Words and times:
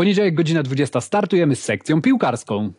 Poniedziałek, 0.00 0.34
godzina 0.34 0.62
20. 0.62 1.00
Startujemy 1.00 1.56
z 1.56 1.62
sekcją 1.62 2.02
piłkarską. 2.02 2.72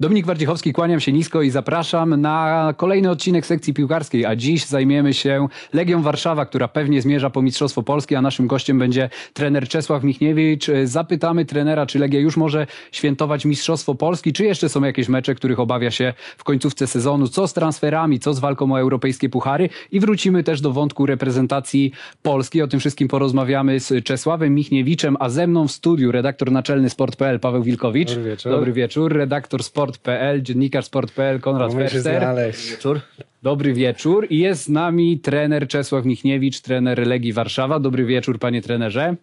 Dominik 0.00 0.26
Wardziechowski, 0.26 0.72
kłaniam 0.72 1.00
się 1.00 1.12
nisko 1.12 1.42
i 1.42 1.50
zapraszam 1.50 2.20
na 2.20 2.74
kolejny 2.76 3.10
odcinek 3.10 3.46
sekcji 3.46 3.74
piłkarskiej, 3.74 4.26
a 4.26 4.36
dziś 4.36 4.66
zajmiemy 4.66 5.14
się 5.14 5.48
Legią 5.72 6.02
Warszawa, 6.02 6.46
która 6.46 6.68
pewnie 6.68 7.02
zmierza 7.02 7.30
po 7.30 7.42
Mistrzostwo 7.42 7.82
Polski, 7.82 8.14
a 8.14 8.22
naszym 8.22 8.46
gościem 8.46 8.78
będzie 8.78 9.10
trener 9.32 9.68
Czesław 9.68 10.04
Michniewicz. 10.04 10.66
Zapytamy 10.84 11.44
trenera, 11.44 11.86
czy 11.86 11.98
Legia 11.98 12.20
już 12.20 12.36
może 12.36 12.66
świętować 12.92 13.44
Mistrzostwo 13.44 13.94
Polski, 13.94 14.32
czy 14.32 14.44
jeszcze 14.44 14.68
są 14.68 14.84
jakieś 14.84 15.08
mecze, 15.08 15.34
których 15.34 15.60
obawia 15.60 15.90
się 15.90 16.14
w 16.36 16.44
końcówce 16.44 16.86
sezonu, 16.86 17.28
co 17.28 17.48
z 17.48 17.52
transferami, 17.52 18.20
co 18.20 18.34
z 18.34 18.38
walką 18.38 18.72
o 18.72 18.80
europejskie 18.80 19.28
puchary 19.28 19.68
i 19.92 20.00
wrócimy 20.00 20.44
też 20.44 20.60
do 20.60 20.72
wątku 20.72 21.06
reprezentacji 21.06 21.92
Polski. 22.22 22.62
O 22.62 22.68
tym 22.68 22.80
wszystkim 22.80 23.08
porozmawiamy 23.08 23.80
z 23.80 24.04
Czesławem 24.04 24.54
Michniewiczem, 24.54 25.16
a 25.20 25.28
ze 25.28 25.46
mną 25.46 25.68
w 25.68 25.72
studiu 25.72 26.12
redaktor 26.12 26.52
naczelny 26.52 26.90
sport.pl 26.90 27.40
Paweł 27.40 27.62
Wilkowicz. 27.62 28.08
Dobry 28.08 28.30
wieczór. 28.30 28.52
Dobry 28.52 28.72
wieczór. 28.72 29.12
Redaktor 29.12 29.62
sport 29.62 29.87
sport.pl, 29.88 30.42
dziennikarz 30.42 30.84
sport.pl, 30.84 31.40
Konrad 31.40 31.72
znaleźć. 31.88 32.70
Wieczór. 32.70 33.00
Dobry 33.42 33.74
wieczór. 33.74 34.26
I 34.30 34.38
jest 34.38 34.62
z 34.62 34.68
nami 34.68 35.18
trener 35.18 35.68
Czesław 35.68 36.04
Michniewicz, 36.04 36.60
trener 36.60 37.06
Legii 37.06 37.32
Warszawa. 37.32 37.80
Dobry 37.80 38.04
wieczór, 38.04 38.38
panie 38.38 38.62
trenerze. 38.62 39.16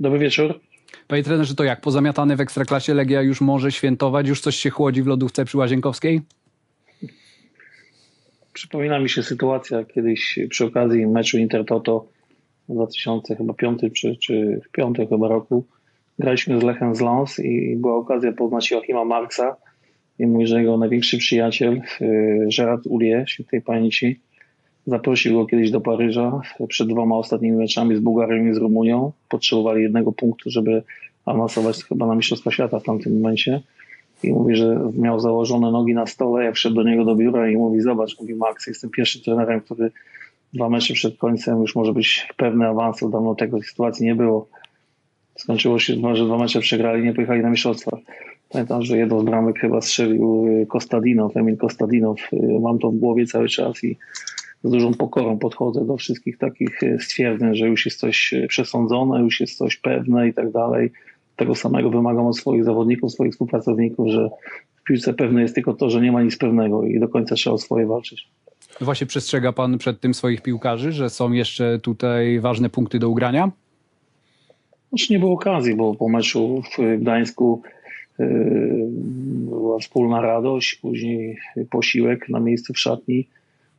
Dobry 0.00 0.18
wieczór. 0.18 0.60
Panie 1.08 1.22
trenerze, 1.22 1.54
to 1.54 1.64
jak? 1.64 1.80
Pozamiatane 1.80 2.36
w 2.36 2.40
Ekstraklasie 2.40 2.94
Legia 2.94 3.22
już 3.22 3.40
może 3.40 3.72
świętować? 3.72 4.28
Już 4.28 4.40
coś 4.40 4.56
się 4.56 4.70
chłodzi 4.70 5.02
w 5.02 5.06
lodówce 5.06 5.44
przy 5.44 5.58
Łazienkowskiej? 5.58 6.20
Przypomina 8.52 8.98
mi 8.98 9.08
się 9.08 9.22
sytuacja 9.22 9.84
kiedyś 9.84 10.38
przy 10.50 10.64
okazji 10.64 11.06
meczu 11.06 11.38
Intertoto 11.38 12.06
w 12.68 12.72
2005 12.72 13.80
czy, 13.94 14.16
czy 14.16 14.60
w 14.64 14.70
5 14.70 14.96
chyba 15.08 15.28
roku. 15.28 15.64
Graliśmy 16.18 16.60
z 16.60 16.62
Lechem 16.62 16.94
z 16.94 17.00
Lens 17.00 17.38
i 17.38 17.76
była 17.76 17.96
okazja 17.96 18.32
poznać 18.32 18.70
Joachima 18.70 19.04
Marksa 19.04 19.56
i 20.18 20.26
mówi, 20.26 20.46
że 20.46 20.58
jego 20.58 20.76
największy 20.76 21.18
przyjaciel 21.18 21.82
y, 22.00 22.48
Gerard 22.56 22.86
Ulie, 22.86 23.24
świętej 23.28 23.62
pamięci, 23.62 24.20
zaprosił 24.86 25.34
go 25.34 25.46
kiedyś 25.46 25.70
do 25.70 25.80
Paryża 25.80 26.40
przed 26.68 26.88
dwoma 26.88 27.16
ostatnimi 27.16 27.56
meczami 27.56 27.96
z 27.96 28.00
Bułgarią 28.00 28.46
i 28.46 28.54
z 28.54 28.56
Rumunią. 28.56 29.12
Potrzebowali 29.28 29.82
jednego 29.82 30.12
punktu, 30.12 30.50
żeby 30.50 30.82
awansować 31.26 31.84
chyba 31.84 32.06
na 32.06 32.14
Mistrzostwa 32.14 32.50
Świata 32.50 32.78
w 32.80 32.82
tamtym 32.84 33.20
momencie. 33.20 33.60
I 34.22 34.32
mówi, 34.32 34.56
że 34.56 34.80
miał 34.94 35.20
założone 35.20 35.70
nogi 35.70 35.94
na 35.94 36.06
stole, 36.06 36.44
jak 36.44 36.54
wszedł 36.54 36.76
do 36.76 36.82
niego 36.82 37.04
do 37.04 37.16
biura 37.16 37.50
i 37.50 37.56
mówi, 37.56 37.80
zobacz, 37.80 38.20
mówi 38.20 38.34
Max, 38.34 38.66
jestem 38.66 38.90
pierwszym 38.90 39.22
trenerem, 39.22 39.60
który 39.60 39.90
dwa 40.52 40.68
mecze 40.68 40.94
przed 40.94 41.18
końcem 41.18 41.60
już 41.60 41.76
może 41.76 41.92
być 41.92 42.28
pewny 42.36 42.66
awansu. 42.66 43.10
Dawno 43.10 43.34
tego 43.34 43.62
sytuacji 43.62 44.06
nie 44.06 44.14
było. 44.14 44.48
Skończyło 45.36 45.78
się, 45.78 45.94
że 46.14 46.24
dwa 46.24 46.38
mecze 46.38 46.60
przegrali, 46.60 47.04
nie 47.04 47.14
pojechali 47.14 47.42
na 47.42 47.50
mistrzostwa. 47.50 47.98
Pamiętam, 48.48 48.82
że 48.82 48.98
jedną 48.98 49.20
z 49.20 49.24
bramek 49.24 49.58
chyba 49.58 49.80
strzelił 49.80 50.46
Kostadinow, 50.68 51.36
Emil 51.36 51.56
Kostadinow. 51.56 52.20
Mam 52.60 52.78
to 52.78 52.90
w 52.90 52.96
głowie 52.96 53.26
cały 53.26 53.48
czas 53.48 53.84
i 53.84 53.96
z 54.64 54.70
dużą 54.70 54.94
pokorą 54.94 55.38
podchodzę 55.38 55.86
do 55.86 55.96
wszystkich 55.96 56.38
takich 56.38 56.80
stwierdzeń, 57.00 57.54
że 57.54 57.68
już 57.68 57.86
jest 57.86 58.00
coś 58.00 58.34
przesądzone, 58.48 59.20
już 59.20 59.40
jest 59.40 59.58
coś 59.58 59.76
pewne 59.76 60.28
i 60.28 60.34
tak 60.34 60.52
dalej. 60.52 60.92
Tego 61.36 61.54
samego 61.54 61.90
wymagam 61.90 62.26
od 62.26 62.36
swoich 62.36 62.64
zawodników, 62.64 63.12
swoich 63.12 63.32
współpracowników, 63.32 64.08
że 64.08 64.30
w 64.76 64.84
piłce 64.84 65.14
pewne 65.14 65.42
jest 65.42 65.54
tylko 65.54 65.74
to, 65.74 65.90
że 65.90 66.00
nie 66.00 66.12
ma 66.12 66.22
nic 66.22 66.38
pewnego 66.38 66.82
i 66.82 67.00
do 67.00 67.08
końca 67.08 67.34
trzeba 67.34 67.54
o 67.54 67.58
swoje 67.58 67.86
walczyć. 67.86 68.28
Właśnie 68.80 69.06
przestrzega 69.06 69.52
pan 69.52 69.78
przed 69.78 70.00
tym 70.00 70.14
swoich 70.14 70.42
piłkarzy, 70.42 70.92
że 70.92 71.10
są 71.10 71.32
jeszcze 71.32 71.78
tutaj 71.78 72.40
ważne 72.40 72.70
punkty 72.70 72.98
do 72.98 73.08
ugrania? 73.08 73.50
Znaczy 74.88 75.12
nie 75.12 75.18
było 75.18 75.32
okazji, 75.32 75.74
bo 75.74 75.94
po 75.94 76.08
meczu 76.08 76.62
w 76.78 77.00
Gdańsku 77.00 77.62
była 78.18 79.78
wspólna 79.78 80.20
radość, 80.20 80.74
później 80.74 81.36
posiłek 81.70 82.28
na 82.28 82.40
miejscu 82.40 82.72
w 82.72 82.78
szatni. 82.78 83.26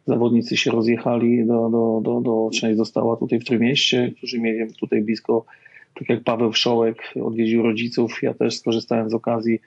Zawodnicy 0.07 0.57
się 0.57 0.71
rozjechali, 0.71 1.45
do, 1.45 1.69
do, 1.69 2.01
do, 2.03 2.21
do, 2.21 2.49
część 2.53 2.77
została 2.77 3.17
tutaj 3.17 3.39
w 3.39 3.45
Trójmieście, 3.45 4.11
którzy 4.17 4.39
mieli 4.39 4.73
tutaj 4.79 5.01
blisko, 5.01 5.45
tak 5.95 6.09
jak 6.09 6.23
Paweł 6.23 6.51
Wszołek 6.51 6.97
odwiedził 7.23 7.63
rodziców. 7.63 8.23
Ja 8.23 8.33
też 8.33 8.57
skorzystałem 8.57 9.09
z 9.09 9.13
okazji 9.13 9.59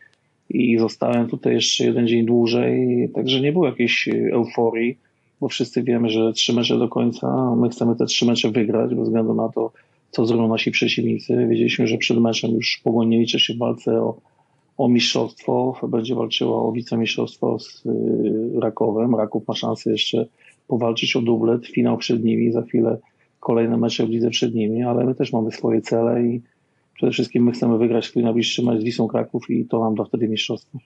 i 0.51 0.79
zostałem 0.79 1.29
tutaj 1.29 1.55
jeszcze 1.55 1.85
jeden 1.85 2.09
dzień 2.09 2.27
dłużej, 2.27 3.09
także 3.15 3.41
nie 3.41 3.53
było 3.53 3.67
jakiejś 3.67 4.09
euforii, 4.33 4.99
bo 5.41 5.49
wszyscy 5.49 5.83
wiemy, 5.83 6.11
że 6.11 6.33
trzy 6.33 6.53
mecze 6.53 6.79
do 6.79 6.89
końca, 6.89 7.55
my 7.57 7.69
chcemy 7.69 7.97
te 7.97 8.07
trzy 8.07 8.27
mecze 8.27 8.51
wygrać, 8.51 8.95
bez 8.95 9.05
względu 9.05 9.35
na 9.35 9.49
to, 9.49 9.73
co 10.11 10.27
zrobią 10.27 10.49
nasi 10.49 10.71
przeciwnicy. 10.71 11.47
Wiedzieliśmy, 11.51 11.87
że 11.87 11.99
przed 11.99 12.19
meczem 12.19 12.51
już 12.51 12.81
Pogoń 12.85 13.15
liczy 13.15 13.41
się 13.41 13.55
w 13.55 13.59
walce 13.59 14.01
o, 14.01 14.17
o 14.79 14.89
mistrzostwo, 14.89 15.81
będzie 15.89 16.15
walczyła 16.15 16.63
o 16.63 16.73
wicemistrzostwo 16.73 17.59
z 17.59 17.87
y, 17.87 18.61
Rakowem. 18.61 19.15
Raków 19.15 19.49
ma 19.49 19.55
szansę 19.55 19.91
jeszcze 19.91 20.27
powalczyć 20.69 21.17
o 21.17 21.23
dublet, 21.23 21.67
finał 21.67 21.99
przed 21.99 22.25
nimi, 22.25 22.53
za 22.53 22.63
chwilę 22.63 22.99
kolejne 23.41 23.77
mecze 23.77 24.07
w 24.07 24.11
lidze 24.11 24.31
przed 24.31 24.55
nimi, 24.55 24.83
ale 24.83 25.05
my 25.05 25.15
też 25.15 25.33
mamy 25.33 25.53
swoje 25.53 25.81
cele 25.81 26.23
i 26.23 26.43
przede 26.95 27.13
wszystkim 27.13 27.45
my 27.45 27.53
chcemy 27.53 27.79
wygrać 27.79 28.05
swój 28.05 28.23
najbliższy 28.23 28.63
mecz 28.63 28.81
z 28.81 28.85
Wisłą 28.85 29.09
Kraków 29.09 29.51
i 29.51 29.65
to 29.65 29.81
nam 29.81 29.95
da 29.95 30.05
wtedy 30.05 30.29
mistrzostwo. 30.29 30.79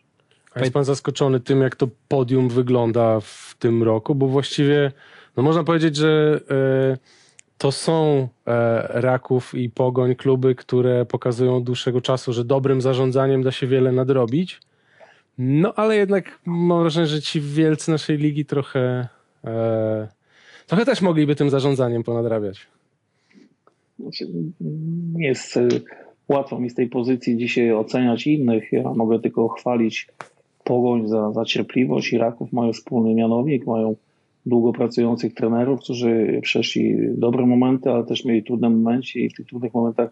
A 0.54 0.60
jest 0.60 0.72
pan 0.72 0.84
zaskoczony 0.84 1.40
tym, 1.40 1.60
jak 1.60 1.76
to 1.76 1.88
podium 2.08 2.48
wygląda 2.48 3.20
w 3.20 3.56
tym 3.58 3.82
roku? 3.82 4.14
Bo 4.14 4.26
właściwie, 4.26 4.92
no 5.36 5.42
można 5.42 5.64
powiedzieć, 5.64 5.96
że 5.96 6.40
e, 6.50 6.96
to 7.58 7.72
są 7.72 8.28
e, 8.46 9.00
Raków 9.00 9.54
i 9.54 9.70
Pogoń 9.70 10.14
kluby, 10.14 10.54
które 10.54 11.06
pokazują 11.06 11.56
od 11.56 11.64
dłuższego 11.64 12.00
czasu, 12.00 12.32
że 12.32 12.44
dobrym 12.44 12.80
zarządzaniem 12.80 13.42
da 13.42 13.52
się 13.52 13.66
wiele 13.66 13.92
nadrobić. 13.92 14.60
No 15.38 15.74
ale 15.74 15.96
jednak 15.96 16.38
mam 16.46 16.80
wrażenie, 16.80 17.06
że 17.06 17.22
ci 17.22 17.40
wielcy 17.40 17.90
naszej 17.90 18.18
ligi 18.18 18.44
trochę, 18.44 19.08
e, 19.44 20.08
trochę 20.66 20.84
też 20.84 21.02
mogliby 21.02 21.36
tym 21.36 21.50
zarządzaniem 21.50 22.02
ponadrabiać. 22.02 22.66
Znaczy, 23.98 24.26
nie 25.14 25.26
jest 25.26 25.56
y, 25.56 25.68
łatwo 26.28 26.58
mi 26.58 26.70
z 26.70 26.74
tej 26.74 26.88
pozycji 26.88 27.36
dzisiaj 27.36 27.72
oceniać 27.72 28.26
innych. 28.26 28.72
Ja 28.72 28.82
mogę 28.94 29.20
tylko 29.20 29.48
chwalić 29.48 30.08
Pogoń 30.64 31.08
za, 31.08 31.32
za 31.32 31.44
cierpliwość. 31.44 32.12
Iraków 32.12 32.52
mają 32.52 32.72
wspólny 32.72 33.14
mianownik, 33.14 33.66
mają 33.66 33.96
długo 34.46 34.72
pracujących 34.72 35.34
trenerów, 35.34 35.80
którzy 35.80 36.40
przeszli 36.42 36.96
dobre 37.14 37.46
momenty, 37.46 37.90
ale 37.90 38.04
też 38.04 38.24
mieli 38.24 38.42
trudne 38.42 38.70
momenty 38.70 39.18
i 39.18 39.30
w 39.30 39.34
tych 39.34 39.46
trudnych 39.46 39.74
momentach 39.74 40.10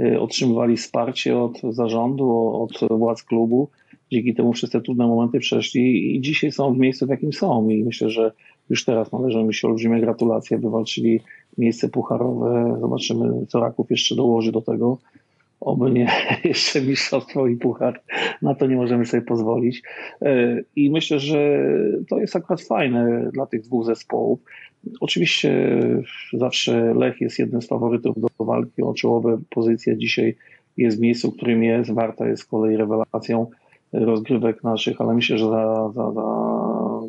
y, 0.00 0.20
otrzymywali 0.20 0.76
wsparcie 0.76 1.38
od 1.38 1.60
zarządu, 1.70 2.30
od 2.62 2.98
władz 2.98 3.22
klubu. 3.22 3.68
Dzięki 4.12 4.34
temu 4.34 4.52
przez 4.52 4.70
te 4.70 4.80
trudne 4.80 5.06
momenty 5.06 5.38
przeszli 5.38 6.16
i 6.16 6.20
dzisiaj 6.20 6.52
są 6.52 6.74
w 6.74 6.78
miejscu, 6.78 7.06
w 7.06 7.10
jakim 7.10 7.32
są. 7.32 7.68
I 7.68 7.84
myślę, 7.84 8.10
że 8.10 8.32
już 8.70 8.84
teraz 8.84 9.12
należą 9.12 9.44
mi 9.44 9.54
się 9.54 9.68
olbrzymie 9.68 10.00
gratulacje. 10.00 10.58
Wywalczyli 10.58 11.20
miejsce 11.58 11.88
pucharowe. 11.88 12.78
Zobaczymy, 12.80 13.46
co 13.48 13.60
Raków 13.60 13.90
jeszcze 13.90 14.16
dołoży 14.16 14.52
do 14.52 14.60
tego. 14.60 14.98
Oby 15.60 15.90
nie 15.90 16.08
jeszcze 16.44 16.82
mistrzostwo 16.82 17.46
i 17.46 17.56
puchar. 17.56 18.02
Na 18.42 18.54
to 18.54 18.66
nie 18.66 18.76
możemy 18.76 19.06
sobie 19.06 19.22
pozwolić. 19.22 19.82
I 20.76 20.90
myślę, 20.90 21.18
że 21.18 21.58
to 22.08 22.18
jest 22.18 22.36
akurat 22.36 22.62
fajne 22.62 23.30
dla 23.32 23.46
tych 23.46 23.62
dwóch 23.62 23.84
zespołów. 23.84 24.40
Oczywiście 25.00 25.80
zawsze 26.32 26.94
Lech 26.94 27.20
jest 27.20 27.38
jednym 27.38 27.62
z 27.62 27.68
faworytów 27.68 28.16
do 28.20 28.44
walki 28.44 28.82
o 28.82 28.94
czołowe 28.94 29.38
pozycje. 29.50 29.98
Dzisiaj 29.98 30.36
jest 30.76 30.98
w 30.98 31.00
miejscu, 31.00 31.32
którym 31.32 31.62
jest. 31.62 31.90
Warta 31.90 32.28
jest 32.28 32.42
z 32.42 32.46
kolei 32.46 32.76
rewelacją 32.76 33.46
rozgrywek 33.92 34.64
naszych, 34.64 35.00
ale 35.00 35.14
myślę, 35.14 35.38
że 35.38 35.48
za, 35.48 35.90
za, 35.94 36.12
za 36.12 36.26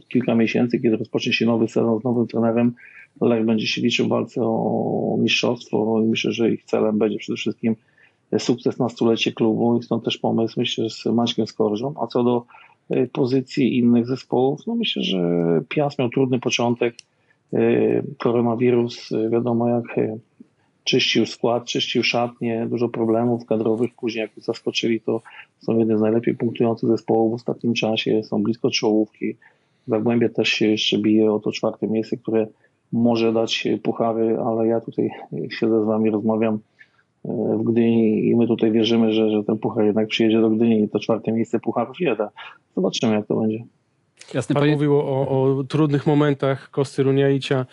kilka 0.10 0.36
miesięcy, 0.36 0.80
kiedy 0.80 0.98
rozpocznie 0.98 1.34
się 1.34 1.46
nowy 1.46 1.68
sezon 1.68 2.00
z 2.00 2.04
nowym 2.04 2.28
trenerem, 2.28 2.74
Lech 3.22 3.46
będzie 3.46 3.68
się 3.68 3.82
liczył 3.82 4.06
w 4.06 4.10
walce 4.10 4.42
o 4.44 5.18
mistrzostwo 5.20 6.02
i 6.02 6.08
myślę, 6.08 6.32
że 6.32 6.52
ich 6.52 6.64
celem 6.64 6.98
będzie 6.98 7.18
przede 7.18 7.38
wszystkim 7.38 7.76
sukces 8.38 8.80
na 8.80 8.90
stulecie 8.90 9.32
klubu 9.32 9.78
i 9.78 9.84
stąd 9.84 10.04
też 10.04 10.18
pomysł, 10.18 10.60
myślę, 10.60 10.90
z 10.90 11.06
Maćkiem 11.06 11.48
Skorżą. 11.48 11.94
A 12.02 12.08
co 12.08 12.24
do 12.24 12.46
pozycji 13.14 13.78
innych 13.78 14.08
zespołów, 14.08 14.68
no 14.68 14.76
myślę, 14.76 15.04
że 15.04 15.20
Piast 15.70 16.00
miał 16.00 16.10
trudny 16.10 16.40
początek. 16.40 16.96
Koronawirus, 18.18 19.10
wiadomo 19.32 19.70
jak 19.70 19.84
czyścił 20.84 21.26
skład, 21.26 21.66
czyścił 21.66 22.04
szatnie, 22.04 22.68
dużo 22.70 22.90
problemów 22.90 23.46
kadrowych. 23.46 23.92
Później 23.96 24.22
jak 24.22 24.32
zaskoczyli, 24.44 25.02
to 25.02 25.22
są 25.60 25.78
jedne 25.78 25.98
z 25.98 26.02
najlepiej 26.02 26.36
punktujących 26.36 26.90
zespołów 26.90 27.32
w 27.32 27.36
ostatnim 27.36 27.74
czasie, 27.74 28.24
są 28.24 28.44
blisko 28.44 28.70
czołówki. 28.70 29.36
Zagłębie 29.88 30.30
też 30.30 30.50
się 30.50 30.68
jeszcze 30.68 30.98
bije 30.98 31.34
o 31.34 31.40
to 31.40 31.52
czwarte 31.52 31.88
miejsce, 31.88 32.18
które 32.18 32.48
może 32.92 33.34
dać 33.34 33.68
puchary, 33.84 34.38
ale 34.46 34.68
ja 34.68 34.82
tutaj 34.82 35.10
siedzę 35.50 35.84
z 35.84 35.86
wami, 35.86 36.10
rozmawiam 36.10 36.60
w 37.26 37.64
Gdyni 37.64 38.28
i 38.28 38.36
my 38.36 38.48
tutaj 38.48 38.72
wierzymy, 38.72 39.14
że, 39.14 39.30
że 39.30 39.44
ten 39.44 39.58
puchar 39.58 39.86
jednak 39.86 40.08
przyjedzie 40.08 40.42
do 40.42 40.50
Gdyni 40.50 40.84
i 40.84 40.90
to 40.90 41.00
czwarte 41.00 41.32
miejsce 41.32 41.60
pucharów 41.60 42.00
nie 42.00 42.16
da. 42.16 42.30
Zobaczymy 42.76 43.14
jak 43.14 43.28
to 43.28 43.36
będzie. 43.36 43.64
Jasne, 44.34 44.54
Pan 44.54 44.62
panie... 44.62 44.74
mówił 44.74 44.96
o, 44.96 45.28
o 45.30 45.64
trudnych 45.64 46.08
momentach 46.08 46.70
Kosty 46.70 47.04
Runiaicia 47.04 47.66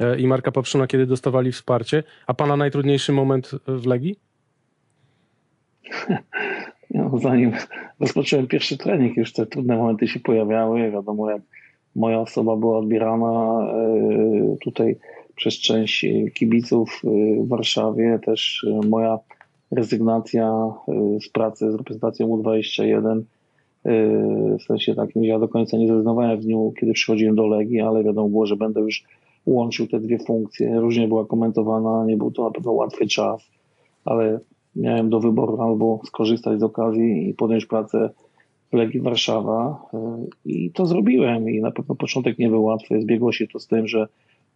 e, 0.00 0.18
i 0.20 0.26
Marka 0.26 0.52
Papszuna, 0.52 0.86
kiedy 0.86 1.06
dostawali 1.06 1.52
wsparcie. 1.52 2.02
A 2.26 2.34
pana 2.34 2.56
najtrudniejszy 2.56 3.12
moment 3.12 3.50
w 3.66 3.86
Legii? 3.86 4.16
No, 6.94 7.18
zanim 7.18 7.52
rozpocząłem 8.00 8.46
pierwszy 8.46 8.78
trening, 8.78 9.16
już 9.16 9.32
te 9.32 9.46
trudne 9.46 9.76
momenty 9.76 10.08
się 10.08 10.20
pojawiały. 10.20 10.90
Wiadomo, 10.90 11.30
jak 11.30 11.42
moja 11.96 12.20
osoba 12.20 12.56
była 12.56 12.78
odbierana 12.78 13.66
e, 13.68 14.56
tutaj 14.64 14.96
przez 15.42 15.54
część 15.54 16.06
kibiców 16.34 17.02
e, 17.04 17.08
w 17.44 17.48
Warszawie, 17.48 18.18
też 18.26 18.66
e, 18.70 18.88
moja 18.88 19.18
rezygnacja 19.70 20.72
z 21.26 21.28
pracy 21.28 21.72
z 21.72 21.74
reprezentacją 21.74 22.28
U21. 22.28 23.22
W 24.58 24.62
sensie 24.62 24.94
takim, 24.94 25.22
że 25.22 25.28
ja 25.28 25.38
do 25.38 25.48
końca 25.48 25.76
nie 25.76 25.86
zrezygnowałem 25.86 26.40
w 26.40 26.42
dniu, 26.42 26.72
kiedy 26.80 26.92
przychodziłem 26.92 27.34
do 27.34 27.46
Legii, 27.46 27.80
ale 27.80 28.04
wiadomo 28.04 28.28
było, 28.28 28.46
że 28.46 28.56
będę 28.56 28.80
już 28.80 29.04
łączył 29.46 29.86
te 29.86 30.00
dwie 30.00 30.18
funkcje. 30.18 30.80
Różnie 30.80 31.08
była 31.08 31.26
komentowana, 31.26 32.04
nie 32.06 32.16
był 32.16 32.30
to 32.30 32.44
na 32.44 32.50
pewno 32.50 32.72
łatwy 32.72 33.06
czas, 33.06 33.50
ale 34.04 34.40
miałem 34.76 35.10
do 35.10 35.20
wyboru 35.20 35.62
albo 35.62 36.00
skorzystać 36.04 36.60
z 36.60 36.62
okazji 36.62 37.28
i 37.28 37.34
podjąć 37.34 37.66
pracę 37.66 38.10
w 38.72 38.76
Legii 38.76 39.00
Warszawa 39.00 39.82
i 40.44 40.70
to 40.70 40.86
zrobiłem 40.86 41.50
i 41.50 41.60
na 41.60 41.70
pewno 41.70 41.94
początek 41.94 42.38
nie 42.38 42.48
był 42.48 42.64
łatwy. 42.64 43.00
Zbiegło 43.00 43.32
się 43.32 43.46
to 43.46 43.58
z 43.58 43.66
tym, 43.66 43.86
że 43.86 44.08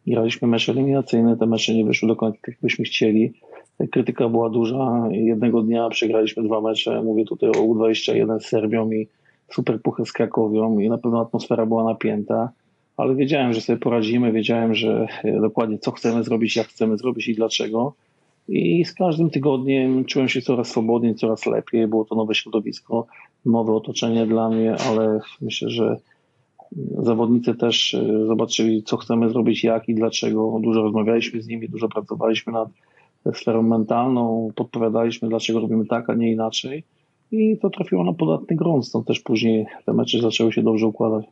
graliśmy 0.06 0.49
mecze 0.49 0.73
eliminacyjne, 0.73 1.37
te 1.37 1.47
mecze 1.47 1.75
nie 1.75 1.85
wyszły 1.85 2.08
do 2.08 2.17
końca 2.17 2.38
tak, 2.38 2.49
jakbyśmy 2.49 2.85
chcieli. 2.85 3.32
Krytyka 3.91 4.29
była 4.29 4.50
duża. 4.50 5.08
Jednego 5.11 5.62
dnia 5.62 5.88
przegraliśmy 5.88 6.43
dwa 6.43 6.61
mecze. 6.61 7.03
Mówię 7.03 7.25
tutaj 7.25 7.50
o 7.50 7.53
U21 7.53 8.41
z 8.41 8.47
Serbią 8.47 8.91
i 8.91 9.08
Superpuchę 9.53 10.06
z 10.06 10.12
Krakowią 10.12 10.79
i 10.79 10.88
na 10.88 10.99
pewno 10.99 11.20
atmosfera 11.20 11.67
była 11.67 11.85
napięta, 11.85 12.50
ale 12.97 13.14
wiedziałem, 13.14 13.53
że 13.53 13.61
sobie 13.61 13.79
poradzimy, 13.79 14.32
wiedziałem, 14.32 14.75
że 14.75 15.06
dokładnie 15.41 15.79
co 15.79 15.91
chcemy 15.91 16.25
zrobić, 16.25 16.56
jak 16.56 16.67
chcemy 16.67 16.99
zrobić 16.99 17.29
i 17.29 17.35
dlaczego. 17.35 17.94
I 18.49 18.85
z 18.85 18.94
każdym 18.94 19.31
tygodniem 19.31 20.05
czułem 20.05 20.29
się 20.29 20.41
coraz 20.41 20.69
swobodniej, 20.69 21.14
coraz 21.14 21.47
lepiej. 21.47 21.87
Było 21.87 22.05
to 22.05 22.14
nowe 22.14 22.35
środowisko, 22.35 23.06
nowe 23.44 23.73
otoczenie 23.73 24.26
dla 24.26 24.49
mnie, 24.49 24.76
ale 24.91 25.20
myślę, 25.41 25.70
że 25.70 25.97
zawodnicy 26.98 27.54
też 27.54 27.96
zobaczyli, 28.26 28.82
co 28.82 28.96
chcemy 28.96 29.30
zrobić, 29.30 29.64
jak 29.64 29.88
i 29.88 29.94
dlaczego. 29.94 30.58
Dużo 30.62 30.82
rozmawialiśmy 30.82 31.42
z 31.42 31.46
nimi, 31.46 31.68
dużo 31.68 31.88
pracowaliśmy 31.88 32.52
nad 32.52 32.68
sferą 33.34 33.62
mentalną, 33.62 34.50
podpowiadaliśmy, 34.56 35.28
dlaczego 35.28 35.60
robimy 35.60 35.86
tak, 35.86 36.10
a 36.10 36.14
nie 36.14 36.32
inaczej. 36.32 36.84
I 37.32 37.58
to 37.58 37.70
trafiło 37.70 38.04
na 38.04 38.12
podatny 38.12 38.56
grunt, 38.56 38.86
stąd 38.86 39.06
też 39.06 39.20
później 39.20 39.66
te 39.86 39.92
mecze 39.92 40.20
zaczęły 40.20 40.52
się 40.52 40.62
dobrze 40.62 40.86
układać. 40.86 41.26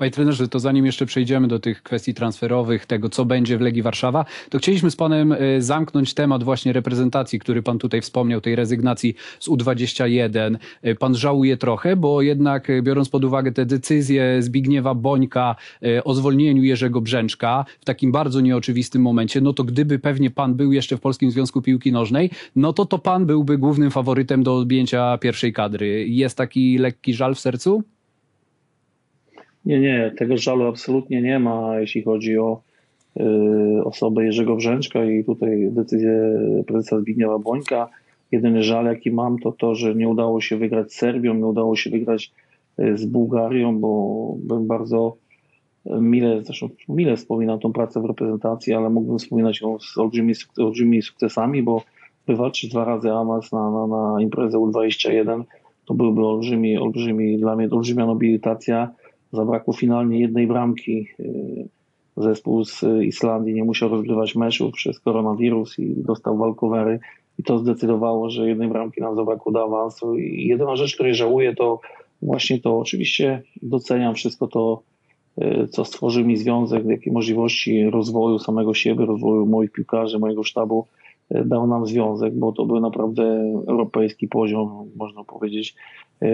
Panie 0.00 0.10
trenerze, 0.10 0.48
to 0.48 0.60
zanim 0.60 0.86
jeszcze 0.86 1.06
przejdziemy 1.06 1.48
do 1.48 1.58
tych 1.58 1.82
kwestii 1.82 2.14
transferowych, 2.14 2.86
tego 2.86 3.08
co 3.08 3.24
będzie 3.24 3.58
w 3.58 3.60
Legii 3.60 3.82
Warszawa, 3.82 4.24
to 4.50 4.58
chcieliśmy 4.58 4.90
z 4.90 4.96
panem 4.96 5.34
zamknąć 5.58 6.14
temat 6.14 6.44
właśnie 6.44 6.72
reprezentacji, 6.72 7.38
który 7.38 7.62
pan 7.62 7.78
tutaj 7.78 8.00
wspomniał, 8.00 8.40
tej 8.40 8.56
rezygnacji 8.56 9.14
z 9.40 9.48
U21. 9.48 10.56
Pan 10.98 11.14
żałuje 11.14 11.56
trochę, 11.56 11.96
bo 11.96 12.22
jednak 12.22 12.68
biorąc 12.82 13.08
pod 13.08 13.24
uwagę 13.24 13.52
te 13.52 13.66
decyzje 13.66 14.42
Zbigniewa 14.42 14.94
Bońka 14.94 15.56
o 16.04 16.14
zwolnieniu 16.14 16.62
Jerzego 16.62 17.00
Brzęczka 17.00 17.64
w 17.80 17.84
takim 17.84 18.12
bardzo 18.12 18.40
nieoczywistym 18.40 19.02
momencie, 19.02 19.40
no 19.40 19.52
to 19.52 19.64
gdyby 19.64 19.98
pewnie 19.98 20.30
pan 20.30 20.54
był 20.54 20.72
jeszcze 20.72 20.96
w 20.96 21.00
Polskim 21.00 21.30
Związku 21.30 21.62
Piłki 21.62 21.92
Nożnej, 21.92 22.30
no 22.56 22.72
to 22.72 22.84
to 22.84 22.98
pan 22.98 23.26
byłby 23.26 23.58
głównym 23.58 23.90
faworytem 23.90 24.42
do 24.42 24.56
odjęcia 24.56 25.18
pierwszej 25.18 25.52
kadry. 25.52 26.08
Jest 26.08 26.36
taki 26.36 26.78
lekki 26.78 27.14
żal 27.14 27.34
w 27.34 27.40
sercu? 27.40 27.82
Nie, 29.64 29.80
nie, 29.80 30.12
tego 30.18 30.36
żalu 30.36 30.66
absolutnie 30.66 31.22
nie 31.22 31.38
ma, 31.38 31.80
jeśli 31.80 32.02
chodzi 32.02 32.38
o 32.38 32.62
y, 33.20 33.84
osobę 33.84 34.24
Jerzego 34.24 34.56
Brzęczka 34.56 35.04
i 35.04 35.24
tutaj 35.24 35.68
decyzję 35.70 36.12
prezesa 36.66 37.00
Zbigniewa 37.00 37.38
Bońka. 37.38 37.88
Jedyny 38.32 38.62
żal, 38.62 38.84
jaki 38.84 39.10
mam, 39.10 39.38
to 39.38 39.52
to, 39.52 39.74
że 39.74 39.94
nie 39.94 40.08
udało 40.08 40.40
się 40.40 40.56
wygrać 40.56 40.92
z 40.92 40.96
Serbią, 40.96 41.34
nie 41.34 41.46
udało 41.46 41.76
się 41.76 41.90
wygrać 41.90 42.32
y, 42.80 42.98
z 42.98 43.04
Bułgarią, 43.06 43.80
bo 43.80 44.34
bym 44.38 44.66
bardzo 44.66 45.16
mile, 45.86 46.42
zresztą 46.42 46.68
mile 46.88 47.16
wspominam 47.16 47.58
tą 47.58 47.72
pracę 47.72 48.00
w 48.00 48.04
reprezentacji, 48.04 48.74
ale 48.74 48.90
mógłbym 48.90 49.18
wspominać 49.18 49.60
ją 49.60 49.78
z 49.78 49.98
olbrzymi, 49.98 50.34
olbrzymimi 50.58 51.02
sukcesami, 51.02 51.62
bo 51.62 51.82
wywalczyć 52.26 52.70
dwa 52.70 52.84
razy 52.84 53.12
awans 53.12 53.52
na, 53.52 53.70
na, 53.70 53.86
na 53.86 54.22
imprezę 54.22 54.58
U21 54.58 55.44
to 55.84 55.94
byłby 55.94 56.26
olbrzymi, 56.26 56.78
olbrzymi 56.78 57.38
dla 57.38 57.56
mnie 57.56 57.68
olbrzymia 57.70 58.06
nobilitacja 58.06 58.90
Zabrakło 59.32 59.74
finalnie 59.74 60.20
jednej 60.20 60.46
bramki. 60.46 61.08
Zespół 62.16 62.64
z 62.64 62.84
Islandii 63.02 63.54
nie 63.54 63.64
musiał 63.64 63.88
rozgrywać 63.88 64.34
meczów 64.34 64.72
przez 64.72 65.00
koronawirus 65.00 65.78
i 65.78 65.94
dostał 65.96 66.36
walkowery. 66.36 67.00
I 67.38 67.42
to 67.42 67.58
zdecydowało, 67.58 68.30
że 68.30 68.48
jednej 68.48 68.68
bramki 68.68 69.00
nam 69.00 69.16
zabrakło 69.16 69.52
do 69.52 69.64
awansu. 69.64 70.18
I 70.18 70.46
jedyna 70.46 70.76
rzecz, 70.76 70.94
której 70.94 71.14
żałuję, 71.14 71.54
to 71.54 71.80
właśnie 72.22 72.60
to. 72.60 72.78
Oczywiście 72.78 73.42
doceniam 73.62 74.14
wszystko 74.14 74.46
to, 74.46 74.82
co 75.70 75.84
stworzył 75.84 76.24
mi 76.24 76.36
związek, 76.36 76.86
jakie 76.86 77.12
możliwości 77.12 77.90
rozwoju 77.90 78.38
samego 78.38 78.74
siebie, 78.74 79.06
rozwoju 79.06 79.46
moich 79.46 79.72
piłkarzy, 79.72 80.18
mojego 80.18 80.44
sztabu 80.44 80.86
dał 81.44 81.66
nam 81.66 81.86
związek, 81.86 82.38
bo 82.38 82.52
to 82.52 82.66
był 82.66 82.80
naprawdę 82.80 83.52
europejski 83.68 84.28
poziom, 84.28 84.90
można 84.96 85.24
powiedzieć. 85.24 85.74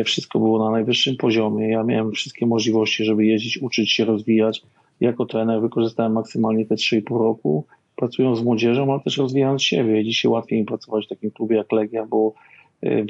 Wszystko 0.05 0.39
było 0.39 0.65
na 0.65 0.71
najwyższym 0.71 1.17
poziomie. 1.17 1.69
Ja 1.69 1.83
miałem 1.83 2.13
wszystkie 2.13 2.47
możliwości, 2.47 3.05
żeby 3.05 3.27
jeździć, 3.27 3.63
uczyć 3.63 3.93
się, 3.93 4.05
rozwijać. 4.05 4.63
Jako 5.01 5.27
trener 5.27 5.61
wykorzystałem 5.61 6.13
maksymalnie 6.13 6.67
te 6.67 6.75
3,5 6.75 7.19
roku, 7.19 7.65
pracując 7.97 8.39
z 8.39 8.43
młodzieżą, 8.43 8.93
ale 8.93 9.01
też 9.01 9.19
rozwijając 9.19 9.63
siebie. 9.63 10.05
Dzisiaj 10.05 10.33
łatwiej 10.33 10.59
mi 10.59 10.65
pracować 10.65 11.07
w 11.07 11.09
takim 11.09 11.31
klubie 11.31 11.57
jak 11.57 11.73
Legia, 11.73 12.07
bo 12.07 12.33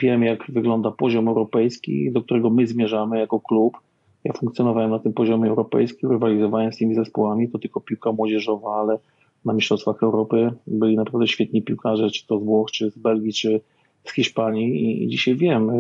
wiem, 0.03 0.23
jak 0.23 0.45
wygląda 0.49 0.91
poziom 0.91 1.29
europejski, 1.29 2.13
do 2.13 2.23
którego 2.23 2.51
my 2.51 2.67
zmierzamy 2.67 3.19
jako 3.19 3.41
klub. 3.41 3.77
Ja 4.25 4.33
funkcjonowałem 4.33 4.91
na 4.91 4.99
tym 4.99 5.13
poziomie 5.13 5.49
europejskim, 5.49 6.11
rywalizowałem 6.11 6.73
z 6.73 6.77
tymi 6.77 6.95
zespołami, 6.95 7.49
to 7.49 7.59
tylko 7.59 7.81
piłka 7.81 8.13
młodzieżowa, 8.13 8.75
ale 8.75 8.99
na 9.47 9.53
Mistrzostwach 9.53 10.03
Europy 10.03 10.53
byli 10.67 10.97
naprawdę 10.97 11.27
świetni 11.27 11.63
piłkarze, 11.63 12.11
czy 12.11 12.27
to 12.27 12.39
z 12.41 12.45
Włoch, 12.45 12.71
czy 12.71 12.91
z 12.91 12.99
Belgii, 12.99 13.33
czy 13.33 13.61
z 14.05 14.13
Hiszpanii 14.13 15.05
i 15.05 15.09
dzisiaj 15.09 15.37
wiem, 15.37 15.71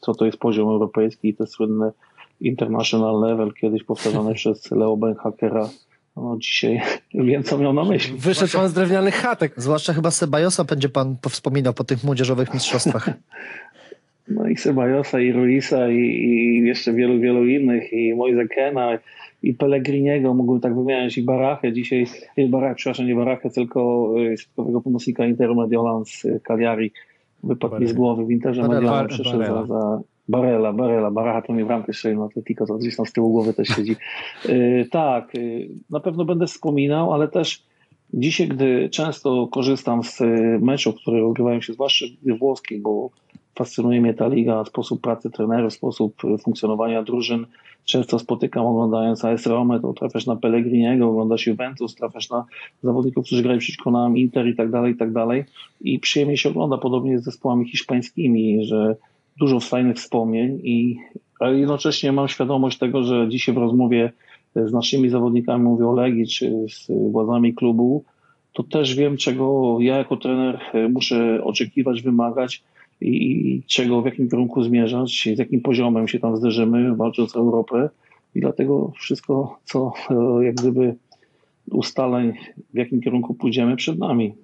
co 0.00 0.14
to 0.14 0.26
jest 0.26 0.38
poziom 0.38 0.68
europejski 0.68 1.28
i 1.28 1.34
te 1.34 1.46
słynne 1.46 1.92
international 2.40 3.20
level, 3.20 3.52
kiedyś 3.60 3.84
powtarzane 3.84 4.34
przez 4.40 4.70
Leo 4.70 4.96
Benhakera. 4.96 5.68
No 6.16 6.36
dzisiaj 6.38 6.80
wiem, 7.14 7.42
co 7.42 7.58
miał 7.58 7.72
na 7.72 7.84
myśli. 7.84 8.18
Wyszedł 8.18 8.52
pan 8.52 8.68
z 8.68 8.72
drewnianych 8.72 9.14
chatek. 9.14 9.52
Zwłaszcza 9.56 9.92
chyba 9.92 10.10
Sebajosa 10.10 10.64
będzie 10.64 10.88
pan 10.88 11.16
wspominał 11.30 11.74
po 11.74 11.84
tych 11.84 12.04
młodzieżowych 12.04 12.54
mistrzostwach. 12.54 13.10
No 14.28 14.48
i 14.48 14.56
Sebajosa, 14.56 15.20
i 15.20 15.32
Ruisa, 15.32 15.90
i, 15.90 15.98
i 15.98 16.66
jeszcze 16.66 16.92
wielu, 16.92 17.20
wielu 17.20 17.46
innych, 17.46 17.92
i 17.92 18.14
Moise 18.14 18.48
Kena, 18.48 18.98
i 19.44 19.54
Pellegriniego, 19.54 20.34
mógłbym 20.34 20.60
tak 20.60 20.74
wymieniać, 20.74 21.18
i 21.18 21.22
Barachę 21.22 21.72
dzisiaj, 21.72 22.06
nie 22.36 22.48
Barachę, 22.48 22.74
przepraszam, 22.74 23.06
nie 23.06 23.14
Barachę, 23.14 23.50
tylko 23.50 24.10
środkowego 24.36 24.80
pomocnika 24.80 25.26
Interu 25.26 25.54
Mediolan 25.54 26.04
z 26.04 26.26
Cagliari. 26.42 26.92
Wypadł 27.42 27.80
mi 27.80 27.86
z 27.86 27.92
głowy 27.92 28.24
w 28.24 28.30
Interze 28.30 28.62
Mediolan, 28.62 28.84
Bar- 28.84 29.08
przeszedł 29.08 29.44
za, 29.44 29.52
Barella. 29.52 29.66
za 29.66 30.00
Barella, 30.28 30.72
Barella, 30.72 31.10
Baracha 31.10 31.42
to 31.42 31.52
mi 31.52 31.64
bramkę 31.64 31.92
strzelił 31.92 32.18
na 32.18 32.24
Atletico, 32.24 32.66
to 32.66 32.74
gdzieś 32.74 32.96
tam 32.96 33.06
z 33.06 33.12
tyłu 33.12 33.32
głowy 33.32 33.54
też 33.54 33.68
siedzi. 33.68 33.96
Yy, 34.48 34.86
tak, 34.90 35.34
yy, 35.34 35.68
na 35.90 36.00
pewno 36.00 36.24
będę 36.24 36.46
wspominał, 36.46 37.12
ale 37.12 37.28
też 37.28 37.62
dzisiaj, 38.14 38.48
gdy 38.48 38.88
często 38.88 39.48
korzystam 39.52 40.02
z 40.02 40.20
meczów, 40.60 40.94
które 40.94 41.26
odbywają 41.26 41.60
się 41.60 41.72
zwłaszcza 41.72 42.06
w 42.22 42.38
włoskiej, 42.38 42.80
bo 42.80 43.10
fascynuje 43.54 44.00
mnie 44.00 44.14
ta 44.14 44.28
liga, 44.28 44.64
sposób 44.64 45.00
pracy 45.00 45.30
trenerów, 45.30 45.72
sposób 45.72 46.24
y, 46.24 46.38
funkcjonowania 46.38 47.02
drużyn. 47.02 47.46
Często 47.84 48.18
spotykam 48.18 48.66
oglądając 48.66 49.24
AS 49.24 49.46
Rome, 49.46 49.80
to 49.80 49.92
trafiasz 49.92 50.26
na 50.26 50.36
Pellegriniego, 50.36 51.08
oglądasz 51.08 51.46
Juventus, 51.46 51.94
trafiasz 51.94 52.30
na 52.30 52.44
zawodników, 52.82 53.26
którzy 53.26 53.42
grają 53.42 53.58
przeciwko 53.58 53.90
nam, 53.90 54.16
Inter 54.16 54.48
i 54.48 54.56
tak 54.56 54.70
dalej, 54.70 54.92
i 54.92 54.96
tak 54.96 55.12
dalej. 55.12 55.44
I 55.80 55.98
przyjemnie 55.98 56.36
się 56.36 56.48
ogląda, 56.48 56.78
podobnie 56.78 57.18
z 57.18 57.24
zespołami 57.24 57.70
hiszpańskimi, 57.70 58.64
że 58.66 58.96
dużo 59.38 59.60
fajnych 59.60 59.96
wspomnień 59.96 60.60
i 60.62 60.96
ale 61.40 61.58
jednocześnie 61.58 62.12
mam 62.12 62.28
świadomość 62.28 62.78
tego, 62.78 63.02
że 63.02 63.28
dzisiaj 63.28 63.54
w 63.54 63.58
rozmowie 63.58 64.12
z 64.56 64.72
naszymi 64.72 65.08
zawodnikami, 65.08 65.64
mówię 65.64 65.88
o 65.88 65.92
Legii 65.92 66.26
czy 66.26 66.66
z 66.68 67.12
władzami 67.12 67.54
klubu, 67.54 68.04
to 68.52 68.62
też 68.62 68.94
wiem, 68.94 69.16
czego 69.16 69.76
ja 69.80 69.98
jako 69.98 70.16
trener 70.16 70.60
e, 70.72 70.88
muszę 70.88 71.44
oczekiwać, 71.44 72.02
wymagać 72.02 72.62
i, 73.04 73.48
i 73.48 73.62
czego, 73.62 74.02
w 74.02 74.04
jakim 74.04 74.30
kierunku 74.30 74.62
zmierzać, 74.62 75.28
z 75.36 75.38
jakim 75.38 75.60
poziomem 75.60 76.08
się 76.08 76.18
tam 76.18 76.36
zderzymy, 76.36 76.96
walcząc 76.96 77.36
o 77.36 77.40
Europę. 77.40 77.88
I 78.34 78.40
dlatego 78.40 78.92
wszystko, 78.96 79.58
co 79.64 79.92
e, 80.10 80.44
jak 80.44 80.54
gdyby 80.54 80.94
ustaleń, 81.70 82.32
w 82.74 82.76
jakim 82.76 83.00
kierunku 83.00 83.34
pójdziemy 83.34 83.76
przed 83.76 83.98
nami. 83.98 84.34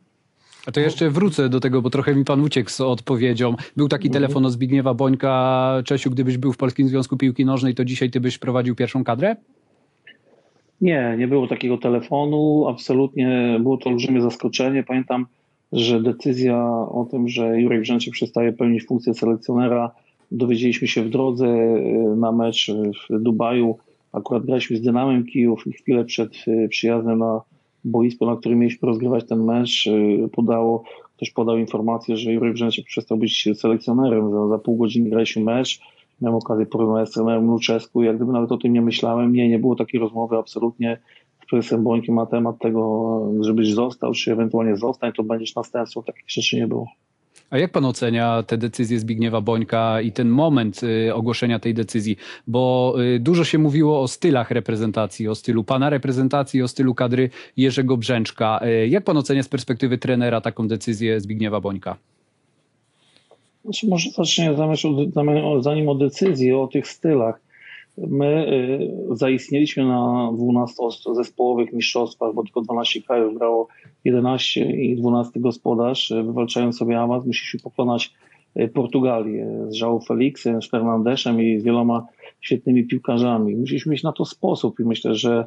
A 0.66 0.72
to 0.72 0.80
jeszcze 0.80 1.10
wrócę 1.10 1.48
do 1.48 1.60
tego, 1.60 1.82
bo 1.82 1.90
trochę 1.90 2.14
mi 2.14 2.24
pan 2.24 2.40
uciekł 2.40 2.70
z 2.70 2.80
odpowiedzią. 2.80 3.54
Był 3.76 3.88
taki 3.88 4.10
telefon 4.10 4.46
od 4.46 4.52
Zbigniewa 4.52 4.94
Bońka. 4.94 5.82
Czesiu, 5.84 6.10
gdybyś 6.10 6.38
był 6.38 6.52
w 6.52 6.56
Polskim 6.56 6.88
Związku 6.88 7.16
Piłki 7.16 7.44
Nożnej, 7.44 7.74
to 7.74 7.84
dzisiaj 7.84 8.10
ty 8.10 8.20
byś 8.20 8.38
prowadził 8.38 8.74
pierwszą 8.74 9.04
kadrę? 9.04 9.36
Nie, 10.80 11.14
nie 11.18 11.28
było 11.28 11.46
takiego 11.46 11.78
telefonu. 11.78 12.68
Absolutnie 12.68 13.58
było 13.60 13.76
to 13.76 13.90
olbrzymie 13.90 14.22
zaskoczenie. 14.22 14.82
Pamiętam, 14.82 15.26
że 15.72 16.02
decyzja 16.02 16.64
o 16.90 17.06
tym, 17.10 17.28
że 17.28 17.60
Jurek 17.60 17.80
Brzęczyk 17.80 18.12
przestaje 18.12 18.52
pełnić 18.52 18.84
funkcję 18.84 19.14
selekcjonera, 19.14 19.90
dowiedzieliśmy 20.30 20.88
się 20.88 21.02
w 21.02 21.10
drodze 21.10 21.46
y, 21.46 22.16
na 22.16 22.32
mecz 22.32 22.70
w 23.10 23.22
Dubaju. 23.22 23.78
Akurat 24.12 24.46
graliśmy 24.46 24.76
z 24.76 24.80
Dynamem 24.80 25.26
Kijów 25.26 25.66
i 25.66 25.72
chwilę 25.72 26.04
przed 26.04 26.34
y, 26.48 26.68
przyjazdem 26.68 27.18
na 27.18 27.40
boisko, 27.84 28.26
na 28.26 28.36
którym 28.36 28.58
mieliśmy 28.58 28.88
rozgrywać 28.88 29.24
ten 29.24 29.44
mecz, 29.44 29.86
y, 29.86 30.28
podało, 30.32 30.82
ktoś 31.16 31.30
podał 31.30 31.58
informację, 31.58 32.16
że 32.16 32.32
Jurek 32.32 32.52
Brzęczyk 32.52 32.86
przestał 32.86 33.18
być 33.18 33.48
selekcjonerem. 33.54 34.30
Za, 34.30 34.48
za 34.48 34.58
pół 34.58 34.76
godziny 34.76 35.10
graliśmy 35.10 35.42
mecz. 35.42 35.80
Miałem 36.20 36.38
okazję 36.38 36.66
porozmawiać 36.66 37.08
z 37.08 37.12
trenerem 37.12 37.46
Luczesku. 37.46 38.02
Jak 38.02 38.16
gdyby 38.16 38.32
nawet 38.32 38.52
o 38.52 38.56
tym 38.56 38.72
nie 38.72 38.82
myślałem. 38.82 39.32
Nie, 39.32 39.48
nie 39.48 39.58
było 39.58 39.76
takiej 39.76 40.00
rozmowy 40.00 40.36
absolutnie 40.36 40.98
prezesem 41.50 41.84
Bońkiem 41.84 42.14
na 42.14 42.26
temat 42.26 42.58
tego, 42.58 43.32
żebyś 43.40 43.74
został, 43.74 44.12
czy 44.12 44.32
ewentualnie 44.32 44.76
zostań, 44.76 45.12
to 45.12 45.22
będziesz 45.22 45.54
następcą. 45.54 46.02
Takich 46.02 46.30
rzeczy 46.30 46.56
nie 46.56 46.66
było. 46.66 46.86
A 47.50 47.58
jak 47.58 47.72
pan 47.72 47.84
ocenia 47.84 48.42
te 48.42 48.58
decyzje 48.58 48.98
Zbigniewa 48.98 49.40
Bońka 49.40 50.00
i 50.00 50.12
ten 50.12 50.28
moment 50.28 50.80
y, 50.82 51.14
ogłoszenia 51.14 51.58
tej 51.58 51.74
decyzji? 51.74 52.16
Bo 52.46 52.94
y, 53.14 53.18
dużo 53.20 53.44
się 53.44 53.58
mówiło 53.58 54.00
o 54.00 54.08
stylach 54.08 54.50
reprezentacji, 54.50 55.28
o 55.28 55.34
stylu 55.34 55.64
pana 55.64 55.90
reprezentacji, 55.90 56.62
o 56.62 56.68
stylu 56.68 56.94
kadry 56.94 57.30
Jerzego 57.56 57.96
Brzęczka. 57.96 58.60
Y, 58.84 58.88
jak 58.88 59.04
pan 59.04 59.16
ocenia 59.16 59.42
z 59.42 59.48
perspektywy 59.48 59.98
trenera 59.98 60.40
taką 60.40 60.68
decyzję 60.68 61.20
Zbigniewa 61.20 61.60
Bońka? 61.60 61.96
Znaczy, 63.64 63.88
może 63.88 64.10
zaczniemy 64.10 64.56
zanim 65.60 65.88
o 65.88 65.94
decyzji, 65.94 66.52
o 66.52 66.66
tych 66.66 66.88
stylach. 66.88 67.40
My 67.98 68.46
y, 69.10 69.16
zaistnieliśmy 69.16 69.84
na 69.84 70.32
12 70.34 70.82
zespołowych 71.14 71.72
mistrzostwach, 71.72 72.34
bo 72.34 72.42
tylko 72.42 72.60
12 72.60 73.02
krajów 73.02 73.38
grało 73.38 73.68
11 74.04 74.64
i 74.64 74.96
12 74.96 75.40
gospodarz. 75.40 76.10
Y, 76.10 76.22
wywalczając 76.22 76.76
sobie 76.76 77.00
awans, 77.00 77.26
musieliśmy 77.26 77.60
pokonać 77.60 78.14
y, 78.60 78.68
Portugalię 78.68 79.66
z 79.68 79.80
João 79.80 80.06
Felixem, 80.06 80.62
z 80.62 80.70
Fernandeszem 80.70 81.42
i 81.42 81.60
z 81.60 81.64
wieloma 81.64 82.06
świetnymi 82.40 82.86
piłkarzami. 82.86 83.56
Musieliśmy 83.56 83.92
mieć 83.92 84.02
na 84.02 84.12
to 84.12 84.24
sposób 84.24 84.80
i 84.80 84.84
myślę, 84.84 85.14
że 85.14 85.46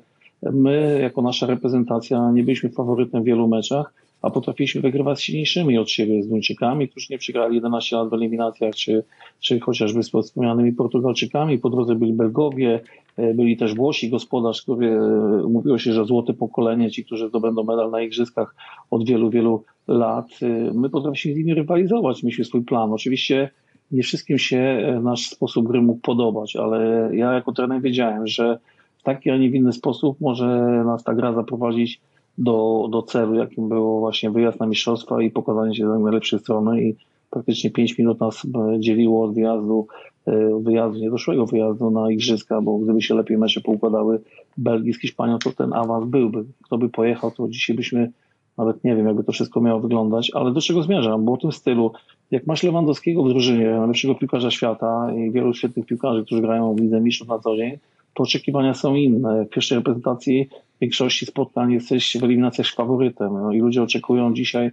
my 0.52 1.00
jako 1.02 1.22
nasza 1.22 1.46
reprezentacja 1.48 2.32
nie 2.32 2.44
byliśmy 2.44 2.70
faworytem 2.70 3.24
w 3.24 3.26
wielu 3.26 3.48
meczach, 3.48 3.94
a 4.24 4.30
potrafiliśmy 4.30 4.82
wygrywać 4.82 5.20
z 5.20 5.22
silniejszymi 5.22 5.78
od 5.78 5.90
siebie, 5.90 6.24
z 6.24 6.28
Duńczykami, 6.28 6.90
którzy 6.90 7.08
nie 7.10 7.18
przegrali 7.18 7.56
11 7.56 7.96
lat 7.96 8.10
w 8.10 8.14
eliminacjach, 8.14 8.76
czy, 8.76 9.04
czy 9.40 9.60
chociażby 9.60 10.04
z 10.04 10.12
wspomnianymi 10.12 10.74
Portugalczykami. 10.74 11.60
Po 11.60 11.70
drodze 11.70 11.96
byli 11.96 12.14
Belgowie, 12.14 12.80
e, 13.18 13.34
byli 13.34 13.58
też 13.58 13.76
Włosi, 13.76 14.10
gospodarz, 14.10 14.62
który 14.62 14.88
e, 14.88 15.48
mówiło 15.50 15.78
się, 15.78 15.94
że 15.94 16.06
złote 16.06 16.34
pokolenie, 16.34 16.92
ci, 16.92 17.06
którzy 17.06 17.30
zdobędą 17.30 17.64
medal 17.64 17.92
na 17.92 18.02
igrzyskach 18.02 18.56
od 18.92 19.08
wielu, 19.08 19.30
wielu 19.30 19.64
lat. 19.88 20.28
E, 20.42 20.48
my 20.74 20.90
potrafiliśmy 20.90 21.34
z 21.34 21.38
nimi 21.38 21.54
rywalizować, 21.54 22.24
mieliśmy 22.24 22.46
swój 22.46 22.62
plan. 22.62 22.94
Oczywiście 22.94 23.50
nie 23.92 24.04
wszystkim 24.04 24.38
się 24.38 24.84
nasz 25.04 25.28
sposób 25.28 25.68
gry 25.68 25.82
mógł 25.82 26.00
podobać, 26.00 26.56
ale 26.56 27.10
ja 27.14 27.34
jako 27.34 27.52
trener 27.52 27.82
wiedziałem, 27.82 28.28
że 28.28 28.60
w 28.98 29.04
taki, 29.04 29.30
a 29.30 29.38
nie 29.38 29.50
w 29.50 29.56
inny 29.56 29.74
sposób 29.74 30.22
może 30.22 30.48
nas 30.86 31.04
ta 31.04 31.14
gra 31.14 31.34
zaprowadzić 31.34 32.02
do, 32.38 32.88
do 32.92 33.02
celu, 33.02 33.36
jakim 33.36 33.70
było 33.70 34.00
właśnie 34.00 34.32
wyjazd 34.32 34.60
na 34.60 34.66
mistrzostwa 34.66 35.22
i 35.22 35.32
pokazanie 35.32 35.76
się 35.76 36.00
z 36.00 36.04
najlepszej 36.04 36.40
strony 36.40 36.84
i 36.84 36.96
praktycznie 37.30 37.72
5 37.72 37.98
minut 37.98 38.20
nas 38.20 38.46
e, 38.46 38.80
dzieliło 38.80 39.26
od 39.26 39.34
wyjazdu, 39.34 39.88
e, 40.26 40.60
wyjazdu, 40.62 41.00
niedoszłego 41.00 41.46
wyjazdu 41.46 41.92
na 41.92 42.12
igrzyska, 42.12 42.62
bo 42.62 42.78
gdyby 42.78 43.02
się 43.02 43.16
lepiej 43.16 43.38
mecze 43.38 43.62
poukładały 43.62 44.22
Belgii 44.58 44.94
z 44.94 45.02
Hiszpanią, 45.02 45.40
to 45.40 45.52
ten 45.52 45.74
awans 45.74 46.06
byłby. 46.06 46.46
Kto 46.64 46.78
by 46.78 46.90
pojechał, 46.90 47.32
to 47.32 47.48
dzisiaj 47.48 47.76
byśmy 47.76 48.12
nawet 48.58 48.84
nie 48.84 48.96
wiem, 48.96 49.08
jakby 49.08 49.24
to 49.24 49.32
wszystko 49.32 49.62
miało 49.62 49.80
wyglądać, 49.80 50.32
ale 50.34 50.52
do 50.52 50.62
czego 50.62 50.84
zmierzam? 50.84 51.26
Bo 51.26 51.36
w 51.36 51.40
tym 51.40 51.52
stylu, 51.52 51.92
jak 52.32 52.48
masz 52.48 52.64
Lewandowskiego 52.64 53.24
w 53.24 53.30
drużynie, 53.30 53.70
najlepszego 53.70 54.16
piłkarza 54.16 54.52
świata 54.52 55.14
i 55.18 55.32
wielu 55.32 55.54
świetnych 55.54 55.86
piłkarzy, 55.86 56.26
którzy 56.26 56.42
grają 56.42 56.76
w 56.76 56.80
Lidze 56.80 57.02
Mistrzów 57.02 57.28
na 57.28 57.40
co 57.40 57.58
dzień, 57.58 57.78
to 58.14 58.24
oczekiwania 58.24 58.74
są 58.74 58.96
inne. 58.96 59.46
W 59.46 59.50
pierwszej 59.50 59.78
reprezentacji 59.78 60.50
w 60.78 60.80
większości 60.82 61.26
spotkań 61.26 61.74
jesteś 61.74 62.18
w 62.20 62.24
eliminacjach 62.24 62.68
faworytem 62.68 63.34
no 63.34 63.52
i 63.52 63.60
ludzie 63.60 63.84
oczekują 63.84 64.34
dzisiaj, 64.34 64.72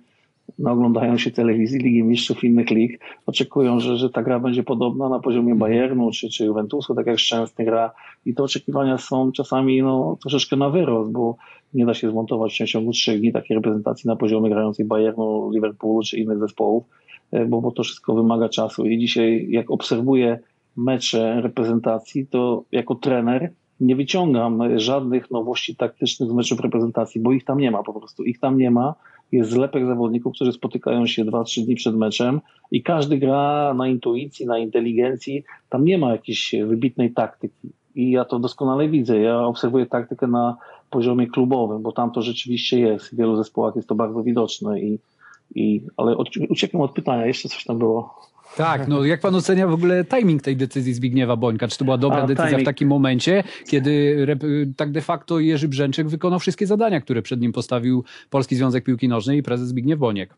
no, 0.59 0.71
oglądają 0.71 1.19
się 1.19 1.31
telewizji 1.31 1.79
Ligi 1.79 2.03
Mistrzów 2.03 2.45
innych 2.45 2.71
lig, 2.71 3.01
oczekują, 3.27 3.81
że, 3.81 3.97
że 3.97 4.11
ta 4.11 4.23
gra 4.23 4.41
będzie 4.41 4.63
podobna 4.63 5.09
na 5.09 5.19
poziomie 5.19 5.55
Bayernu 5.55 6.11
czy, 6.11 6.29
czy 6.29 6.45
Juventusu, 6.45 6.95
tak 6.95 7.07
jak 7.07 7.19
Szczęsny 7.19 7.65
gra. 7.65 7.93
I 8.27 8.35
te 8.35 8.43
oczekiwania 8.43 8.99
są 8.99 9.33
czasami 9.33 9.83
no, 9.83 10.17
troszeczkę 10.21 10.57
na 10.57 10.71
wyrost, 10.71 11.13
bo 11.13 11.37
nie 11.75 11.87
da 11.87 11.95
się 11.95 12.11
zmontować 12.11 12.53
w 12.53 12.55
przeciągu 12.55 12.93
trzech 12.93 13.21
dni 13.21 13.33
takiej 13.33 13.55
reprezentacji 13.55 14.09
na 14.09 14.17
poziomie 14.17 14.51
grającej 14.51 14.87
Bayernu, 14.87 15.51
Liverpoolu 15.51 16.03
czy 16.03 16.19
innych 16.19 16.39
zespołów, 16.39 16.85
e, 17.33 17.47
bo, 17.47 17.61
bo 17.61 17.71
to 17.71 17.83
wszystko 17.83 18.15
wymaga 18.15 18.49
czasu. 18.49 18.87
I 18.87 18.99
dzisiaj 18.99 19.47
jak 19.51 19.71
obserwuję 19.71 20.39
mecze 20.85 21.41
reprezentacji, 21.41 22.27
to 22.27 22.65
jako 22.73 22.95
trener 22.95 23.53
nie 23.81 23.97
wyciągam 23.97 24.79
żadnych 24.79 25.31
nowości 25.31 25.77
taktycznych 25.77 26.31
z 26.31 26.33
meczów 26.33 26.61
reprezentacji, 26.61 27.21
bo 27.21 27.33
ich 27.33 27.45
tam 27.45 27.59
nie 27.59 27.71
ma 27.71 27.83
po 27.83 27.93
prostu. 27.93 28.25
Ich 28.25 28.41
tam 28.41 28.59
nie 28.59 28.71
ma. 28.71 28.95
Jest 29.33 29.51
zlepek 29.51 29.87
zawodników, 29.87 30.35
którzy 30.35 30.53
spotykają 30.53 31.07
się 31.07 31.25
2-3 31.25 31.65
dni 31.65 31.75
przed 31.75 31.97
meczem 31.97 32.41
i 32.71 32.83
każdy 32.83 33.19
gra 33.19 33.75
na 33.75 33.89
intuicji, 33.89 34.47
na 34.47 34.59
inteligencji. 34.59 35.45
Tam 35.69 35.85
nie 35.85 35.99
ma 35.99 36.13
jakiejś 36.13 36.55
wybitnej 36.67 37.13
taktyki. 37.13 37.69
I 37.95 38.11
ja 38.11 38.25
to 38.25 38.39
doskonale 38.39 38.89
widzę. 38.89 39.21
Ja 39.21 39.45
obserwuję 39.45 39.87
taktykę 39.87 40.27
na 40.27 40.57
poziomie 40.91 41.27
klubowym, 41.27 41.83
bo 41.83 41.93
tam 41.93 42.11
to 42.11 42.23
rzeczywiście 42.23 42.81
jest. 42.81 43.07
W 43.07 43.17
wielu 43.17 43.37
zespołach 43.37 43.77
jest 43.77 43.89
to 43.89 43.95
bardzo 43.95 44.23
widoczne. 44.23 44.81
I, 44.81 44.99
i, 45.55 45.81
ale 45.97 46.17
uciekłem 46.49 46.83
od 46.83 46.93
pytania, 46.93 47.27
jeszcze 47.27 47.49
coś 47.49 47.65
tam 47.65 47.79
było. 47.79 48.15
Tak, 48.57 48.89
no 48.89 49.05
jak 49.05 49.21
pan 49.21 49.35
ocenia 49.35 49.67
w 49.67 49.73
ogóle 49.73 50.05
timing 50.05 50.43
tej 50.43 50.57
decyzji 50.57 50.95
Zbigniewa 50.95 51.37
Bońka? 51.37 51.69
Czy 51.69 51.79
to 51.79 51.85
była 51.85 51.99
dobra 51.99 52.23
A, 52.23 52.27
decyzja 52.27 52.51
timing. 52.51 52.63
w 52.63 52.65
takim 52.65 52.89
momencie, 52.89 53.45
kiedy 53.69 54.27
rep, 54.27 54.43
tak 54.77 54.93
de 54.93 55.01
facto 55.01 55.41
Jerzy 55.41 55.69
Brzęczyk 55.69 56.09
wykonał 56.09 56.39
wszystkie 56.39 56.67
zadania, 56.67 57.01
które 57.01 57.23
przed 57.23 57.41
nim 57.41 57.53
postawił 57.53 58.05
Polski 58.31 58.57
Związek 58.57 58.85
Piłki 58.85 59.09
Nożnej 59.09 59.39
i 59.39 59.43
prezes 59.43 59.69
Zbigniew 59.69 59.99
Boniek? 59.99 60.35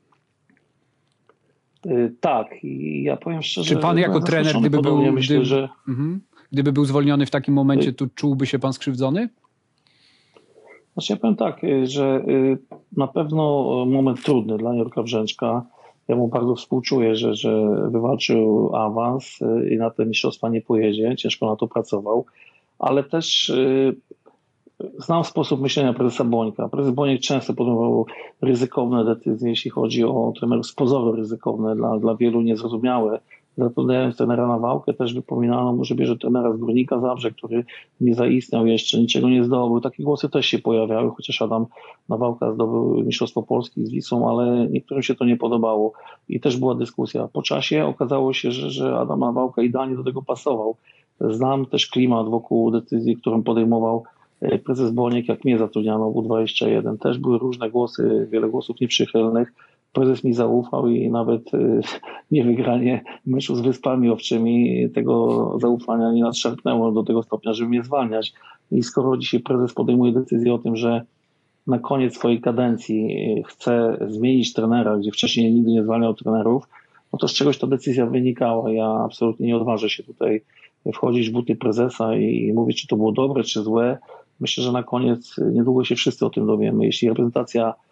Y, 1.87 2.15
Tak, 2.21 2.65
i 2.65 3.03
ja 3.03 3.17
powiem 3.17 3.43
szczerze. 3.43 3.75
Czy 3.75 3.81
pan 3.81 3.99
jako 3.99 4.21
trener, 4.21 4.57
gdyby 4.61 4.71
był, 4.71 4.83
Podobnie 4.83 5.13
myślę, 5.13 5.37
gdyby, 5.37 5.45
że 5.47 5.69
mhm. 5.89 6.21
gdyby 6.53 6.73
był 6.73 6.85
zwolniony 6.85 7.27
w 7.27 7.31
takim 7.31 7.55
momencie, 7.55 7.93
to 7.93 8.07
czułby 8.15 8.47
się 8.47 8.59
pan 8.59 8.73
skrzywdzony? 8.73 9.29
Znaczy 10.93 11.13
ja 11.13 11.17
powiem 11.17 11.37
tak, 11.37 11.65
y, 11.65 11.87
że 11.87 12.25
y, 12.29 12.59
na 12.97 13.07
pewno 13.07 13.65
moment 13.87 14.23
trudny 14.23 14.59
dla 14.59 14.75
Jurka 14.75 15.03
Brzęczka. 15.03 15.67
Ja 16.09 16.17
mu 16.17 16.29
bardzo 16.29 16.55
współczuję, 16.55 17.17
że, 17.17 17.35
że 17.35 17.69
wywalczył 17.91 18.77
awans 18.77 19.43
y, 19.43 19.71
i 19.75 19.77
na 19.77 19.91
te 19.91 20.07
mistrzostwa 20.07 20.49
nie 20.49 20.61
pojedzie. 20.61 21.17
Ciężko 21.17 21.47
na 21.47 21.57
to 21.57 21.69
pracował, 21.69 22.25
ale 22.79 23.05
też 23.05 23.49
y, 23.49 23.97
znam 24.99 25.25
sposób 25.25 25.61
myślenia 25.61 25.93
prezesa 25.93 26.25
Bońka. 26.25 26.69
Prezes 26.69 26.95
Boniek 26.95 27.21
często 27.21 27.55
podejmował 27.55 28.07
ryzykowne 28.41 29.05
decyzje, 29.05 29.51
jeśli 29.51 29.71
chodzi 29.71 30.05
o 30.05 30.33
trenerów 30.39 30.67
z 30.67 30.73
pozoru 30.73 31.13
ryzykowne, 31.13 31.77
dla, 31.77 31.99
dla 31.99 32.17
wielu 32.17 32.41
niezrozumiałe. 32.41 33.21
Zatrudniając 33.59 34.17
trenera 34.17 34.47
Nawałkę 34.47 34.95
też 34.95 35.15
wypominano 35.15 35.73
mu, 35.73 35.85
że 35.85 35.95
bierze 35.95 36.17
trenera 36.17 36.53
z 36.53 36.57
Górnika 36.57 37.01
Zabrze, 37.01 37.31
który 37.31 37.65
nie 38.01 38.15
zaistniał 38.15 38.67
jeszcze, 38.67 38.99
niczego 38.99 39.29
nie 39.29 39.45
zdobył. 39.45 39.81
Takie 39.81 40.03
głosy 40.03 40.29
też 40.29 40.47
się 40.47 40.59
pojawiały, 40.59 41.11
chociaż 41.17 41.43
Adam 41.43 41.67
Nawałka 42.09 42.53
zdobył 42.53 43.03
Mistrzostwo 43.05 43.43
Polski 43.43 43.87
z 43.87 43.91
Wisą, 43.91 44.31
ale 44.31 44.67
niektórym 44.71 45.03
się 45.03 45.15
to 45.15 45.25
nie 45.25 45.37
podobało 45.37 45.93
i 46.29 46.41
też 46.41 46.57
była 46.57 46.75
dyskusja. 46.75 47.29
Po 47.33 47.43
czasie 47.43 47.87
okazało 47.87 48.33
się, 48.33 48.53
że, 48.53 48.71
że 48.71 48.99
Adam 48.99 49.21
Nawałka 49.21 49.63
idealnie 49.63 49.97
do 49.97 50.05
tego 50.05 50.23
pasował. 50.23 50.77
Znam 51.21 51.67
też 51.67 51.87
klimat 51.87 52.29
wokół 52.29 52.71
decyzji, 52.71 53.17
którą 53.17 53.43
podejmował 53.43 54.05
e, 54.41 54.59
prezes 54.59 54.91
Boniek, 54.91 55.29
jak 55.29 55.45
mnie 55.45 55.59
zatrudniano 55.59 56.11
w 56.11 56.15
U21. 56.15 56.99
Też 56.99 57.19
były 57.19 57.39
różne 57.39 57.71
głosy, 57.71 58.29
wiele 58.31 58.49
głosów 58.49 58.81
nieprzychylnych. 58.81 59.53
Prezes 59.93 60.25
mi 60.25 60.33
zaufał 60.33 60.89
i 60.89 61.11
nawet 61.11 61.55
e, 61.55 61.81
niewygranie 62.31 63.05
meczu 63.27 63.55
z 63.55 63.61
Wyspami 63.61 64.11
Owczymi 64.11 64.89
tego 64.95 65.59
zaufania 65.61 66.13
nie 66.13 66.23
nadszarpnęło 66.23 66.93
do 66.93 67.03
tego 67.03 67.23
stopnia, 67.23 67.53
żeby 67.53 67.71
mnie 67.71 67.83
zwalniać. 67.83 68.33
I 68.71 68.83
skoro 68.83 69.17
dzisiaj 69.17 69.41
prezes 69.41 69.75
podejmuje 69.75 70.13
decyzję 70.13 70.55
o 70.55 70.59
tym, 70.59 70.77
że 70.77 71.03
na 71.67 71.79
koniec 71.79 72.15
swojej 72.15 72.41
kadencji 72.41 73.17
chce 73.47 73.97
zmienić 74.09 74.53
trenera, 74.53 74.97
gdzie 74.97 75.11
wcześniej 75.11 75.53
nigdy 75.53 75.71
nie 75.71 75.83
zwalniał 75.83 76.15
trenerów, 76.15 76.69
no 77.13 77.19
to 77.19 77.29
z 77.29 77.35
czegoś 77.35 77.59
ta 77.59 77.67
decyzja 77.67 78.07
wynikała. 78.07 78.71
Ja 78.71 78.87
absolutnie 78.87 79.47
nie 79.47 79.57
odważę 79.57 79.91
się 79.91 80.03
tutaj 80.03 80.43
wchodzić 80.95 81.31
w 81.31 81.33
buty 81.33 81.57
prezesa 81.57 82.17
i 82.17 82.53
mówić, 82.53 82.81
czy 82.81 82.87
to 82.87 82.97
było 82.97 83.13
dobre, 83.13 83.45
czy 83.45 83.63
złe. 83.63 83.99
Myślę, 84.41 84.65
że 84.65 84.73
na 84.73 84.83
koniec 84.83 85.37
niedługo 85.53 85.85
się 85.85 85.95
wszyscy 85.95 86.27
o 86.27 86.31
tym 86.31 86.47
dowiemy. 86.47 86.85
Jeśli 86.85 87.09
reprezentacja 87.09 87.71
y, 87.71 87.92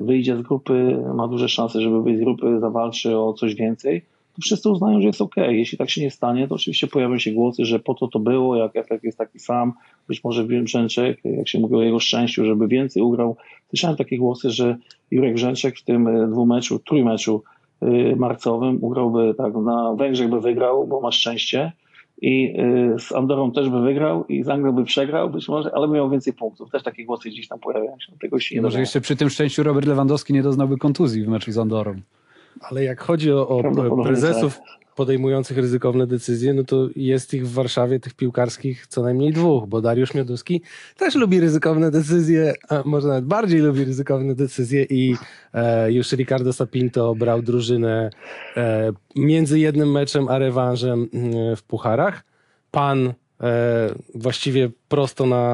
wyjdzie 0.00 0.36
z 0.36 0.42
grupy, 0.42 1.02
ma 1.14 1.28
duże 1.28 1.48
szanse, 1.48 1.80
żeby 1.80 2.02
wyjść 2.02 2.20
z 2.20 2.24
grupy, 2.24 2.60
zawalczy 2.60 3.18
o 3.18 3.32
coś 3.32 3.54
więcej, 3.54 4.02
to 4.38 4.42
wszyscy 4.42 4.70
uznają, 4.70 5.00
że 5.00 5.06
jest 5.06 5.20
ok. 5.20 5.34
Jeśli 5.36 5.78
tak 5.78 5.90
się 5.90 6.00
nie 6.00 6.10
stanie, 6.10 6.48
to 6.48 6.54
oczywiście 6.54 6.86
pojawią 6.86 7.18
się 7.18 7.32
głosy, 7.32 7.64
że 7.64 7.78
po 7.78 7.94
to 7.94 8.08
to 8.08 8.18
było, 8.18 8.56
jak 8.56 8.76
efekt 8.76 9.04
jest 9.04 9.18
taki 9.18 9.38
sam, 9.38 9.72
być 10.08 10.24
może 10.24 10.44
Brzęczek, 10.44 11.20
jak 11.24 11.48
się 11.48 11.60
mówi 11.60 11.74
o 11.74 11.82
jego 11.82 12.00
szczęściu, 12.00 12.44
żeby 12.44 12.68
więcej 12.68 13.02
ugrał. 13.02 13.36
Słyszałem 13.68 13.96
takie 13.96 14.18
głosy, 14.18 14.50
że 14.50 14.76
Jurek 15.10 15.34
Brzęczek 15.34 15.78
w 15.78 15.84
tym 15.84 16.08
y, 16.08 16.28
dwumeczu, 16.28 16.78
trójmeczu 16.78 17.42
y, 17.82 18.16
marcowym 18.16 18.78
ugrałby 18.80 19.34
tak, 19.38 19.54
na 19.54 19.94
Węgrzech 19.94 20.30
by 20.30 20.40
wygrał, 20.40 20.86
bo 20.86 21.00
ma 21.00 21.12
szczęście 21.12 21.72
i 22.20 22.60
y, 22.94 22.98
z 22.98 23.12
Andorą 23.12 23.52
też 23.52 23.68
by 23.68 23.80
wygrał 23.80 24.24
i 24.26 24.42
z 24.42 24.48
Anglią 24.48 24.72
by 24.72 24.84
przegrał 24.84 25.30
być 25.30 25.48
może, 25.48 25.74
ale 25.74 25.88
by 25.88 25.94
miał 25.94 26.10
więcej 26.10 26.32
punktów. 26.32 26.70
Też 26.70 26.82
takie 26.82 27.04
głosy 27.04 27.28
gdzieś 27.28 27.48
tam 27.48 27.58
pojawiają 27.58 28.00
się. 28.00 28.12
Tego 28.20 28.40
się 28.40 28.54
nie 28.54 28.62
Może 28.62 28.80
jeszcze 28.80 29.00
przy 29.00 29.16
tym 29.16 29.30
szczęściu 29.30 29.62
Robert 29.62 29.86
Lewandowski 29.86 30.32
nie 30.32 30.42
doznałby 30.42 30.76
kontuzji 30.76 31.24
w 31.24 31.28
meczu 31.28 31.52
z 31.52 31.58
Andorą. 31.58 31.94
Ale 32.60 32.84
jak 32.84 33.00
chodzi 33.00 33.32
o, 33.32 33.48
o 33.48 34.02
prezesów 34.02 34.60
podejmujących 34.98 35.58
ryzykowne 35.58 36.06
decyzje, 36.06 36.54
no 36.54 36.64
to 36.64 36.88
jest 36.96 37.34
ich 37.34 37.48
w 37.48 37.52
Warszawie, 37.52 38.00
tych 38.00 38.14
piłkarskich, 38.14 38.86
co 38.86 39.02
najmniej 39.02 39.32
dwóch, 39.32 39.66
bo 39.66 39.80
Dariusz 39.80 40.14
Mioduski 40.14 40.62
też 40.96 41.14
lubi 41.14 41.40
ryzykowne 41.40 41.90
decyzje, 41.90 42.54
a 42.68 42.82
może 42.84 43.08
nawet 43.08 43.24
bardziej 43.24 43.60
lubi 43.60 43.84
ryzykowne 43.84 44.34
decyzje 44.34 44.84
i 44.90 45.16
e, 45.54 45.92
już 45.92 46.12
Ricardo 46.12 46.52
Sapinto 46.52 47.14
brał 47.14 47.42
drużynę 47.42 48.10
e, 48.56 48.92
między 49.16 49.58
jednym 49.58 49.90
meczem 49.90 50.28
a 50.28 50.38
rewanżem 50.38 51.08
mm, 51.14 51.56
w 51.56 51.62
pucharach. 51.62 52.24
Pan 52.70 53.06
e, 53.08 53.14
właściwie 54.14 54.70
prosto 54.88 55.26
na, 55.26 55.44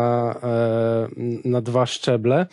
e, 0.43 1.09
na 1.45 1.61
dwa 1.61 1.87
szczeble. 1.87 2.47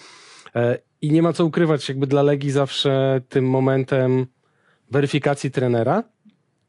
E, 0.55 0.77
I 1.01 1.11
nie 1.11 1.21
ma 1.21 1.33
co 1.33 1.45
ukrywać, 1.45 1.89
jakby 1.89 2.07
dla 2.07 2.21
Legii 2.21 2.51
zawsze 2.51 3.21
tym 3.29 3.49
momentem 3.49 4.25
weryfikacji 4.91 5.51
trenera 5.51 6.03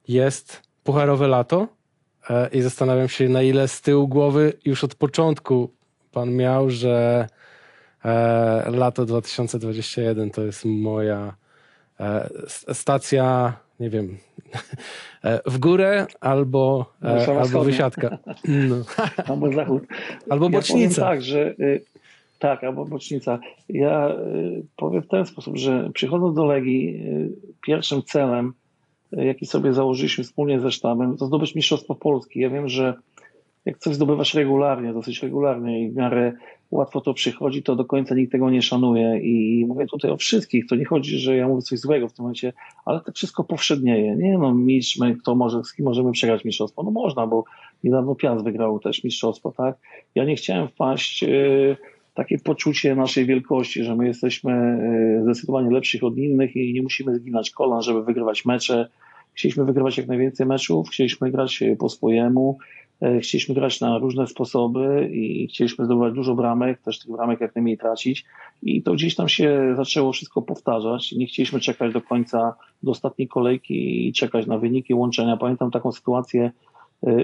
jest 0.09 0.63
pucharowe 0.85 1.29
lato 1.29 1.69
e, 2.31 2.49
i 2.53 2.63
zastanawiam 2.63 3.09
się, 3.09 3.29
na 3.29 3.43
ile 3.43 3.69
z 3.69 3.81
tyłu 3.81 4.09
głowy 4.09 4.53
już 4.65 4.85
od 4.85 4.95
początku 4.95 5.71
pan 6.13 6.33
miał, 6.37 6.71
że 6.71 7.27
e, 8.05 8.71
lato 8.71 9.05
2021 9.05 10.31
to 10.31 10.45
jest 10.45 10.65
moja 10.65 11.35
e, 12.01 12.31
stacja, 12.75 13.57
nie 13.81 13.91
wiem, 13.91 14.19
w 15.47 15.59
górę 15.59 16.07
albo, 16.21 16.93
Warszawa 17.01 17.33
albo 17.33 17.45
Wschodnia. 17.49 17.73
wysiadka. 17.73 18.19
No. 18.69 18.77
Albo 19.27 19.53
zachód. 19.53 19.83
Albo 20.31 20.45
Ja 20.45 20.51
bocznica. 20.51 21.03
powiem 21.03 21.11
tak, 21.11 21.23
że 21.23 21.55
y, 21.61 21.85
tak, 22.39 22.65
albo 22.65 22.85
bocznica. 22.85 23.39
Ja 23.69 24.09
y, 24.11 24.63
powiem 24.77 25.03
w 25.03 25.09
ten 25.09 25.27
sposób, 25.27 25.57
że 25.59 25.91
przychodząc 25.95 26.37
do 26.37 26.45
Legii, 26.47 26.89
y, 27.07 27.31
pierwszym 27.67 28.03
celem, 28.03 28.53
jaki 29.12 29.47
sobie 29.47 29.73
założyliśmy 29.73 30.25
wspólnie 30.25 30.61
ze 30.61 30.71
sztabem, 30.71 31.16
to 31.16 31.26
zdobyć 31.26 31.54
Mistrzostwo 31.54 31.95
Polski. 31.95 32.40
Ja 32.40 32.50
wiem, 32.50 32.69
że 32.69 32.95
jak 33.64 33.78
coś 33.78 33.95
zdobywasz 33.95 34.35
regularnie, 34.35 34.92
dosyć 34.92 35.23
regularnie 35.23 35.83
i 35.83 35.90
w 35.90 35.97
miarę 35.97 36.33
łatwo 36.71 37.00
to 37.00 37.14
przychodzi, 37.14 37.62
to 37.62 37.76
do 37.76 37.85
końca 37.85 38.14
nikt 38.14 38.33
tego 38.33 38.50
nie 38.50 38.62
szanuje. 38.62 39.21
I 39.21 39.64
mówię 39.69 39.87
tutaj 39.87 40.11
o 40.11 40.16
wszystkich. 40.16 40.66
To 40.66 40.76
nie 40.76 40.85
chodzi, 40.85 41.19
że 41.19 41.37
ja 41.37 41.49
mówię 41.49 41.62
coś 41.62 41.78
złego 41.78 42.09
w 42.09 42.12
tym 42.12 42.23
momencie, 42.23 42.52
ale 42.85 43.00
to 43.00 43.12
wszystko 43.12 43.45
powszednieje. 43.45 44.16
Nie 44.16 44.38
no, 44.38 44.54
mistrz, 44.54 44.99
my, 44.99 45.16
kto 45.16 45.35
może, 45.35 45.64
z 45.64 45.75
kim 45.75 45.85
możemy 45.85 46.12
przegrać 46.12 46.45
mistrzostwo? 46.45 46.83
No 46.83 46.90
można, 46.90 47.26
bo 47.26 47.45
niedawno 47.85 48.14
Piast 48.14 48.45
wygrał 48.45 48.81
też 48.81 49.04
mistrzostwo, 49.04 49.52
tak? 49.52 49.76
Ja 50.14 50.25
nie 50.25 50.37
chciałem 50.37 50.69
wpaść 50.69 51.25
w 51.26 51.76
takie 52.14 52.38
poczucie 52.38 52.95
naszej 52.95 53.26
wielkości, 53.26 53.85
że 53.85 53.97
my 53.97 54.07
jesteśmy 54.07 54.52
e, 54.52 55.23
zdecydowanie 55.23 55.71
lepszych 55.71 56.04
od 56.04 56.16
innych 56.16 56.57
i 56.57 56.73
nie 56.73 56.83
musimy 56.83 57.14
zginać 57.14 57.50
kolan, 57.50 57.83
żeby 57.83 58.04
wygrywać 58.04 58.45
mecze. 58.45 58.88
Chcieliśmy 59.35 59.64
wygrywać 59.64 59.99
jak 59.99 60.09
najwięcej 60.09 60.47
meczów, 60.47 60.88
chcieliśmy 60.88 61.31
grać 61.31 61.62
e, 61.62 61.76
po 61.76 61.88
swojemu, 61.88 62.59
e, 63.02 63.21
chcieliśmy 63.21 63.54
grać 63.54 63.81
na 63.81 63.99
różne 63.99 64.26
sposoby 64.26 65.11
i 65.12 65.47
chcieliśmy 65.49 65.85
zdobywać 65.85 66.14
dużo 66.14 66.35
bramek, 66.35 66.81
też 66.81 66.99
tych 66.99 67.11
bramek 67.12 67.40
jak 67.40 67.54
najmniej 67.54 67.78
tracić. 67.78 68.25
I 68.62 68.83
to 68.83 68.92
gdzieś 68.92 69.14
tam 69.14 69.28
się 69.28 69.75
zaczęło 69.76 70.12
wszystko 70.12 70.42
powtarzać. 70.42 71.12
Nie 71.12 71.27
chcieliśmy 71.27 71.61
czekać 71.61 71.92
do 71.92 72.01
końca, 72.01 72.55
do 72.83 72.90
ostatniej 72.90 73.29
kolejki 73.29 74.09
i 74.09 74.12
czekać 74.12 74.46
na 74.46 74.59
wyniki 74.59 74.94
łączenia. 74.94 75.37
Pamiętam 75.37 75.70
taką 75.70 75.92
sytuację, 75.92 76.51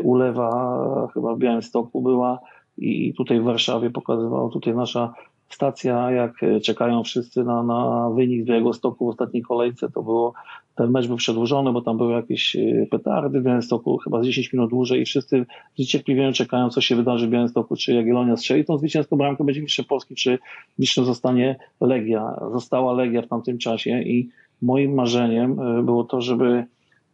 ulewa 0.02 1.08
chyba 1.14 1.34
w 1.34 1.38
Białymstoku 1.38 2.02
była 2.02 2.40
i 2.78 3.14
tutaj 3.14 3.40
w 3.40 3.44
Warszawie 3.44 3.90
pokazywała 3.90 4.50
tutaj 4.50 4.74
nasza 4.74 5.14
stacja, 5.48 6.10
jak 6.10 6.42
y, 6.42 6.60
czekają 6.60 7.02
wszyscy 7.02 7.44
na, 7.44 7.62
na 7.62 8.10
wynik 8.10 8.42
z 8.42 8.46
Białegostoku 8.46 9.06
w 9.06 9.08
ostatniej 9.08 9.42
kolejce, 9.42 9.90
to 9.90 10.02
było, 10.02 10.32
ten 10.74 10.90
mecz 10.90 11.06
był 11.06 11.16
przedłużony, 11.16 11.72
bo 11.72 11.82
tam 11.82 11.98
były 11.98 12.12
jakieś 12.12 12.56
y, 12.56 12.88
petardy 12.90 13.40
w 13.40 13.44
Białymstoku, 13.44 13.96
chyba 13.96 14.22
z 14.22 14.26
10 14.26 14.52
minut 14.52 14.70
dłużej 14.70 15.00
i 15.00 15.04
wszyscy 15.04 15.46
z 15.74 15.78
niecierpliwieniem 15.78 16.32
czekają, 16.32 16.70
co 16.70 16.80
się 16.80 16.96
wydarzy 16.96 17.26
w 17.26 17.30
Białymstoku, 17.30 17.76
czy 17.76 17.94
Jagiellonia 17.94 18.36
strzeli 18.36 18.64
tą 18.64 18.78
zwycięską 18.78 19.16
bramkę, 19.16 19.44
będzie 19.44 19.62
mistrzem 19.62 19.84
Polski, 19.84 20.14
czy 20.14 20.38
mistrzem 20.78 21.04
zostanie 21.04 21.56
Legia. 21.80 22.40
Została 22.52 22.92
Legia 22.92 23.22
w 23.22 23.28
tamtym 23.28 23.58
czasie 23.58 24.02
i 24.02 24.28
moim 24.62 24.94
marzeniem 24.94 25.60
y, 25.60 25.82
było 25.82 26.04
to, 26.04 26.20
żeby 26.20 26.64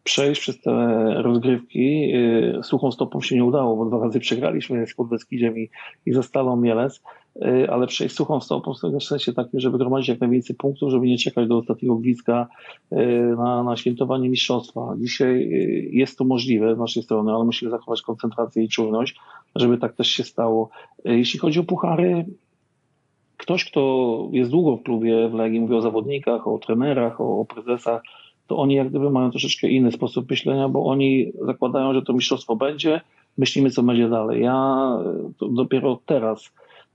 przejść 0.04 0.40
przez 0.40 0.60
te 0.60 0.72
rozgrywki. 1.22 2.12
Y, 2.14 2.62
Suchą 2.62 2.92
stopą 2.92 3.20
się 3.20 3.34
nie 3.34 3.44
udało, 3.44 3.76
bo 3.76 3.84
dwa 3.84 3.98
razy 3.98 4.20
przegraliśmy 4.20 4.86
z 4.86 4.94
Podbeskidziem 4.94 5.58
i, 5.58 5.70
i 6.06 6.12
ze 6.12 6.22
Stalą 6.22 6.56
Mielec, 6.56 7.02
Y, 7.36 7.70
ale 7.70 7.86
przejść 7.86 8.14
suchą 8.14 8.40
stopą 8.40 8.72
w 9.00 9.04
sensie 9.04 9.32
takim, 9.32 9.60
żeby 9.60 9.78
gromadzić 9.78 10.08
jak 10.08 10.20
najwięcej 10.20 10.56
punktów, 10.56 10.90
żeby 10.90 11.06
nie 11.06 11.18
czekać 11.18 11.48
do 11.48 11.58
ostatniego 11.58 11.96
gwizdka 11.96 12.46
y, 12.92 12.96
na, 13.36 13.62
na 13.62 13.76
świętowanie 13.76 14.28
mistrzostwa. 14.28 14.94
Dzisiaj 14.98 15.48
jest 15.92 16.18
to 16.18 16.24
możliwe 16.24 16.74
z 16.74 16.78
naszej 16.78 17.02
strony, 17.02 17.32
ale 17.32 17.44
musimy 17.44 17.70
zachować 17.70 18.02
koncentrację 18.02 18.62
i 18.62 18.68
czujność, 18.68 19.16
żeby 19.54 19.78
tak 19.78 19.94
też 19.94 20.08
się 20.08 20.24
stało. 20.24 20.70
Jeśli 21.04 21.40
chodzi 21.40 21.60
o 21.60 21.64
puchary, 21.64 22.24
ktoś, 23.36 23.64
kto 23.64 24.28
jest 24.32 24.50
długo 24.50 24.76
w 24.76 24.82
klubie 24.82 25.28
w 25.28 25.34
Legii, 25.34 25.60
mówię 25.60 25.76
o 25.76 25.80
zawodnikach, 25.80 26.48
o 26.48 26.58
trenerach, 26.58 27.20
o 27.20 27.44
prezesach, 27.44 28.02
to 28.46 28.56
oni 28.56 28.74
jak 28.74 28.88
gdyby 28.90 29.10
mają 29.10 29.30
troszeczkę 29.30 29.68
inny 29.68 29.92
sposób 29.92 30.30
myślenia, 30.30 30.68
bo 30.68 30.86
oni 30.86 31.32
zakładają, 31.46 31.94
że 31.94 32.02
to 32.02 32.12
mistrzostwo 32.12 32.56
będzie, 32.56 33.00
myślimy, 33.38 33.70
co 33.70 33.82
będzie 33.82 34.08
dalej. 34.08 34.42
Ja 34.42 34.88
to 35.38 35.48
dopiero 35.48 36.00
teraz, 36.06 36.52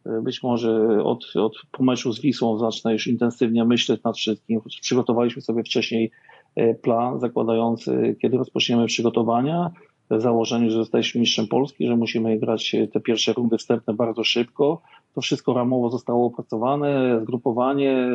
y, 0.07 0.21
być 0.21 0.43
może 0.43 1.03
od, 1.03 1.25
od 1.35 1.53
po 1.71 1.83
meczu 1.83 2.13
z 2.13 2.21
Wisłą 2.21 2.57
zacznę 2.57 2.93
już 2.93 3.07
intensywnie 3.07 3.65
myśleć 3.65 4.03
nad 4.03 4.17
wszystkim. 4.17 4.61
Przygotowaliśmy 4.81 5.41
sobie 5.41 5.63
wcześniej 5.63 6.11
y, 6.57 6.79
plan 6.81 7.19
zakładający, 7.19 8.15
kiedy 8.21 8.37
rozpoczniemy 8.37 8.85
przygotowania, 8.85 9.71
w 10.17 10.21
założeniu, 10.21 10.71
że 10.71 10.79
jesteśmy 10.79 11.21
mistrzem 11.21 11.47
Polski, 11.47 11.87
że 11.87 11.95
musimy 11.95 12.39
grać 12.39 12.75
te 12.93 12.99
pierwsze 12.99 13.33
rundy 13.33 13.57
wstępne 13.57 13.93
bardzo 13.93 14.23
szybko. 14.23 14.81
To 15.15 15.21
wszystko 15.21 15.53
ramowo 15.53 15.89
zostało 15.89 16.25
opracowane, 16.25 17.19
zgrupowanie 17.21 18.09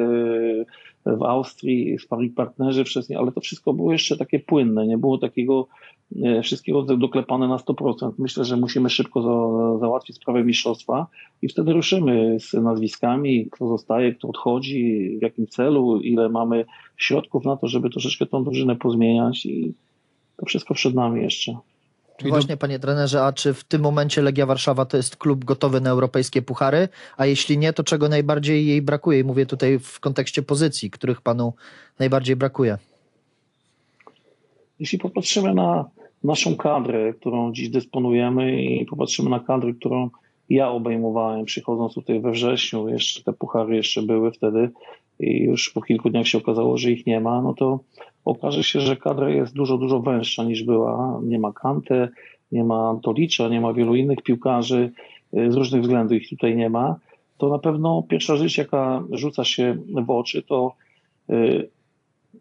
w 1.07 1.23
Austrii, 1.23 1.99
sparring 1.99 2.35
partnerzy 2.35 2.85
wcześniej, 2.85 3.19
ale 3.19 3.33
to 3.33 3.41
wszystko 3.41 3.73
było 3.73 3.93
jeszcze 3.93 4.17
takie 4.17 4.39
płynne, 4.39 4.87
nie 4.87 4.99
było 4.99 5.19
takiego 5.19 5.67
y, 6.17 6.43
wszystkiego 6.43 6.83
doklepane 6.83 7.49
na 7.49 7.57
100%. 7.57 8.13
Myślę, 8.19 8.45
że 8.45 8.57
musimy 8.57 8.91
szybko 8.91 9.23
za, 9.23 9.79
załatwić 9.79 10.17
sprawę 10.17 10.45
mistrzostwa 10.45 11.07
i 11.43 11.49
wtedy 11.49 11.73
ruszymy 11.73 12.37
z 12.41 12.53
nazwiskami, 12.53 13.47
kto 13.51 13.69
zostaje, 13.69 14.15
kto 14.15 14.29
odchodzi, 14.29 15.17
w 15.19 15.23
jakim 15.23 15.47
celu, 15.47 16.01
ile 16.01 16.29
mamy 16.29 16.65
środków 16.97 17.45
na 17.45 17.57
to, 17.57 17.69
żeby 17.69 17.91
troszeczkę 17.91 18.27
tą 18.27 18.45
drużynę 18.45 18.77
pozmieniać 18.77 19.47
i 19.47 19.75
to 20.37 20.47
wszystko 20.47 20.75
przed 20.75 20.95
nami 20.95 21.23
jeszcze. 21.23 21.57
Czyli 22.17 22.31
Właśnie, 22.31 22.57
panie 22.57 22.79
trenerze, 22.79 23.25
a 23.25 23.33
czy 23.33 23.55
w 23.55 23.65
tym 23.65 23.83
momencie 23.83 24.23
Legia 24.23 24.47
Warszawa 24.47 24.85
to 24.85 24.97
jest 24.97 25.17
klub 25.17 25.45
gotowy 25.45 25.81
na 25.81 25.91
europejskie 25.91 26.43
puchary? 26.43 26.89
A 27.17 27.27
jeśli 27.27 27.59
nie, 27.59 27.73
to 27.73 27.85
czego 27.85 28.09
najbardziej 28.09 28.67
jej 28.67 28.83
brakuje? 28.83 29.21
I 29.21 29.25
mówię 29.25 29.47
tutaj 29.47 29.79
w 29.79 30.01
kontekście 30.01 30.43
pozycji, 30.43 30.91
których 30.91 31.21
panu 31.21 31.53
najbardziej 31.99 32.37
brakuje. 32.37 32.79
Jeśli 34.81 34.99
popatrzymy 34.99 35.55
na 35.55 35.85
naszą 36.25 36.57
kadrę, 36.57 37.13
którą 37.13 37.53
dziś 37.53 37.69
dysponujemy 37.69 38.63
i 38.63 38.87
popatrzymy 38.87 39.31
na 39.31 39.41
kadrę, 39.41 39.73
którą 39.73 40.11
ja 40.51 40.71
obejmowałem 40.71 41.45
przychodząc 41.45 41.95
tutaj 41.95 42.21
we 42.21 42.31
wrześniu, 42.31 42.89
jeszcze 42.89 43.23
te 43.23 43.33
puchary 43.33 43.77
jeszcze 43.77 44.03
były 44.03 44.33
wtedy 44.33 44.71
i 45.21 45.43
już 45.43 45.71
po 45.71 45.83
kilku 45.83 46.11
dniach 46.11 46.27
się 46.27 46.39
okazało, 46.39 46.79
że 46.79 46.91
ich 46.91 47.07
nie 47.07 47.21
ma, 47.21 47.43
no 47.43 47.55
to 47.55 47.81
okaże 48.25 48.65
się, 48.65 48.81
że 48.81 48.97
kadra 48.97 49.31
jest 49.31 49.55
dużo, 49.55 49.79
dużo 49.79 50.01
węższa 50.01 50.45
niż 50.45 50.65
była. 50.65 51.21
Nie 51.23 51.39
ma 51.39 51.53
Kante, 51.53 52.09
nie 52.53 52.65
ma 52.65 52.89
Antolicza, 52.89 53.49
nie 53.49 53.61
ma 53.61 53.73
wielu 53.73 53.95
innych 53.95 54.23
piłkarzy, 54.23 54.93
y, 55.39 55.53
z 55.53 55.55
różnych 55.55 55.83
względów 55.83 56.17
ich 56.17 56.29
tutaj 56.29 56.57
nie 56.57 56.71
ma. 56.71 56.97
To 57.39 57.49
na 57.49 57.59
pewno 57.59 58.03
pierwsza 58.09 58.37
rzecz, 58.37 58.59
jaka 58.59 59.03
rzuca 59.11 59.45
się 59.45 59.77
w 60.07 60.11
oczy, 60.11 60.43
to 60.43 60.75
y, 61.31 61.69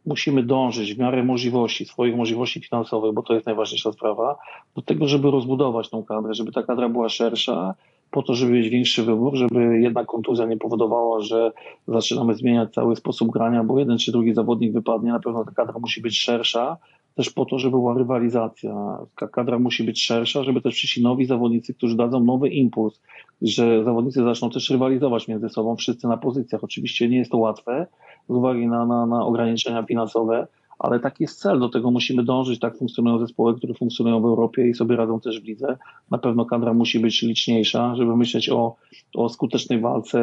musimy 0.06 0.43
dążyć 0.43 0.93
w 0.93 1.00
miarę 1.00 1.24
możliwości, 1.24 1.86
swoich 1.86 2.15
możliwości 2.15 2.62
finansowych, 2.62 3.13
bo 3.13 3.24
to 3.24 3.34
jest 3.34 3.46
najważniejsza 3.46 3.91
sprawa, 3.91 4.38
do 4.76 4.82
tego, 4.82 5.08
żeby 5.08 5.32
rozbudować 5.32 5.89
tą 5.89 6.04
kadrę, 6.04 6.34
żeby 6.34 6.52
ta 6.52 6.63
kadra 6.63 6.89
była 6.89 7.10
szersza, 7.10 7.74
po 8.13 8.23
to, 8.23 8.34
żeby 8.34 8.52
mieć 8.52 8.69
większy 8.69 9.04
wybór, 9.04 9.36
żeby 9.36 9.80
jedna 9.80 10.06
kontuzja 10.06 10.45
nie 10.45 10.58
powodowała, 10.58 11.21
że 11.21 11.52
zaczynamy 11.88 12.36
zmieniać 12.36 12.73
cały 12.73 12.95
sposób 12.95 13.32
grania, 13.32 13.63
bo 13.63 13.80
jeden 13.80 13.97
czy 13.97 14.12
drugi 14.12 14.34
zawodnik 14.34 14.73
wypadnie, 14.73 15.12
na 15.12 15.19
pewno 15.19 15.45
ta 15.45 15.52
kadra 15.52 15.80
musi 15.80 16.02
być 16.02 16.19
szersza, 16.19 16.78
też 17.15 17.30
po 17.30 17.45
to, 17.45 17.60
żeby 17.60 17.71
była 17.71 17.97
rywalizacja. 17.97 18.97
Kadra 19.32 19.60
musi 19.60 19.84
być 19.84 20.04
szersza, 20.04 20.43
żeby 20.43 20.62
też 20.62 20.76
przyszli 20.76 21.04
nowi 21.04 21.26
zawodnicy, 21.26 21.73
którzy 21.73 21.97
dadzą 21.97 22.19
nowy 22.19 22.49
impuls, 22.49 23.02
że 23.41 23.84
zawodnicy 23.84 24.23
zaczną 24.23 24.49
też 24.49 24.69
rywalizować 24.69 25.28
między 25.28 25.49
sobą, 25.49 25.76
wszyscy 25.76 26.08
na 26.08 26.17
pozycjach. 26.17 26.63
Oczywiście 26.63 27.10
nie 27.10 27.17
jest 27.17 27.32
to 27.32 27.38
łatwe 27.38 27.88
z 28.30 28.36
uwagi 28.36 28.67
na, 28.67 28.86
na, 28.86 29.06
na 29.06 29.26
ograniczenia 29.26 29.84
finansowe, 29.84 30.47
ale 30.84 31.00
taki 31.00 31.24
jest 31.24 31.39
cel, 31.39 31.60
do 31.60 31.69
tego 31.69 31.91
musimy 31.91 32.24
dążyć. 32.24 32.60
Tak 32.60 32.78
funkcjonują 32.78 33.19
zespoły, 33.19 33.58
które 33.58 33.74
funkcjonują 33.74 34.22
w 34.22 34.26
Europie 34.26 34.67
i 34.69 34.74
sobie 34.74 34.96
radzą 34.96 35.19
też 35.19 35.41
w 35.41 35.43
lidze. 35.43 35.78
Na 36.12 36.17
pewno 36.17 36.46
kadra 36.46 36.74
musi 36.74 37.00
być 37.00 37.22
liczniejsza, 37.22 37.96
żeby 37.96 38.17
myśleć 38.17 38.50
o, 38.50 38.76
o 39.15 39.30
skutecznej 39.30 39.80
walce. 39.80 40.19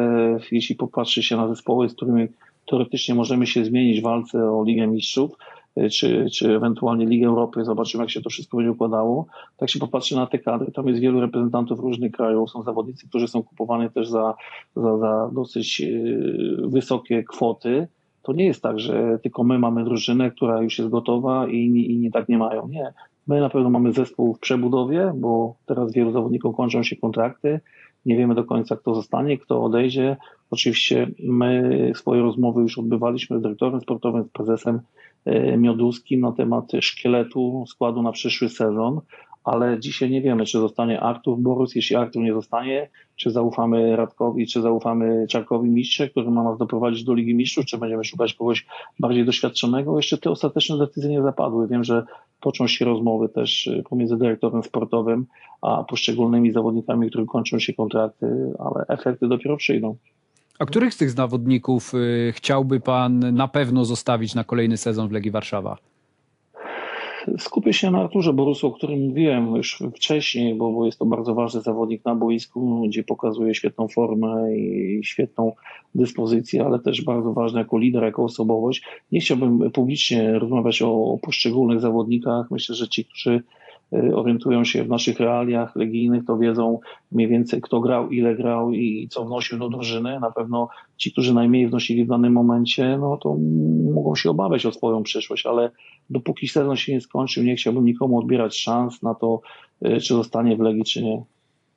Jeśli 0.51 0.75
popatrzy 0.75 1.23
się 1.23 1.37
na 1.37 1.47
zespoły, 1.47 1.89
z 1.89 1.93
którymi 1.93 2.27
teoretycznie 2.69 3.15
możemy 3.15 3.47
się 3.47 3.65
zmienić 3.65 3.99
w 3.99 4.03
walce 4.03 4.51
o 4.51 4.63
Ligę 4.63 4.87
Mistrzów, 4.87 5.31
czy, 5.91 6.25
czy 6.33 6.55
ewentualnie 6.55 7.05
Ligę 7.05 7.27
Europy, 7.27 7.65
zobaczymy 7.65 8.03
jak 8.03 8.11
się 8.11 8.21
to 8.21 8.29
wszystko 8.29 8.57
będzie 8.57 8.71
układało. 8.71 9.25
Tak 9.57 9.69
się 9.69 9.79
popatrzy 9.79 10.15
na 10.15 10.27
te 10.27 10.39
kadry, 10.39 10.71
tam 10.71 10.87
jest 10.87 10.99
wielu 10.99 11.21
reprezentantów 11.21 11.79
różnych 11.79 12.11
krajów, 12.11 12.51
są 12.51 12.63
zawodnicy, 12.63 13.09
którzy 13.09 13.27
są 13.27 13.43
kupowani 13.43 13.89
też 13.89 14.09
za, 14.09 14.33
za, 14.75 14.97
za 14.97 15.29
dosyć 15.33 15.79
yy, 15.79 16.57
wysokie 16.63 17.23
kwoty. 17.23 17.87
To 18.21 18.33
nie 18.33 18.45
jest 18.45 18.61
tak, 18.61 18.79
że 18.79 19.19
tylko 19.23 19.43
my 19.43 19.59
mamy 19.59 19.83
drużynę, 19.83 20.31
która 20.31 20.61
już 20.61 20.77
jest 20.79 20.91
gotowa 20.91 21.47
i 21.47 21.65
inni, 21.65 21.91
inni 21.91 22.11
tak 22.11 22.29
nie 22.29 22.37
mają. 22.37 22.67
Nie. 22.67 22.93
My 23.27 23.39
na 23.39 23.49
pewno 23.49 23.69
mamy 23.69 23.93
zespół 23.93 24.33
w 24.33 24.39
przebudowie, 24.39 25.13
bo 25.15 25.55
teraz 25.65 25.93
wielu 25.93 26.11
zawodników 26.11 26.55
kończą 26.55 26.83
się 26.83 26.95
kontrakty. 26.95 27.59
Nie 28.05 28.17
wiemy 28.17 28.35
do 28.35 28.43
końca, 28.43 28.75
kto 28.75 28.95
zostanie, 28.95 29.37
kto 29.37 29.63
odejdzie. 29.63 30.17
Oczywiście 30.51 31.07
my 31.23 31.91
swoje 31.95 32.21
rozmowy 32.21 32.61
już 32.61 32.77
odbywaliśmy 32.77 33.39
z 33.39 33.41
dyrektorem 33.41 33.81
sportowym, 33.81 34.23
z 34.23 34.29
prezesem 34.29 34.79
e, 35.25 35.57
Mioduskim 35.57 36.19
na 36.21 36.31
temat 36.31 36.71
szkieletu 36.81 37.65
składu 37.67 38.01
na 38.01 38.11
przyszły 38.11 38.49
sezon, 38.49 39.01
ale 39.43 39.79
dzisiaj 39.79 40.09
nie 40.09 40.21
wiemy, 40.21 40.45
czy 40.45 40.59
zostanie 40.59 40.99
Artur 40.99 41.37
Borus. 41.39 41.75
Jeśli 41.75 41.95
Artur 41.95 42.23
nie 42.23 42.33
zostanie, 42.33 42.89
czy 43.15 43.31
zaufamy 43.31 43.95
Radkowi, 43.95 44.47
czy 44.47 44.61
zaufamy 44.61 45.25
Czarkowi 45.29 45.69
Mistrze, 45.69 46.09
który 46.09 46.31
ma 46.31 46.43
nas 46.43 46.57
doprowadzić 46.57 47.03
do 47.03 47.13
Ligi 47.13 47.35
Mistrzów, 47.35 47.65
czy 47.65 47.77
będziemy 47.77 48.03
szukać 48.03 48.33
kogoś 48.33 48.65
bardziej 48.99 49.25
doświadczonego. 49.25 49.97
Jeszcze 49.97 50.17
te 50.17 50.29
ostateczne 50.29 50.77
decyzje 50.77 51.09
nie 51.09 51.21
zapadły. 51.21 51.67
Wiem, 51.67 51.83
że 51.83 52.03
toczą 52.39 52.67
się 52.67 52.85
rozmowy 52.85 53.29
też 53.29 53.67
y, 53.67 53.83
pomiędzy 53.89 54.17
dyrektorem 54.17 54.63
sportowym 54.63 55.25
a 55.61 55.83
poszczególnymi 55.83 56.51
zawodnikami, 56.51 57.09
których 57.09 57.27
kończą 57.27 57.59
się 57.59 57.73
kontrakty, 57.73 58.53
ale 58.59 58.85
efekty 58.87 59.27
dopiero 59.27 59.57
przyjdą. 59.57 59.95
A 60.59 60.65
których 60.65 60.93
z 60.93 60.97
tych 60.97 61.11
zawodników 61.11 61.93
y, 61.93 62.33
chciałby 62.35 62.79
pan 62.79 63.33
na 63.33 63.47
pewno 63.47 63.85
zostawić 63.85 64.35
na 64.35 64.43
kolejny 64.43 64.77
sezon 64.77 65.07
w 65.07 65.11
Legii 65.11 65.31
Warszawa? 65.31 65.77
Skupię 67.37 67.73
się 67.73 67.91
na 67.91 67.99
Arturze 67.99 68.33
Borusu, 68.33 68.67
o 68.67 68.71
którym 68.71 68.99
mówiłem 68.99 69.55
już 69.55 69.83
wcześniej, 69.95 70.55
bo, 70.55 70.71
bo 70.71 70.85
jest 70.85 70.99
to 70.99 71.05
bardzo 71.05 71.35
ważny 71.35 71.61
zawodnik 71.61 72.05
na 72.05 72.15
boisku, 72.15 72.81
gdzie 72.87 73.03
pokazuje 73.03 73.55
świetną 73.55 73.87
formę 73.87 74.57
i 74.57 75.01
świetną 75.03 75.51
dyspozycję, 75.95 76.65
ale 76.65 76.79
też 76.79 77.01
bardzo 77.01 77.33
ważny 77.33 77.59
jako 77.59 77.77
lider, 77.77 78.03
jako 78.03 78.23
osobowość. 78.23 78.83
Nie 79.11 79.19
chciałbym 79.19 79.71
publicznie 79.71 80.39
rozmawiać 80.39 80.81
o, 80.81 81.13
o 81.13 81.17
poszczególnych 81.17 81.79
zawodnikach. 81.79 82.51
Myślę, 82.51 82.75
że 82.75 82.87
ci, 82.87 83.05
którzy 83.05 83.43
orientują 83.91 84.63
się 84.63 84.83
w 84.83 84.89
naszych 84.89 85.19
realiach 85.19 85.75
legijnych, 85.75 86.25
to 86.25 86.37
wiedzą 86.37 86.79
mniej 87.11 87.27
więcej 87.27 87.61
kto 87.61 87.79
grał, 87.79 88.09
ile 88.09 88.35
grał 88.35 88.71
i 88.71 89.07
co 89.11 89.25
wnosił 89.25 89.59
do 89.59 89.69
drużyny. 89.69 90.19
Na 90.19 90.31
pewno 90.31 90.69
ci, 90.97 91.11
którzy 91.11 91.33
najmniej 91.33 91.67
wnosili 91.67 92.05
w 92.05 92.07
danym 92.07 92.33
momencie, 92.33 92.97
no 92.97 93.17
to 93.17 93.37
mogą 93.93 94.15
się 94.15 94.29
obawiać 94.29 94.65
o 94.65 94.71
swoją 94.71 95.03
przyszłość, 95.03 95.45
ale 95.45 95.71
dopóki 96.09 96.47
sezon 96.47 96.75
się 96.75 96.93
nie 96.93 97.01
skończył, 97.01 97.43
nie 97.43 97.55
chciałbym 97.55 97.85
nikomu 97.85 98.19
odbierać 98.19 98.57
szans 98.57 99.01
na 99.01 99.15
to, 99.15 99.41
y, 99.85 99.99
czy 99.99 100.13
zostanie 100.13 100.57
w 100.57 100.59
Legii, 100.59 100.83
czy 100.83 101.03
nie. 101.03 101.23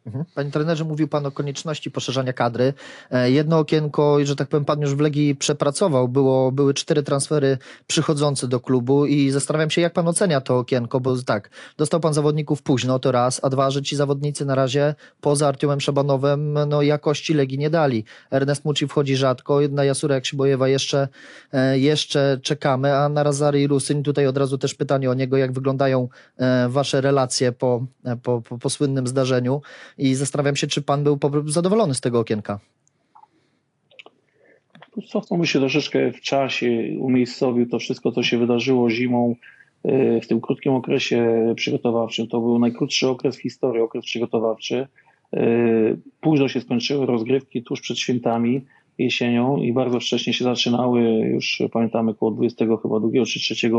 Mhm. 0.06 0.24
Panie 0.34 0.50
trenerze, 0.50 0.84
mówił 0.84 1.08
Pan 1.08 1.26
o 1.26 1.30
konieczności 1.30 1.90
poszerzania 1.90 2.32
kadry. 2.32 2.72
E, 3.10 3.30
jedno 3.30 3.58
okienko, 3.58 4.18
że 4.24 4.36
tak 4.36 4.48
powiem, 4.48 4.64
Pan 4.64 4.80
już 4.80 4.94
w 4.94 5.00
Legii 5.00 5.34
przepracował. 5.34 6.08
Było, 6.08 6.52
były 6.52 6.74
cztery 6.74 7.02
transfery 7.02 7.58
przychodzące 7.86 8.48
do 8.48 8.60
klubu 8.60 9.06
i 9.06 9.30
zastanawiam 9.30 9.70
się, 9.70 9.80
jak 9.80 9.92
Pan 9.92 10.08
ocenia 10.08 10.40
to 10.40 10.58
okienko, 10.58 11.00
bo 11.00 11.22
tak, 11.22 11.50
dostał 11.78 12.00
Pan 12.00 12.14
zawodników 12.14 12.62
późno, 12.62 12.98
to 12.98 13.12
raz, 13.12 13.40
a 13.44 13.50
dwa, 13.50 13.70
że 13.70 13.82
ci 13.82 13.96
zawodnicy 13.96 14.44
na 14.44 14.54
razie 14.54 14.94
poza 15.20 15.48
Artiomem 15.48 15.80
Szabanowem, 15.80 16.58
no 16.68 16.82
jakości 16.82 17.34
Legii 17.34 17.58
nie 17.58 17.70
dali. 17.70 18.04
Ernest 18.30 18.64
Muci 18.64 18.88
wchodzi 18.88 19.16
rzadko, 19.16 19.60
jak 20.10 20.26
się 20.26 20.36
bojewa 20.36 20.68
jeszcze, 20.68 21.08
e, 21.52 21.78
jeszcze 21.78 22.38
czekamy, 22.42 22.96
a 22.96 23.08
na 23.08 23.22
Razary 23.22 23.60
i 23.60 23.66
Rusyń 23.66 24.02
tutaj 24.02 24.26
od 24.26 24.36
razu 24.36 24.58
też 24.58 24.74
pytanie 24.74 25.10
o 25.10 25.14
niego, 25.14 25.36
jak 25.36 25.52
wyglądają 25.52 26.08
e, 26.36 26.68
Wasze 26.68 27.00
relacje 27.00 27.52
po, 27.52 27.86
po, 28.22 28.42
po, 28.42 28.58
po 28.58 28.70
słynnym 28.70 29.06
zdarzeniu 29.06 29.62
i 29.98 30.14
zastanawiam 30.14 30.56
się, 30.56 30.66
czy 30.66 30.82
pan 30.82 31.04
był 31.04 31.18
zadowolony 31.46 31.94
z 31.94 32.00
tego 32.00 32.20
okienka. 32.20 32.60
Cofnąłbym 35.08 35.46
się 35.46 35.58
troszeczkę 35.58 36.12
w 36.12 36.20
czasie, 36.20 36.96
umiejscowił 36.98 37.68
to 37.68 37.78
wszystko, 37.78 38.12
co 38.12 38.22
się 38.22 38.38
wydarzyło 38.38 38.90
zimą 38.90 39.36
e, 39.84 40.20
w 40.20 40.26
tym 40.26 40.40
krótkim 40.40 40.72
okresie 40.72 41.52
przygotowawczym. 41.56 42.26
To 42.26 42.40
był 42.40 42.58
najkrótszy 42.58 43.08
okres 43.08 43.36
w 43.36 43.40
historii, 43.40 43.82
okres 43.82 44.04
przygotowawczy. 44.04 44.86
E, 45.32 45.46
późno 46.20 46.48
się 46.48 46.60
skończyły 46.60 47.06
rozgrywki 47.06 47.62
tuż 47.62 47.80
przed 47.80 47.98
świętami 47.98 48.64
jesienią 48.98 49.56
i 49.56 49.72
bardzo 49.72 50.00
wcześnie 50.00 50.32
się 50.32 50.44
zaczynały, 50.44 51.02
już 51.02 51.62
pamiętamy 51.72 52.10
około 52.10 52.30
20 52.30 52.64
chyba 52.82 53.00
2 53.00 53.10
czy 53.26 53.40
3 53.40 53.70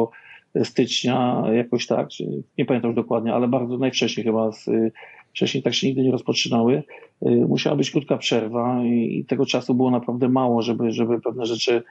stycznia, 0.63 1.43
jakoś 1.53 1.87
tak, 1.87 2.07
nie 2.57 2.65
pamiętam 2.65 2.89
już 2.91 2.95
dokładnie, 2.95 3.33
ale 3.33 3.47
bardzo 3.47 3.77
najwcześniej 3.77 4.25
chyba 4.25 4.51
z 4.51 4.69
wcześniej 5.35 5.63
tak 5.63 5.73
się 5.73 5.87
nigdy 5.87 6.03
nie 6.03 6.11
rozpoczynały. 6.11 6.83
Y, 7.25 7.29
musiała 7.29 7.75
być 7.75 7.91
krótka 7.91 8.17
przerwa 8.17 8.83
i 8.85 9.25
tego 9.27 9.45
czasu 9.45 9.75
było 9.75 9.91
naprawdę 9.91 10.29
mało, 10.29 10.61
żeby, 10.61 10.91
żeby 10.91 11.21
pewne 11.21 11.45
rzeczy 11.45 11.83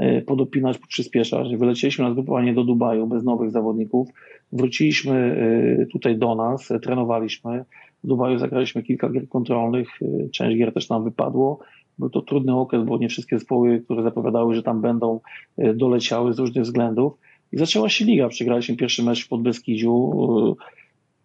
y, 0.00 0.22
podopinać, 0.26 0.78
przyspieszać. 0.78 1.56
Wyleciliśmy 1.56 2.04
na 2.04 2.10
zgrupowanie 2.10 2.54
do 2.54 2.64
Dubaju 2.64 3.06
bez 3.06 3.24
nowych 3.24 3.50
zawodników. 3.50 4.08
Wróciliśmy 4.52 5.36
y, 5.82 5.86
tutaj 5.92 6.18
do 6.18 6.34
nas, 6.34 6.72
trenowaliśmy. 6.82 7.64
W 8.04 8.06
Dubaju 8.06 8.38
zagraliśmy 8.38 8.82
kilka 8.82 9.08
gier 9.08 9.28
kontrolnych, 9.28 9.88
część 10.32 10.58
gier 10.58 10.72
też 10.72 10.88
nam 10.88 11.04
wypadło. 11.04 11.58
Był 11.98 12.10
to 12.10 12.22
trudny 12.22 12.56
okres, 12.56 12.84
bo 12.84 12.98
nie 12.98 13.08
wszystkie 13.08 13.38
zespoły, 13.38 13.80
które 13.80 14.02
zapowiadały, 14.02 14.54
że 14.54 14.62
tam 14.62 14.80
będą, 14.80 15.20
doleciały 15.74 16.32
z 16.32 16.38
różnych 16.38 16.64
względów. 16.64 17.12
I 17.52 17.58
zaczęła 17.58 17.88
się 17.88 18.04
liga. 18.04 18.28
Przegraliśmy 18.28 18.76
pierwszy 18.76 19.02
mecz 19.02 19.24
w 19.24 19.28
Podbeskidziu 19.28 20.10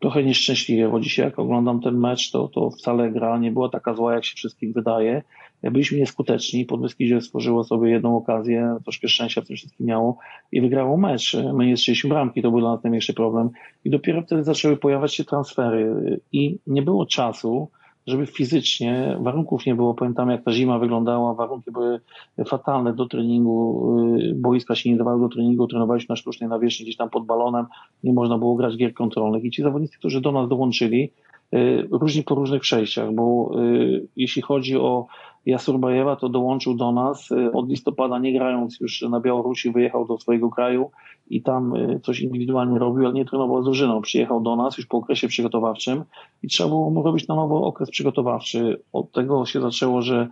trochę 0.05 0.23
nieszczęśliwie, 0.23 0.89
bo 0.89 0.99
dzisiaj 0.99 1.25
jak 1.25 1.39
oglądam 1.39 1.81
ten 1.81 1.97
mecz, 1.97 2.31
to, 2.31 2.47
to 2.47 2.69
wcale 2.69 3.11
gra 3.11 3.37
nie 3.37 3.51
była 3.51 3.69
taka 3.69 3.93
zła, 3.93 4.13
jak 4.13 4.25
się 4.25 4.35
wszystkim 4.35 4.73
wydaje. 4.73 5.23
Byliśmy 5.63 5.97
nieskuteczni, 5.97 6.65
Podbeskidzie 6.65 7.21
stworzyło 7.21 7.63
sobie 7.63 7.89
jedną 7.89 8.17
okazję, 8.17 8.77
troszkę 8.83 9.07
szczęścia 9.07 9.41
w 9.41 9.47
tym 9.47 9.55
wszystkim 9.55 9.87
miało 9.87 10.17
i 10.51 10.61
wygrało 10.61 10.97
mecz. 10.97 11.37
My 11.53 11.65
nie 11.65 11.77
strzeliśmy 11.77 12.09
bramki, 12.09 12.41
to 12.41 12.51
był 12.51 12.59
dla 12.59 12.71
nas 12.71 12.83
największy 12.83 13.13
problem. 13.13 13.49
I 13.85 13.89
dopiero 13.89 14.21
wtedy 14.21 14.43
zaczęły 14.43 14.77
pojawiać 14.77 15.15
się 15.15 15.23
transfery 15.23 16.19
i 16.31 16.57
nie 16.67 16.81
było 16.81 17.05
czasu, 17.05 17.69
żeby 18.07 18.25
fizycznie, 18.25 19.17
warunków 19.19 19.65
nie 19.65 19.75
było, 19.75 19.93
pamiętam 19.93 20.29
jak 20.29 20.43
ta 20.43 20.51
zima 20.51 20.79
wyglądała, 20.79 21.33
warunki 21.33 21.71
były 21.71 21.99
fatalne 22.47 22.93
do 22.93 23.05
treningu, 23.05 23.95
y, 24.19 24.35
boiska 24.35 24.75
się 24.75 24.89
nie 24.89 24.97
dawały 24.97 25.19
do 25.19 25.29
treningu, 25.29 25.67
trenowaliśmy 25.67 26.13
na 26.13 26.15
sztucznej 26.15 26.49
nawierzchni 26.49 26.85
gdzieś 26.85 26.97
tam 26.97 27.09
pod 27.09 27.25
balonem, 27.25 27.65
nie 28.03 28.13
można 28.13 28.37
było 28.37 28.55
grać 28.55 28.77
gier 28.77 28.93
kontrolnych. 28.93 29.43
I 29.43 29.51
ci 29.51 29.63
zawodnicy, 29.63 29.97
którzy 29.97 30.21
do 30.21 30.31
nas 30.31 30.49
dołączyli, 30.49 31.11
y, 31.53 31.87
różni 31.91 32.23
po 32.23 32.35
różnych 32.35 32.61
przejściach, 32.61 33.13
bo 33.13 33.51
y, 33.61 34.07
jeśli 34.15 34.41
chodzi 34.41 34.77
o 34.77 35.07
Jasurbajewa, 35.45 36.15
to 36.15 36.29
dołączył 36.29 36.73
do 36.73 36.91
nas 36.91 37.29
od 37.53 37.69
listopada, 37.69 38.19
nie 38.19 38.33
grając 38.33 38.79
już 38.79 39.01
na 39.01 39.19
Białorusi, 39.19 39.71
wyjechał 39.71 40.07
do 40.07 40.17
swojego 40.17 40.49
kraju 40.49 40.91
i 41.29 41.41
tam 41.41 41.73
coś 42.03 42.19
indywidualnie 42.19 42.79
robił, 42.79 43.05
ale 43.05 43.13
nie 43.13 43.25
trenował 43.25 43.61
z 43.61 43.65
drużyną. 43.65 44.01
Przyjechał 44.01 44.41
do 44.41 44.55
nas 44.55 44.77
już 44.77 44.85
po 44.85 44.97
okresie 44.97 45.27
przygotowawczym 45.27 46.03
i 46.43 46.47
trzeba 46.47 46.69
było 46.69 46.89
mu 46.89 47.03
robić 47.03 47.27
na 47.27 47.35
nowo 47.35 47.63
okres 47.63 47.89
przygotowawczy. 47.89 48.81
Od 48.93 49.11
tego 49.11 49.45
się 49.45 49.61
zaczęło, 49.61 50.01
że 50.01 50.27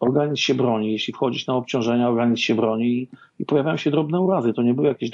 organizm 0.00 0.36
się 0.36 0.54
broni. 0.54 0.92
Jeśli 0.92 1.12
wchodzisz 1.12 1.46
na 1.46 1.54
obciążenia, 1.54 2.08
organizm 2.08 2.42
się 2.42 2.54
broni 2.54 3.08
i 3.38 3.44
pojawiają 3.46 3.76
się 3.76 3.90
drobne 3.90 4.20
urazy. 4.20 4.52
To 4.52 4.62
nie 4.62 4.74
były 4.74 4.88
jakieś 4.88 5.10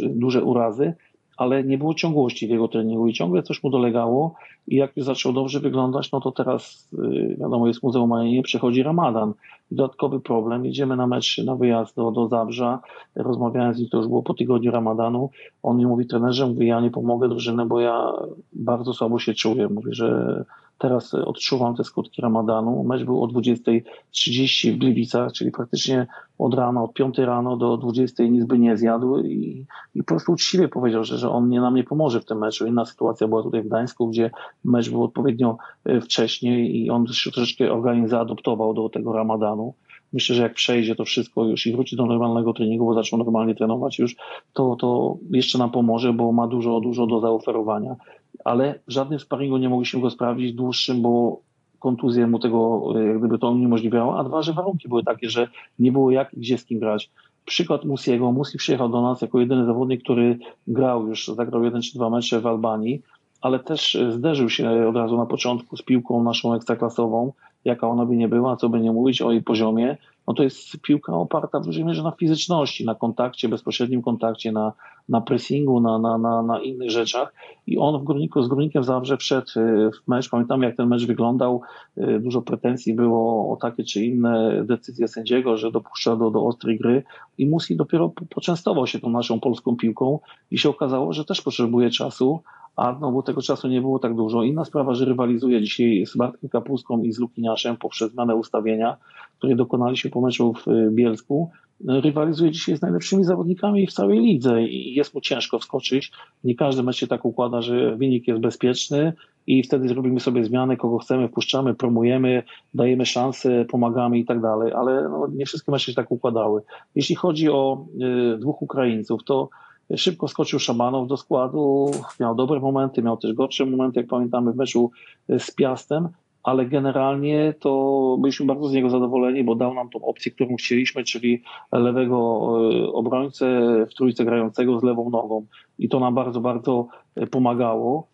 duże 0.00 0.44
urazy, 0.44 0.94
ale 1.42 1.64
nie 1.64 1.78
było 1.78 1.94
ciągłości 1.94 2.46
w 2.46 2.50
jego 2.50 2.68
treningu 2.68 3.08
i 3.08 3.12
ciągle 3.12 3.42
coś 3.42 3.62
mu 3.62 3.70
dolegało 3.70 4.34
i 4.68 4.76
jak 4.76 4.96
już 4.96 5.06
zaczął 5.06 5.32
dobrze 5.32 5.60
wyglądać, 5.60 6.12
no 6.12 6.20
to 6.20 6.32
teraz 6.32 6.88
y, 6.92 7.36
wiadomo 7.40 7.66
jest 7.68 7.82
Muzeum 7.82 8.12
Ajenie, 8.12 8.42
przychodzi 8.42 8.82
Ramadan. 8.82 9.32
Dodatkowy 9.70 10.20
problem, 10.20 10.64
jedziemy 10.64 10.96
na 10.96 11.06
mecz, 11.06 11.38
na 11.38 11.56
wyjazd 11.56 11.96
do, 11.96 12.10
do 12.10 12.28
Zabrza, 12.28 12.80
rozmawiałem 13.14 13.74
z 13.74 13.78
nim, 13.78 13.88
to 13.88 13.96
już 13.96 14.08
było 14.08 14.22
po 14.22 14.34
tygodniu 14.34 14.70
Ramadanu, 14.70 15.30
on 15.62 15.76
mi 15.76 15.86
mówi, 15.86 16.06
trenerze, 16.06 16.46
mówi, 16.46 16.66
ja 16.66 16.80
nie 16.80 16.90
pomogę 16.90 17.28
drużynie, 17.28 17.64
bo 17.66 17.80
ja 17.80 18.12
bardzo 18.52 18.92
słabo 18.92 19.18
się 19.18 19.34
czuję, 19.34 19.68
mówi, 19.68 19.94
że 19.94 20.44
teraz 20.78 21.14
e, 21.14 21.24
odczuwam 21.24 21.76
te 21.76 21.84
skutki 21.84 22.22
ramadanu. 22.22 22.84
Mecz 22.84 23.04
był 23.04 23.22
o 23.22 23.26
20.30 23.26 24.74
w 24.74 24.78
Gliwicach, 24.78 25.32
czyli 25.32 25.50
praktycznie 25.50 26.06
od 26.38 26.54
rana, 26.54 26.82
od 26.82 26.94
5 26.94 27.18
rano 27.18 27.56
do 27.56 27.76
20 27.76 28.24
nic 28.24 28.44
by 28.44 28.58
nie 28.58 28.76
zjadł 28.76 29.18
i, 29.18 29.66
i 29.94 29.98
po 29.98 30.06
prostu 30.06 30.32
uczciwie 30.32 30.68
powiedział, 30.68 31.04
że, 31.04 31.18
że 31.18 31.30
on 31.30 31.48
nie 31.48 31.60
nam 31.60 31.74
nie 31.74 31.84
pomoże 31.84 32.20
w 32.20 32.24
tym 32.24 32.38
meczu. 32.38 32.66
Inna 32.66 32.84
sytuacja 32.84 33.28
była 33.28 33.42
tutaj 33.42 33.62
w 33.62 33.66
Gdańsku, 33.66 34.08
gdzie 34.08 34.30
mecz 34.64 34.90
był 34.90 35.04
odpowiednio 35.04 35.56
e, 35.84 36.00
wcześniej 36.00 36.76
i 36.76 36.90
on 36.90 37.06
się 37.06 37.30
troszeczkę 37.30 37.72
organizm 37.72 38.08
zaadoptował 38.08 38.74
do 38.74 38.88
tego 38.88 39.12
ramadanu. 39.12 39.74
Myślę, 40.12 40.36
że 40.36 40.42
jak 40.42 40.54
przejdzie 40.54 40.94
to 40.94 41.04
wszystko 41.04 41.44
już 41.44 41.66
i 41.66 41.72
wróci 41.72 41.96
do 41.96 42.06
normalnego 42.06 42.52
treningu, 42.52 42.86
bo 42.86 42.94
zaczął 42.94 43.18
normalnie 43.18 43.54
trenować 43.54 43.98
już, 43.98 44.16
to, 44.52 44.76
to 44.76 45.16
jeszcze 45.30 45.58
nam 45.58 45.70
pomoże, 45.70 46.12
bo 46.12 46.32
ma 46.32 46.46
dużo, 46.46 46.80
dużo 46.80 47.06
do 47.06 47.20
zaoferowania. 47.20 47.96
Ale 48.44 48.80
w 48.88 48.92
żadnym 48.92 49.18
sparingu 49.18 49.56
nie 49.56 49.68
mogliśmy 49.68 50.00
go 50.00 50.10
sprawdzić 50.10 50.52
dłuższym, 50.52 51.02
bo 51.02 51.40
kontuzja 51.78 52.26
mu 52.26 52.38
tego 52.38 52.82
e, 52.96 53.04
jak 53.04 53.18
gdyby 53.18 53.38
to 53.38 53.50
uniemożliwiała, 53.50 54.18
a 54.18 54.24
dwa, 54.24 54.42
że 54.42 54.52
warunki 54.52 54.88
były 54.88 55.04
takie, 55.04 55.30
że 55.30 55.48
nie 55.78 55.92
było 55.92 56.10
jak 56.10 56.34
i 56.34 56.40
gdzie 56.40 56.58
z 56.58 56.64
kim 56.64 56.78
grać. 56.78 57.10
Przykład 57.44 57.84
Musiego. 57.84 58.32
Musi 58.32 58.58
przyjechał 58.58 58.88
do 58.88 59.02
nas 59.02 59.22
jako 59.22 59.40
jedyny 59.40 59.66
zawodnik, 59.66 60.02
który 60.02 60.38
grał 60.66 61.08
już, 61.08 61.26
zagrał 61.26 61.64
jeden 61.64 61.82
czy 61.82 61.94
dwa 61.94 62.10
mecze 62.10 62.40
w 62.40 62.46
Albanii, 62.46 63.02
ale 63.42 63.58
też 63.58 63.94
e, 63.94 64.12
zderzył 64.12 64.50
się 64.50 64.88
od 64.88 64.96
razu 64.96 65.16
na 65.16 65.26
początku 65.26 65.76
z 65.76 65.82
piłką 65.82 66.22
naszą 66.22 66.54
ekstraklasową, 66.54 67.32
jaka 67.64 67.88
ona 67.88 68.06
by 68.06 68.16
nie 68.16 68.28
była, 68.28 68.56
co 68.56 68.68
by 68.68 68.80
nie 68.80 68.92
mówić 68.92 69.22
o 69.22 69.32
jej 69.32 69.42
poziomie, 69.42 69.96
no 70.28 70.34
to 70.34 70.42
jest 70.42 70.80
piłka 70.80 71.12
oparta 71.12 71.60
w 71.60 71.64
dużej 71.64 71.84
mierze 71.84 72.02
na 72.02 72.10
fizyczności, 72.10 72.84
na 72.84 72.94
kontakcie, 72.94 73.48
bezpośrednim 73.48 74.02
kontakcie, 74.02 74.52
na, 74.52 74.72
na 75.08 75.20
pressingu, 75.20 75.80
na, 75.80 75.98
na, 75.98 76.18
na, 76.18 76.42
na 76.42 76.60
innych 76.60 76.90
rzeczach. 76.90 77.34
I 77.66 77.78
on 77.78 78.00
w 78.00 78.04
Górniku, 78.04 78.42
z 78.42 78.48
Górnikiem 78.48 78.84
Zabrze 78.84 79.16
wszedł 79.16 79.50
y, 79.56 79.90
w 79.90 80.08
mecz. 80.08 80.30
Pamiętam, 80.30 80.62
jak 80.62 80.76
ten 80.76 80.88
mecz 80.88 81.06
wyglądał. 81.06 81.60
Y, 81.98 82.20
dużo 82.20 82.42
pretensji 82.42 82.94
było 82.94 83.52
o 83.52 83.56
takie 83.56 83.84
czy 83.84 84.04
inne 84.04 84.64
decyzje 84.64 85.08
sędziego, 85.08 85.56
że 85.56 85.72
dopuszcza 85.72 86.16
do, 86.16 86.30
do 86.30 86.46
ostrej 86.46 86.78
gry. 86.78 87.02
I 87.38 87.46
Musi 87.46 87.76
dopiero 87.76 88.12
poczęstował 88.30 88.86
się 88.86 89.00
tą 89.00 89.10
naszą 89.10 89.40
polską 89.40 89.76
piłką 89.76 90.18
i 90.50 90.58
się 90.58 90.68
okazało, 90.68 91.12
że 91.12 91.24
też 91.24 91.42
potrzebuje 91.42 91.90
czasu, 91.90 92.40
a 92.76 92.98
no 93.00 93.12
bo 93.12 93.22
tego 93.22 93.42
czasu 93.42 93.68
nie 93.68 93.80
było 93.80 93.98
tak 93.98 94.14
dużo. 94.14 94.42
Inna 94.42 94.64
sprawa, 94.64 94.94
że 94.94 95.04
rywalizuje 95.04 95.62
dzisiaj 95.62 96.06
z 96.06 96.16
Bartkiem 96.16 96.50
Kapustką 96.50 97.02
i 97.02 97.12
z 97.12 97.18
Lukiniaszem 97.18 97.76
poprzez 97.76 98.12
zmianę 98.12 98.36
ustawienia, 98.36 98.96
której 99.38 99.56
dokonaliśmy 99.56 100.10
po 100.10 100.20
meczu 100.20 100.52
w 100.52 100.68
y, 100.68 100.90
Bielsku. 100.90 101.50
Rywalizuje 101.88 102.50
dzisiaj 102.50 102.76
z 102.76 102.82
najlepszymi 102.82 103.24
zawodnikami 103.24 103.86
w 103.86 103.92
całej 103.92 104.20
lidze 104.20 104.62
i 104.62 104.94
jest 104.94 105.14
mu 105.14 105.20
ciężko 105.20 105.58
wskoczyć. 105.58 106.12
Nie 106.44 106.54
każdy 106.54 106.82
mecz 106.82 106.96
się 106.96 107.06
tak 107.06 107.24
układa, 107.24 107.62
że 107.62 107.96
wynik 107.96 108.28
jest 108.28 108.40
bezpieczny 108.40 109.12
i 109.46 109.62
wtedy 109.62 109.88
zrobimy 109.88 110.20
sobie 110.20 110.44
zmiany, 110.44 110.76
kogo 110.76 110.98
chcemy, 110.98 111.28
wpuszczamy, 111.28 111.74
promujemy, 111.74 112.42
dajemy 112.74 113.06
szanse, 113.06 113.64
pomagamy 113.64 114.18
i 114.18 114.24
tak 114.24 114.40
dalej, 114.40 114.72
ale 114.72 115.08
no, 115.08 115.28
nie 115.32 115.46
wszystkie 115.46 115.72
mecze 115.72 115.86
się 115.86 115.94
tak 115.94 116.10
układały. 116.10 116.62
Jeśli 116.94 117.14
chodzi 117.14 117.50
o 117.50 117.86
y, 118.34 118.38
dwóch 118.38 118.62
Ukraińców, 118.62 119.24
to 119.24 119.48
Szybko 119.96 120.28
skoczył 120.28 120.58
Szamanow 120.58 121.08
do 121.08 121.16
składu, 121.16 121.90
miał 122.20 122.34
dobre 122.34 122.60
momenty, 122.60 123.02
miał 123.02 123.16
też 123.16 123.32
gorsze 123.32 123.66
momenty, 123.66 124.00
jak 124.00 124.08
pamiętamy 124.08 124.52
w 124.52 124.56
meczu 124.56 124.90
z 125.38 125.50
Piastem, 125.50 126.08
ale 126.42 126.66
generalnie 126.66 127.54
to 127.60 128.16
byliśmy 128.20 128.46
bardzo 128.46 128.68
z 128.68 128.72
niego 128.72 128.90
zadowoleni, 128.90 129.44
bo 129.44 129.54
dał 129.54 129.74
nam 129.74 129.90
tą 129.90 130.00
opcję, 130.04 130.32
którą 130.32 130.56
chcieliśmy, 130.56 131.04
czyli 131.04 131.42
lewego 131.72 132.16
e, 132.16 132.92
obrońcę 132.92 133.46
w 133.90 133.94
trójce 133.94 134.24
grającego 134.24 134.80
z 134.80 134.82
lewą 134.82 135.10
nogą 135.10 135.46
i 135.78 135.88
to 135.88 136.00
nam 136.00 136.14
bardzo, 136.14 136.40
bardzo 136.40 136.86
e, 137.16 137.26
pomagało. 137.26 138.06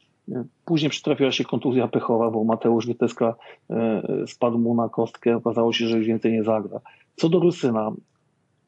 Później 0.65 0.91
przytrafiła 0.91 1.33
się 1.33 1.45
kontuzja 1.45 1.89
pechowa, 1.89 2.31
bo 2.31 2.45
Mateusz 2.45 2.87
Wyteska 2.87 3.35
e, 3.71 4.03
spadł 4.27 4.59
mu 4.59 4.75
na 4.75 4.89
kostkę, 4.89 5.37
okazało 5.37 5.73
się, 5.73 5.87
że 5.87 5.99
już 5.99 6.07
więcej 6.07 6.33
nie 6.33 6.45
zagra. 6.45 6.81
Co 7.17 7.29
do 7.29 7.41
Rusyna, 7.41 7.93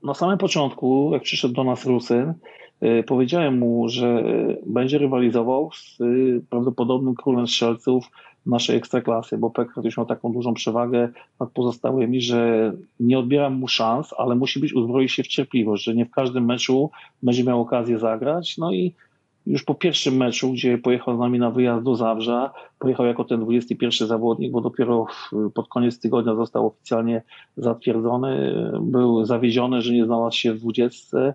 na 0.03 0.15
samym 0.15 0.39
początku, 0.39 1.11
jak 1.13 1.23
przyszedł 1.23 1.55
do 1.55 1.65
nas 1.65 1.87
Rusyn, 1.87 2.35
powiedziałem 3.07 3.59
mu, 3.59 3.89
że 3.89 4.25
będzie 4.67 4.99
rywalizował 4.99 5.71
z 5.73 6.01
y, 6.01 6.43
prawdopodobnym 6.51 7.15
królem 7.15 7.47
strzelców 7.47 8.11
naszej 8.47 8.77
ekstraklasy, 8.77 9.39
bo 9.39 9.51
Pekrat 9.51 9.85
już 9.85 9.97
miał 9.97 10.07
taką 10.07 10.33
dużą 10.33 10.55
przewagę 10.55 11.09
nad 11.41 11.51
pozostałymi, 11.51 12.21
że 12.21 12.73
nie 13.01 13.19
odbieram 13.19 13.55
mu 13.55 13.69
szans, 13.69 14.15
ale 14.19 14.35
musi 14.35 14.61
być 14.61 14.75
uzbroić 14.75 15.13
się 15.13 15.23
w 15.23 15.27
cierpliwość, 15.27 15.85
że 15.85 15.95
nie 15.95 16.07
w 16.07 16.11
każdym 16.11 16.45
meczu 16.45 16.91
będzie 17.23 17.45
miał 17.45 17.61
okazję 17.61 17.99
zagrać. 17.99 18.59
No 18.59 18.73
i 18.73 18.95
już 19.47 19.63
po 19.63 19.75
pierwszym 19.75 20.17
meczu, 20.17 20.53
gdzie 20.53 20.79
pojechał 20.79 21.17
z 21.17 21.19
nami 21.19 21.39
na 21.39 21.51
wyjazd 21.51 21.85
do 21.85 21.97
Zabrza, 21.97 22.53
pojechał 22.79 23.07
jako 23.07 23.25
ten 23.25 23.41
21 23.41 24.09
zawodnik, 24.09 24.53
bo 24.53 24.61
dopiero 24.61 25.07
pod 25.55 25.69
koniec 25.69 26.01
tygodnia 26.01 26.35
został 26.35 26.67
oficjalnie 26.67 27.23
zatwierdzony. 27.57 28.55
Był 28.81 29.25
zawiedziony, 29.25 29.83
że 29.83 29.93
nie 29.93 30.05
znalazł 30.05 30.37
się 30.37 30.55
w 30.55 30.61
20 30.61 31.19
Yy, 31.19 31.33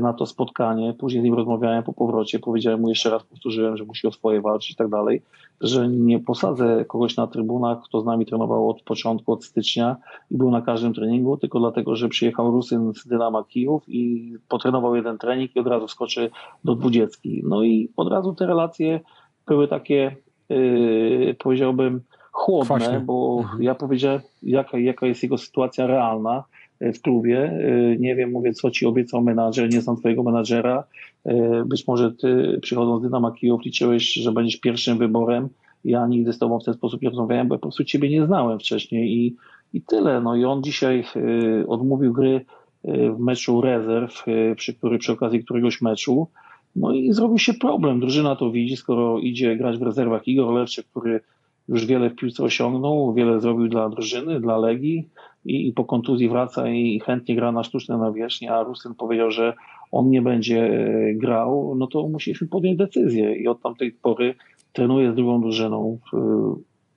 na 0.00 0.12
to 0.12 0.26
spotkanie. 0.26 0.94
Później 0.98 1.22
z 1.22 1.24
nim 1.24 1.34
rozmawiałem 1.34 1.82
po 1.82 1.92
powrocie, 1.92 2.38
powiedziałem 2.38 2.80
mu 2.80 2.88
jeszcze 2.88 3.10
raz, 3.10 3.22
powtórzyłem, 3.22 3.76
że 3.76 3.84
musi 3.84 4.06
o 4.06 4.12
swoje 4.12 4.40
walczyć 4.40 4.70
i 4.70 4.76
tak 4.76 4.88
dalej, 4.88 5.22
że 5.60 5.88
nie 5.88 6.20
posadzę 6.20 6.84
kogoś 6.84 7.16
na 7.16 7.26
trybunach, 7.26 7.78
kto 7.84 8.00
z 8.00 8.04
nami 8.04 8.26
trenował 8.26 8.70
od 8.70 8.82
początku, 8.82 9.32
od 9.32 9.44
stycznia 9.44 9.96
i 10.30 10.36
był 10.36 10.50
na 10.50 10.62
każdym 10.62 10.94
treningu, 10.94 11.36
tylko 11.36 11.60
dlatego, 11.60 11.96
że 11.96 12.08
przyjechał 12.08 12.50
Rusyn 12.50 12.92
z 12.94 13.06
Dynama 13.06 13.44
Kijów 13.44 13.82
i 13.88 14.32
potrenował 14.48 14.96
jeden 14.96 15.18
trening 15.18 15.56
i 15.56 15.60
od 15.60 15.66
razu 15.66 15.88
skoczy 15.88 16.30
do 16.64 16.74
dwudziestki. 16.74 17.42
No 17.48 17.62
i 17.62 17.88
od 17.96 18.08
razu 18.08 18.34
te 18.34 18.46
relacje 18.46 19.00
były 19.46 19.68
takie, 19.68 20.16
yy, 20.48 21.36
powiedziałbym, 21.38 22.00
chłodne, 22.32 22.76
Kwaśnie. 22.76 23.00
bo 23.00 23.38
mhm. 23.40 23.62
ja 23.62 23.74
powiedziałem, 23.74 24.20
jaka, 24.42 24.78
jaka 24.78 25.06
jest 25.06 25.22
jego 25.22 25.38
sytuacja 25.38 25.86
realna 25.86 26.44
w 26.92 27.02
klubie. 27.02 27.52
Y, 27.52 27.96
nie 28.00 28.16
wiem, 28.16 28.30
mówię, 28.30 28.52
co 28.52 28.70
ci 28.70 28.86
obiecał 28.86 29.22
menadżer, 29.22 29.72
nie 29.72 29.80
znam 29.80 29.96
twojego 29.96 30.22
menadżera. 30.22 30.84
Y, 31.26 31.32
być 31.66 31.86
może 31.86 32.12
ty 32.12 32.58
przychodząc 32.62 33.02
z 33.02 33.04
Dynama 33.04 33.32
Kijów 33.32 33.64
liczyłeś, 33.64 34.12
że 34.12 34.32
będziesz 34.32 34.60
pierwszym 34.60 34.98
wyborem. 34.98 35.48
Ja 35.84 36.06
nigdy 36.06 36.32
z 36.32 36.38
tobą 36.38 36.60
w 36.60 36.64
ten 36.64 36.74
sposób 36.74 37.02
nie 37.02 37.08
rozmawiałem, 37.08 37.48
bo 37.48 37.54
po 37.54 37.62
prostu 37.62 37.84
ciebie 37.84 38.10
nie 38.10 38.26
znałem 38.26 38.58
wcześniej 38.58 39.12
i, 39.12 39.36
i 39.72 39.82
tyle. 39.82 40.20
No 40.20 40.36
i 40.36 40.44
on 40.44 40.62
dzisiaj 40.62 41.04
y, 41.16 41.64
odmówił 41.68 42.12
gry 42.12 42.44
w 42.86 43.18
meczu 43.18 43.60
rezerw, 43.60 44.24
przy, 44.56 44.74
który, 44.74 44.98
przy 44.98 45.12
okazji 45.12 45.44
któregoś 45.44 45.82
meczu. 45.82 46.28
No 46.76 46.92
i 46.92 47.12
zrobił 47.12 47.38
się 47.38 47.54
problem. 47.54 48.00
Drużyna 48.00 48.36
to 48.36 48.50
widzi, 48.50 48.76
skoro 48.76 49.18
idzie 49.18 49.56
grać 49.56 49.78
w 49.78 49.82
rezerwach 49.82 50.28
Igor 50.28 50.54
Lewczyk, 50.54 50.86
który 50.86 51.20
już 51.68 51.86
wiele 51.86 52.10
w 52.10 52.16
piłce 52.16 52.44
osiągnął, 52.44 53.14
wiele 53.14 53.40
zrobił 53.40 53.68
dla 53.68 53.88
drużyny, 53.88 54.40
dla 54.40 54.58
Legii 54.58 55.08
i, 55.44 55.68
i 55.68 55.72
po 55.72 55.84
kontuzji 55.84 56.28
wraca 56.28 56.68
i 56.68 57.00
chętnie 57.00 57.36
gra 57.36 57.52
na 57.52 57.64
sztuczne 57.64 57.98
nawierzchnie, 57.98 58.52
a 58.52 58.62
Rusyn 58.62 58.94
powiedział, 58.94 59.30
że 59.30 59.54
on 59.92 60.10
nie 60.10 60.22
będzie 60.22 60.64
e, 60.64 61.14
grał, 61.14 61.74
no 61.76 61.86
to 61.86 62.08
musieliśmy 62.08 62.48
podjąć 62.48 62.78
decyzję 62.78 63.36
i 63.36 63.48
od 63.48 63.62
tamtej 63.62 63.92
pory 63.92 64.34
trenuje 64.72 65.12
z 65.12 65.14
drugą 65.14 65.40
drużyną. 65.40 65.98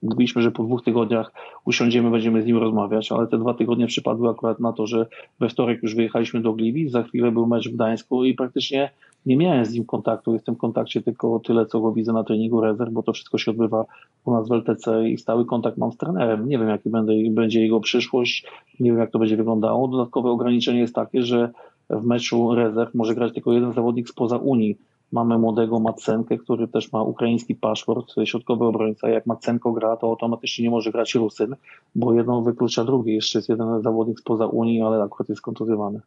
Mówiliśmy, 0.04 0.42
że 0.42 0.52
po 0.52 0.64
dwóch 0.64 0.84
tygodniach 0.84 1.34
usiądziemy, 1.66 2.12
będziemy 2.12 2.42
z 2.42 2.46
nim 2.46 2.58
rozmawiać, 2.58 3.12
ale 3.12 3.28
te 3.28 3.38
dwa 3.38 3.54
tygodnie 3.54 3.88
przypadły 3.88 4.30
akurat 4.30 4.60
na 4.60 4.74
to, 4.74 4.88
że 4.88 5.06
we 5.40 5.50
wtorek 5.50 5.84
już 5.84 5.96
wyjechaliśmy 5.96 6.42
do 6.42 6.54
Gliwic, 6.54 6.92
za 6.92 7.04
chwilę 7.04 7.32
był 7.32 7.48
mecz 7.48 7.70
w 7.70 7.74
Gdańsku 7.74 8.26
i 8.26 8.34
praktycznie 8.34 8.90
nie 9.28 9.38
miałem 9.38 9.66
z 9.66 9.74
nim 9.74 9.86
kontaktu. 9.86 10.34
Jestem 10.34 10.56
w 10.56 10.58
kontakcie 10.58 11.02
tylko 11.02 11.40
tyle, 11.40 11.66
co 11.66 11.80
go 11.80 11.92
widzę 11.92 12.14
na 12.14 12.24
treningu 12.24 12.62
rezerw, 12.62 12.94
bo 12.94 13.04
to 13.04 13.14
wszystko 13.14 13.38
się 13.38 13.52
odbywa 13.52 13.86
u 14.26 14.32
nas 14.32 14.50
w 14.50 14.52
LTC 14.52 15.10
i 15.10 15.18
stały 15.18 15.46
kontakt 15.46 15.78
mam 15.78 15.92
z 15.92 15.98
trenerem. 15.98 16.50
Nie 16.50 16.60
wiem, 16.60 16.70
jaki 16.70 16.90
będzie 17.32 17.62
jego 17.62 17.80
przyszłość, 17.80 18.46
nie 18.80 18.92
wiem, 18.92 19.00
jak 19.00 19.12
to 19.12 19.20
będzie 19.20 19.38
wyglądało. 19.38 19.88
Dodatkowe 19.88 20.30
ograniczenie 20.30 20.80
jest 20.80 20.96
takie, 20.96 21.24
że 21.24 21.52
w 21.90 22.06
meczu 22.06 22.56
rezerw 22.56 22.96
może 22.96 23.16
grać 23.16 23.34
tylko 23.34 23.54
jeden 23.54 23.74
zawodnik 23.74 24.10
spoza 24.10 24.38
Unii. 24.38 24.78
Mamy 25.12 25.38
młodego 25.38 25.80
Macenkę, 25.80 26.38
który 26.38 26.68
też 26.68 26.92
ma 26.92 27.04
ukraiński 27.04 27.56
paszport, 27.56 28.16
środkowy 28.26 28.66
obrońca. 28.66 29.10
Jak 29.10 29.26
Macenko 29.26 29.72
gra, 29.72 29.98
to 29.98 30.08
automatycznie 30.08 30.64
nie 30.64 30.70
może 30.70 30.92
grać 30.92 31.16
Rusyn, 31.16 31.56
bo 31.96 32.14
jedno 32.14 32.42
wyklucza 32.42 32.84
drugie. 32.84 33.14
Jeszcze 33.16 33.40
jest 33.40 33.50
jeden 33.50 33.82
zawodnik 33.82 34.20
spoza 34.20 34.46
Unii, 34.46 34.82
ale 34.82 35.04
akurat 35.04 35.30
jest 35.30 35.42
kontuzjowany. 35.42 36.02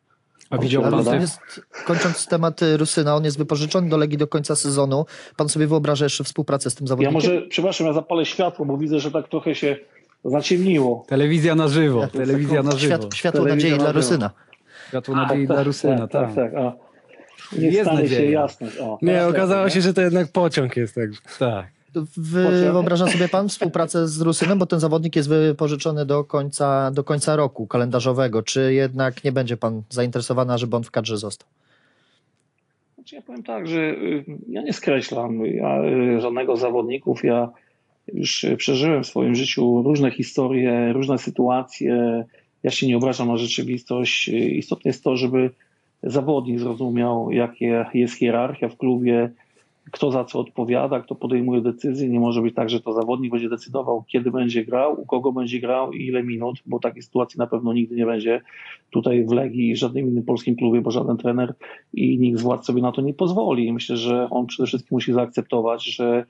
A 0.51 0.59
widział 0.59 0.83
pan 0.83 1.05
tak? 1.05 1.21
jest, 1.21 1.41
kończąc 1.85 2.27
temat 2.27 2.61
Rusyna, 2.77 3.17
on 3.17 3.25
jest 3.25 3.39
wypożyczony 3.39 3.89
do 3.89 3.97
Legii 3.97 4.19
do 4.19 4.27
końca 4.27 4.57
sezonu. 4.57 5.07
Pan 5.37 5.49
sobie 5.49 5.67
wyobraża 5.67 6.05
jeszcze 6.05 6.25
współpracę 6.25 6.71
z 6.71 6.75
tym 6.75 6.87
zawodnikiem? 6.87 7.15
Ja 7.15 7.31
może, 7.31 7.49
przepraszam, 7.49 7.87
ja 7.87 7.93
zapalę 7.93 8.27
światło, 8.27 8.67
bo 8.67 8.77
widzę, 8.77 9.01
że 9.01 9.11
tak 9.11 9.29
trochę 9.29 9.55
się 9.55 9.77
zaciemniło. 10.25 11.05
Telewizja 11.09 11.55
na 11.55 11.69
żywo, 11.69 12.07
telewizja 12.07 12.63
na 12.63 12.77
żywo. 12.77 12.97
Świat, 12.97 13.15
światło 13.15 13.45
Telewizja 13.45 13.71
nadziei 13.71 13.85
dla 13.85 13.93
Rusyna. 13.93 14.31
Światło 14.89 15.17
nadziei 15.17 15.47
dla 15.47 15.63
Rusyna, 15.63 16.09
tak. 16.09 16.11
tak, 16.11 16.35
tak. 16.35 16.53
tak. 16.53 16.75
Nie 17.59 17.69
jest 17.69 17.83
stanie 17.83 18.03
nadzieja. 18.03 18.21
się 18.21 18.31
jasność. 18.31 18.79
O, 18.79 18.99
nie, 19.03 19.27
okazało 19.27 19.71
się, 19.71 19.81
że 19.81 19.95
to 19.95 20.01
jednak 20.01 20.29
pociąg 20.29 20.77
jest. 20.77 20.95
Tak. 20.95 21.11
tak. 21.39 21.80
Wyobraża 22.17 23.07
sobie 23.07 23.29
pan 23.29 23.49
współpracę 23.49 24.09
z 24.09 24.21
Rusynem, 24.21 24.59
bo 24.59 24.67
ten 24.67 24.81
zawodnik 24.81 25.17
jest 25.17 25.29
wypożyczony 25.29 26.07
do 26.07 26.25
końca, 26.25 26.91
do 26.91 27.05
końca 27.05 27.37
roku 27.37 27.67
kalendarzowego. 27.67 28.43
Czy 28.43 28.75
jednak 28.75 29.25
nie 29.25 29.33
będzie 29.33 29.57
pan 29.57 29.83
zainteresowany, 29.89 30.59
żeby 30.59 30.77
on 30.77 30.85
w 30.85 30.91
kadrze 30.91 31.19
został? 31.19 31.49
Znaczy 32.95 33.17
ja 33.17 33.23
powiem 33.23 33.43
tak, 33.43 33.67
że 33.67 33.81
y, 33.81 34.25
ja 34.49 34.63
nie 34.63 34.73
skreślam 34.73 35.47
ja, 35.47 35.83
y, 35.85 36.21
żadnego 36.21 36.57
zawodników. 36.57 37.25
Ja 37.25 37.49
już 38.15 38.47
przeżyłem 38.57 39.05
w 39.05 39.07
swoim 39.07 39.35
życiu 39.35 39.83
różne 39.83 40.11
historie, 40.11 40.93
różne 40.93 41.19
sytuacje. 41.19 42.25
Ja 42.63 42.71
się 42.71 42.87
nie 42.87 42.97
obrażam 42.97 43.29
na 43.29 43.37
rzeczywistość. 43.37 44.29
Istotne 44.29 44.89
jest 44.89 45.05
to, 45.05 45.17
żeby 45.17 45.51
zawodnik 46.03 46.59
zrozumiał, 46.59 47.31
jaka 47.31 47.91
jest 47.95 48.15
hierarchia 48.15 48.69
w 48.69 48.77
klubie, 48.77 49.31
kto 49.91 50.11
za 50.11 50.25
co 50.25 50.41
odpowiada, 50.41 51.01
kto 51.01 51.15
podejmuje 51.15 51.61
decyzje. 51.61 52.09
Nie 52.09 52.21
może 52.21 52.43
być 52.43 52.55
tak, 52.55 52.71
że 52.71 52.81
to 52.81 52.93
zawodnik 52.93 53.33
będzie 53.33 53.49
decydował, 53.49 54.05
kiedy 54.09 54.31
będzie 54.31 54.65
grał, 54.65 55.01
u 55.01 55.07
kogo 55.07 55.33
będzie 55.33 55.61
grał 55.61 55.93
i 55.93 56.07
ile 56.07 56.23
minut, 56.23 56.63
bo 56.67 56.79
takiej 56.79 57.03
sytuacji 57.03 57.39
na 57.39 57.47
pewno 57.47 57.73
nigdy 57.73 57.97
nie 57.97 58.07
będzie 58.07 58.41
tutaj 58.91 59.25
w 59.25 59.33
Legii 59.33 59.71
i 59.71 59.77
żadnym 59.77 60.09
innym 60.09 60.25
polskim 60.25 60.57
klubie, 60.57 60.81
bo 60.81 60.91
żaden 60.91 61.17
trener 61.17 61.55
i 61.95 62.19
nikt 62.19 62.39
z 62.39 62.43
władz 62.43 62.67
sobie 62.67 62.83
na 62.83 62.93
to 62.93 63.03
nie 63.03 63.15
pozwoli. 63.15 63.73
Myślę, 63.73 63.97
że 63.97 64.31
on 64.31 64.47
przede 64.47 64.67
wszystkim 64.67 64.97
musi 64.97 65.13
zaakceptować, 65.13 65.85
że 65.85 66.27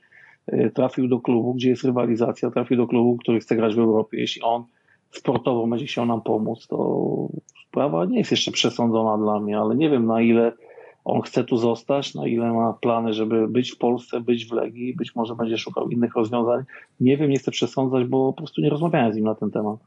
e, 0.47 0.69
trafił 0.69 1.07
do 1.07 1.19
klubu, 1.19 1.53
gdzie 1.53 1.69
jest 1.69 1.83
rywalizacja, 1.83 2.51
trafił 2.51 2.77
do 2.77 2.87
klubu, 2.87 3.17
który 3.17 3.39
chce 3.39 3.55
grać 3.55 3.75
w 3.75 3.79
Europie. 3.79 4.17
Jeśli 4.19 4.41
on 4.41 4.63
sportowo 5.11 5.67
będzie 5.67 5.85
chciał 5.85 6.05
nam 6.05 6.21
pomóc, 6.21 6.67
to 6.67 7.29
sprawa 7.67 8.05
nie 8.05 8.17
jest 8.17 8.31
jeszcze 8.31 8.51
przesądzona 8.51 9.17
dla 9.17 9.39
mnie, 9.39 9.59
ale 9.59 9.75
nie 9.75 9.89
wiem 9.89 10.05
na 10.05 10.21
ile 10.21 10.51
on 11.05 11.21
chce 11.21 11.43
tu 11.43 11.57
zostać, 11.57 12.15
na 12.15 12.27
ile 12.27 12.53
ma 12.53 12.73
plany, 12.73 13.13
żeby 13.13 13.47
być 13.47 13.71
w 13.71 13.77
Polsce, 13.77 14.21
być 14.21 14.47
w 14.47 14.51
Legii, 14.51 14.95
być 14.95 15.15
może 15.15 15.35
będzie 15.35 15.57
szukał 15.57 15.89
innych 15.89 16.15
rozwiązań. 16.15 16.63
Nie 16.99 17.17
wiem, 17.17 17.29
nie 17.29 17.37
chcę 17.37 17.51
przesądzać, 17.51 18.07
bo 18.07 18.33
po 18.33 18.37
prostu 18.37 18.61
nie 18.61 18.69
rozmawiałem 18.69 19.13
z 19.13 19.15
nim 19.15 19.25
na 19.25 19.35
ten 19.35 19.51
temat. 19.51 19.79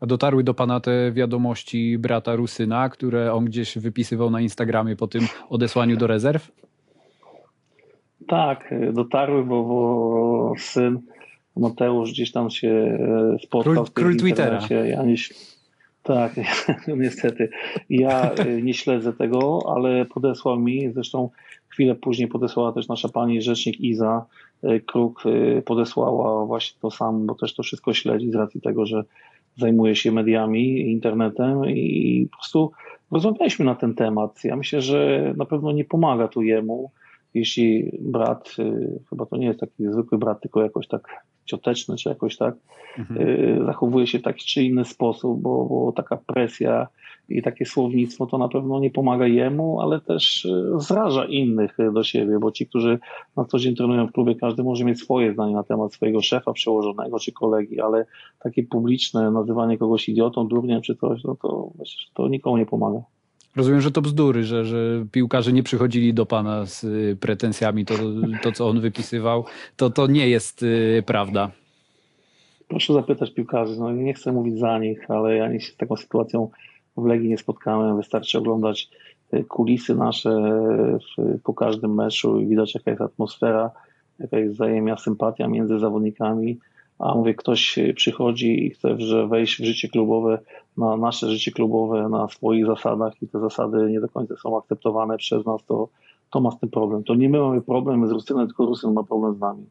A 0.00 0.06
dotarły 0.06 0.44
do 0.44 0.54
pana 0.54 0.80
te 0.80 1.12
wiadomości 1.12 1.98
brata 1.98 2.36
Rusyna, 2.36 2.88
które 2.88 3.32
on 3.32 3.44
gdzieś 3.44 3.78
wypisywał 3.78 4.30
na 4.30 4.40
Instagramie 4.40 4.96
po 4.96 5.08
tym 5.08 5.22
odesłaniu 5.48 5.96
do 5.96 6.06
rezerw? 6.06 6.52
Tak, 8.28 8.74
dotarły, 8.92 9.44
bo, 9.44 9.64
bo 9.64 10.52
syn 10.58 11.00
Mateusz 11.56 12.12
gdzieś 12.12 12.32
tam 12.32 12.50
się 12.50 12.68
e, 13.34 13.38
spotkał 13.42 13.74
król, 13.74 13.86
król 13.94 14.16
Twittera. 14.16 14.60
Ja 14.70 15.02
nie, 15.02 15.16
tak, 16.02 16.32
niestety. 16.96 17.48
Ja 17.90 18.30
e, 18.32 18.62
nie 18.62 18.74
śledzę 18.74 19.12
tego, 19.12 19.60
ale 19.76 20.04
podesłał 20.04 20.60
mi, 20.60 20.92
zresztą 20.92 21.30
chwilę 21.68 21.94
później 21.94 22.28
podesłała 22.28 22.72
też 22.72 22.88
nasza 22.88 23.08
pani 23.08 23.42
rzecznik 23.42 23.80
Iza 23.80 24.26
e, 24.62 24.80
Kruk, 24.80 25.22
podesłała 25.64 26.46
właśnie 26.46 26.78
to 26.80 26.90
samo, 26.90 27.18
bo 27.18 27.34
też 27.34 27.54
to 27.54 27.62
wszystko 27.62 27.94
śledzi 27.94 28.30
z 28.30 28.34
racji 28.34 28.60
tego, 28.60 28.86
że 28.86 29.04
zajmuje 29.56 29.96
się 29.96 30.12
mediami, 30.12 30.90
internetem 30.90 31.70
i 31.70 32.28
po 32.30 32.36
prostu 32.36 32.72
rozmawialiśmy 33.10 33.64
na 33.64 33.74
ten 33.74 33.94
temat. 33.94 34.44
Ja 34.44 34.56
myślę, 34.56 34.80
że 34.80 35.32
na 35.36 35.44
pewno 35.44 35.72
nie 35.72 35.84
pomaga 35.84 36.28
tu 36.28 36.42
jemu, 36.42 36.90
jeśli 37.38 37.98
brat, 38.00 38.56
chyba 39.10 39.26
to 39.26 39.36
nie 39.36 39.46
jest 39.46 39.60
taki 39.60 39.92
zwykły 39.92 40.18
brat, 40.18 40.40
tylko 40.40 40.62
jakoś 40.62 40.88
tak 40.88 41.24
cioteczny, 41.48 41.96
czy 41.96 42.08
jakoś 42.08 42.36
tak, 42.36 42.54
mhm. 42.98 43.20
Y, 43.20 43.64
zachowuje 43.66 44.06
się 44.06 44.18
w 44.18 44.22
taki 44.22 44.46
czy 44.46 44.62
inny 44.62 44.84
sposób, 44.84 45.40
bo, 45.40 45.64
bo 45.64 45.92
taka 45.92 46.16
presja 46.16 46.86
i 47.28 47.42
takie 47.42 47.66
słownictwo 47.66 48.26
to 48.26 48.38
na 48.38 48.48
pewno 48.48 48.80
nie 48.80 48.90
pomaga 48.90 49.26
jemu, 49.26 49.80
ale 49.80 50.00
też 50.00 50.44
y, 50.44 50.72
zraża 50.76 51.24
innych 51.24 51.76
do 51.92 52.04
siebie, 52.04 52.38
bo 52.38 52.52
ci, 52.52 52.66
którzy 52.66 52.98
na 53.36 53.44
co 53.44 53.58
dzień 53.58 53.76
trenują 53.76 54.06
w 54.06 54.12
klubie, 54.12 54.34
każdy 54.34 54.62
może 54.62 54.84
mieć 54.84 55.00
swoje 55.00 55.32
zdanie 55.32 55.54
na 55.54 55.62
temat 55.62 55.94
swojego 55.94 56.22
szefa 56.22 56.52
przełożonego 56.52 57.18
czy 57.18 57.32
kolegi, 57.32 57.80
ale 57.80 58.06
takie 58.40 58.62
publiczne 58.62 59.30
nazywanie 59.30 59.78
kogoś 59.78 60.08
idiotą, 60.08 60.48
durniem 60.48 60.82
czy 60.82 60.96
coś, 60.96 61.24
no 61.24 61.36
to, 61.42 61.70
to 62.14 62.28
nikomu 62.28 62.56
nie 62.56 62.66
pomaga. 62.66 63.00
Rozumiem, 63.58 63.80
że 63.80 63.90
to 63.90 64.02
bzdury, 64.02 64.44
że, 64.44 64.64
że 64.64 65.06
piłkarze 65.12 65.52
nie 65.52 65.62
przychodzili 65.62 66.14
do 66.14 66.26
pana 66.26 66.66
z 66.66 66.84
y, 66.84 67.16
pretensjami, 67.20 67.84
to, 67.84 67.94
to 68.42 68.52
co 68.52 68.68
on 68.68 68.80
wypisywał, 68.80 69.44
to, 69.76 69.90
to 69.90 70.06
nie 70.06 70.28
jest 70.28 70.62
y, 70.62 71.02
prawda. 71.06 71.50
Proszę 72.68 72.92
zapytać 72.92 73.30
piłkarzy, 73.34 73.80
no 73.80 73.92
nie 73.92 74.14
chcę 74.14 74.32
mówić 74.32 74.58
za 74.58 74.78
nich, 74.78 75.10
ale 75.10 75.36
ja 75.36 75.60
się 75.60 75.72
z 75.72 75.76
taką 75.76 75.96
sytuacją 75.96 76.50
w 76.96 77.06
Legii 77.06 77.28
nie 77.28 77.38
spotkałem. 77.38 77.96
Wystarczy 77.96 78.38
oglądać 78.38 78.88
y, 79.34 79.44
kulisy 79.44 79.94
nasze 79.94 80.60
po 81.44 81.54
każdym 81.54 81.94
meczu 81.94 82.40
i 82.40 82.46
widać 82.46 82.74
jaka 82.74 82.90
jest 82.90 83.02
atmosfera, 83.02 83.70
jaka 84.18 84.38
jest 84.38 84.54
wzajemna 84.54 84.96
sympatia 84.96 85.48
między 85.48 85.78
zawodnikami 85.78 86.58
a 86.98 87.14
mówię, 87.14 87.34
ktoś 87.34 87.78
przychodzi 87.94 88.66
i 88.66 88.70
chce 88.70 89.00
że 89.00 89.26
wejść 89.26 89.60
w 89.60 89.64
życie 89.64 89.88
klubowe, 89.88 90.38
na 90.78 90.96
nasze 90.96 91.30
życie 91.30 91.52
klubowe, 91.52 92.08
na 92.08 92.28
swoich 92.28 92.66
zasadach 92.66 93.22
i 93.22 93.28
te 93.28 93.40
zasady 93.40 93.90
nie 93.90 94.00
do 94.00 94.08
końca 94.08 94.34
są 94.36 94.58
akceptowane 94.58 95.16
przez 95.16 95.46
nas, 95.46 95.64
to, 95.66 95.88
to 96.30 96.40
ma 96.40 96.50
z 96.50 96.58
tym 96.58 96.68
problem. 96.68 97.04
To 97.04 97.14
nie 97.14 97.28
my 97.28 97.40
mamy 97.40 97.62
problem 97.62 98.08
z 98.08 98.10
Rusynem, 98.10 98.46
tylko 98.46 98.66
Rusyn 98.66 98.92
ma 98.92 99.02
problem 99.02 99.34
z 99.34 99.40
nami. 99.40 99.66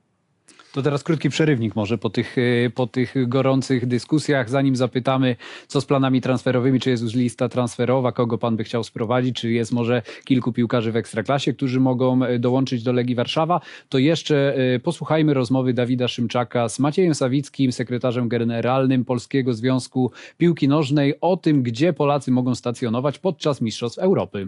To 0.78 0.82
teraz 0.84 1.04
krótki 1.04 1.30
przerywnik 1.30 1.76
może 1.76 1.98
po 1.98 2.10
tych, 2.10 2.36
e, 2.38 2.70
po 2.70 2.88
tych 2.88 3.30
gorących 3.30 3.86
dyskusjach, 3.86 4.50
zanim 4.50 4.76
zapytamy, 4.76 5.36
co 5.68 5.82
z 5.82 5.86
planami 5.86 6.22
transferowymi, 6.22 6.80
czy 6.80 6.90
jest 6.90 7.04
już 7.04 7.14
lista 7.14 7.50
transferowa, 7.50 8.12
kogo 8.12 8.38
pan 8.38 8.56
by 8.58 8.64
chciał 8.64 8.84
sprowadzić, 8.84 9.36
czy 9.36 9.52
jest 9.52 9.72
może 9.72 10.02
kilku 10.26 10.54
piłkarzy 10.54 10.92
w 10.92 10.96
Ekstraklasie, 10.96 11.54
którzy 11.54 11.80
mogą 11.80 12.24
e, 12.24 12.40
dołączyć 12.40 12.84
do 12.84 12.94
Legii 12.94 13.16
Warszawa, 13.16 13.62
to 13.90 13.98
jeszcze 13.98 14.56
e, 14.56 14.80
posłuchajmy 14.80 15.34
rozmowy 15.34 15.74
Dawida 15.74 16.08
Szymczaka 16.08 16.70
z 16.70 16.80
Maciejem 16.80 17.16
Sawickim, 17.16 17.72
sekretarzem 17.72 18.30
generalnym 18.30 19.06
Polskiego 19.06 19.54
Związku 19.54 20.12
Piłki 20.38 20.68
Nożnej 20.68 21.14
o 21.22 21.38
tym, 21.38 21.64
gdzie 21.64 21.94
Polacy 21.94 22.32
mogą 22.32 22.56
stacjonować 22.56 23.20
podczas 23.20 23.62
Mistrzostw 23.62 24.00
Europy 24.00 24.48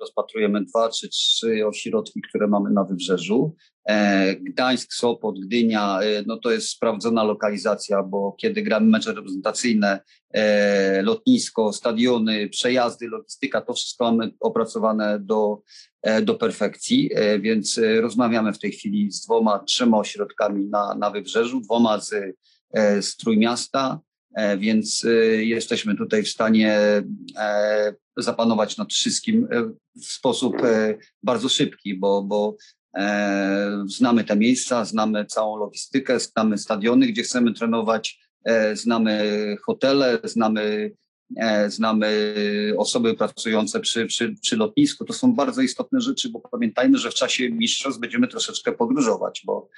rozpatrujemy 0.00 0.64
dwa 0.64 0.88
czy 0.88 1.08
trzy 1.08 1.66
ośrodki, 1.66 2.20
które 2.22 2.46
mamy 2.46 2.70
na 2.70 2.84
wybrzeżu. 2.84 3.56
E, 3.88 4.36
Gdańsk, 4.36 4.92
Sopot, 4.92 5.40
Gdynia, 5.40 6.00
e, 6.00 6.22
no 6.26 6.36
to 6.36 6.50
jest 6.50 6.68
sprawdzona 6.68 7.24
lokalizacja, 7.24 8.02
bo 8.02 8.32
kiedy 8.32 8.62
gramy 8.62 8.86
mecze 8.86 9.14
reprezentacyjne, 9.14 10.00
e, 10.30 11.02
lotnisko, 11.02 11.72
stadiony, 11.72 12.48
przejazdy, 12.48 13.08
logistyka, 13.08 13.60
to 13.60 13.74
wszystko 13.74 14.04
mamy 14.04 14.32
opracowane 14.40 15.20
do, 15.20 15.62
do 16.22 16.34
perfekcji, 16.34 17.10
więc 17.40 17.80
rozmawiamy 18.00 18.52
w 18.52 18.58
tej 18.58 18.72
chwili 18.72 19.12
z 19.12 19.20
dwoma, 19.24 19.58
trzema 19.58 19.98
ośrodkami 19.98 20.66
na, 20.66 20.94
na 20.94 21.10
wybrzeżu, 21.10 21.60
dwoma 21.60 22.00
z, 22.00 22.14
z 23.00 23.16
Trójmiasta, 23.16 24.00
więc 24.58 25.06
jesteśmy 25.38 25.96
tutaj 25.96 26.22
w 26.22 26.28
stanie 26.28 27.02
zapanować 28.22 28.76
nad 28.76 28.92
wszystkim 28.92 29.48
w 29.96 30.04
sposób 30.04 30.56
bardzo 31.22 31.48
szybki, 31.48 31.94
bo, 31.94 32.22
bo 32.22 32.56
E, 32.96 33.84
znamy 33.86 34.24
te 34.24 34.36
miejsca, 34.36 34.84
znamy 34.84 35.26
całą 35.26 35.56
logistykę, 35.56 36.20
znamy 36.20 36.58
stadiony, 36.58 37.06
gdzie 37.06 37.22
chcemy 37.22 37.52
trenować, 37.52 38.20
e, 38.44 38.76
znamy 38.76 39.56
hotele, 39.66 40.18
znamy, 40.24 40.92
e, 41.36 41.70
znamy 41.70 42.34
osoby 42.76 43.14
pracujące 43.14 43.80
przy, 43.80 44.06
przy, 44.06 44.34
przy 44.42 44.56
lotnisku. 44.56 45.04
To 45.04 45.12
są 45.12 45.34
bardzo 45.34 45.62
istotne 45.62 46.00
rzeczy, 46.00 46.28
bo 46.28 46.40
pamiętajmy, 46.40 46.98
że 46.98 47.10
w 47.10 47.14
czasie 47.14 47.50
mistrzostw 47.50 48.00
będziemy 48.00 48.28
troszeczkę 48.28 48.72
podróżować, 48.72 49.42
bo 49.46 49.68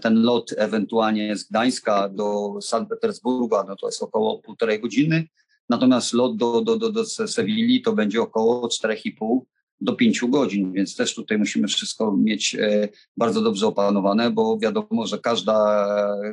ten 0.00 0.22
lot 0.22 0.54
ewentualnie 0.56 1.36
z 1.36 1.44
Gdańska 1.44 2.08
do 2.08 2.54
Sankt 2.60 2.90
Petersburga, 2.90 3.64
no 3.68 3.76
to 3.76 3.86
jest 3.86 4.02
około 4.02 4.38
półtorej 4.38 4.80
godziny, 4.80 5.28
natomiast 5.72 6.12
lot 6.12 6.36
do, 6.36 6.60
do, 6.60 6.76
do, 6.76 6.92
do 6.92 7.04
Sewilli 7.04 7.82
to 7.82 7.92
będzie 7.92 8.22
około 8.22 8.68
4,5 8.68 9.40
do 9.80 9.92
pięciu 9.92 10.28
godzin, 10.28 10.72
więc 10.72 10.96
też 10.96 11.14
tutaj 11.14 11.38
musimy 11.38 11.68
wszystko 11.68 12.16
mieć 12.16 12.54
e, 12.54 12.88
bardzo 13.16 13.42
dobrze 13.42 13.66
opanowane, 13.66 14.30
bo 14.30 14.58
wiadomo, 14.58 15.06
że 15.06 15.18
każda 15.18 15.56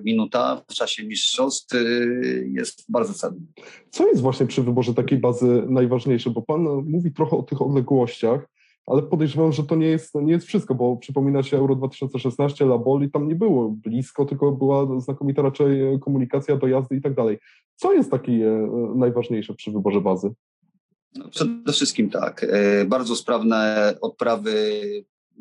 minuta 0.03 0.61
w 0.69 0.73
czasie 0.73 1.03
mistrzostw 1.03 1.75
e, 1.75 1.79
jest 2.47 2.85
bardzo 2.89 3.13
cenna. 3.13 3.41
Co 3.89 4.07
jest 4.07 4.21
właśnie 4.21 4.45
przy 4.45 4.63
wyborze 4.63 4.93
takiej 4.93 5.17
bazy 5.17 5.63
najważniejsze? 5.69 6.29
Bo 6.29 6.41
Pan 6.41 6.61
mówi 6.85 7.11
trochę 7.11 7.37
o 7.37 7.43
tych 7.43 7.61
odległościach, 7.61 8.47
ale 8.89 9.01
podejrzewam, 9.01 9.51
że 9.51 9.63
to 9.63 9.75
nie 9.75 9.87
jest, 9.87 10.15
nie 10.15 10.31
jest 10.31 10.47
wszystko, 10.47 10.75
bo 10.75 10.97
przypomina 10.97 11.43
się 11.43 11.57
Euro 11.57 11.75
2016, 11.75 12.65
Laboli, 12.65 13.11
tam 13.11 13.27
nie 13.27 13.35
było 13.35 13.69
blisko, 13.69 14.25
tylko 14.25 14.51
była 14.51 14.99
znakomita 14.99 15.41
raczej 15.41 15.99
komunikacja, 15.99 16.57
dojazdy 16.57 16.95
i 16.95 17.01
tak 17.01 17.13
dalej. 17.13 17.37
Co 17.75 17.93
jest 17.93 18.11
takie 18.11 18.67
najważniejsze 18.95 19.53
przy 19.53 19.71
wyborze 19.71 20.01
bazy? 20.01 20.31
No, 21.15 21.29
przede 21.29 21.71
wszystkim 21.71 22.09
tak. 22.09 22.45
E, 22.49 22.85
bardzo 22.85 23.15
sprawne 23.15 23.93
odprawy 24.01 24.81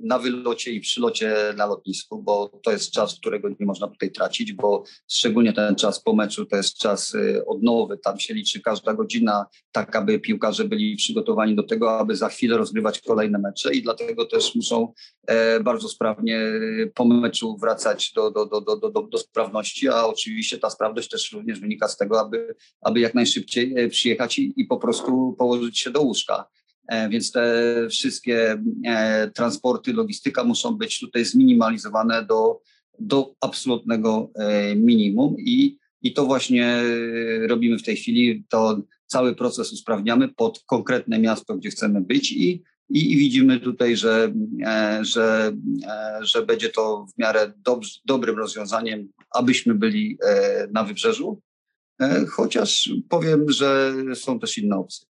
na 0.02 0.18
wylocie 0.18 0.72
i 0.72 0.80
przylocie 0.80 1.34
na 1.57 1.66
lotnisku, 1.66 2.22
bo 2.22 2.49
to 2.62 2.70
jest 2.70 2.90
czas, 2.90 3.14
którego 3.14 3.49
nie 3.49 3.66
można 3.66 3.88
tutaj 3.88 4.11
tracić, 4.11 4.53
bo 4.53 4.84
szczególnie 5.09 5.53
ten 5.53 5.74
czas 5.74 6.03
po 6.03 6.14
meczu 6.14 6.46
to 6.46 6.57
jest 6.57 6.78
czas 6.78 7.14
y, 7.14 7.46
odnowy. 7.46 7.99
Tam 7.99 8.18
się 8.18 8.34
liczy 8.34 8.61
każda 8.61 8.94
godzina, 8.94 9.46
tak 9.72 9.96
aby 9.96 10.18
piłkarze 10.18 10.64
byli 10.64 10.96
przygotowani 10.96 11.57
do 11.57 11.62
tego, 11.62 11.99
aby 11.99 12.16
za 12.16 12.28
chwilę 12.28 12.57
rozgrywać 12.57 13.01
kolejne 13.01 13.38
mecze 13.38 13.74
i 13.74 13.82
dlatego 13.82 14.24
też 14.24 14.55
muszą 14.55 14.92
e, 15.26 15.61
bardzo 15.61 15.88
sprawnie 15.88 16.38
y, 16.38 16.92
po 16.94 17.05
meczu 17.05 17.57
wracać 17.57 18.12
do, 18.12 18.30
do, 18.30 18.46
do, 18.46 18.61
do, 18.61 18.76
do, 18.76 19.03
do 19.03 19.18
sprawności, 19.18 19.88
a 19.88 20.07
oczywiście 20.07 20.59
ta 20.59 20.70
sprawność 20.70 21.09
też 21.09 21.32
również 21.32 21.61
wynika 21.61 21.88
z 21.88 21.96
tego, 21.96 22.20
aby, 22.20 22.55
aby 22.80 23.01
jak 23.01 23.14
najszybciej 23.14 23.78
e, 23.78 23.88
przyjechać 23.88 24.38
i, 24.38 24.53
i 24.57 24.64
po 24.64 24.76
prostu 24.76 25.34
położyć 25.38 25.78
się 25.78 25.90
do 25.90 26.03
łóżka. 26.03 26.49
E, 26.89 27.09
więc 27.09 27.32
te 27.32 27.74
wszystkie 27.91 28.62
e, 28.84 29.30
transporty, 29.30 29.93
logistyka 29.93 30.45
muszą 30.45 30.76
być 30.76 31.01
tutaj 31.01 31.24
zminimalizowane 31.24 32.24
do, 32.24 32.61
do 32.99 33.34
absolutnego 33.41 34.30
e, 34.34 34.76
minimum 34.76 35.36
i, 35.39 35.78
i 36.03 36.12
to 36.12 36.26
właśnie 36.26 36.82
robimy 37.49 37.78
w 37.78 37.82
tej 37.82 37.97
chwili. 37.97 38.45
To 38.49 38.82
cały 39.07 39.34
proces 39.34 39.72
usprawniamy 39.72 40.28
pod 40.28 40.62
konkretne 40.66 41.18
miasto, 41.18 41.57
gdzie 41.57 41.70
chcemy 41.70 42.01
być 42.01 42.32
i, 42.32 42.62
i, 42.91 43.12
i 43.12 43.16
widzimy 43.16 43.61
tutaj, 43.61 43.97
że, 43.97 44.32
że, 45.01 45.53
że 46.20 46.47
będzie 46.47 46.68
to 46.68 47.07
w 47.14 47.18
miarę 47.18 47.53
dobrym 48.05 48.36
rozwiązaniem, 48.36 49.09
abyśmy 49.30 49.74
byli 49.74 50.18
na 50.72 50.84
wybrzeżu. 50.84 51.43
Chociaż 52.30 52.91
powiem, 53.09 53.51
że 53.51 53.95
są 54.14 54.41
też 54.41 54.59
inne 54.59 54.76
opcje. 54.76 55.09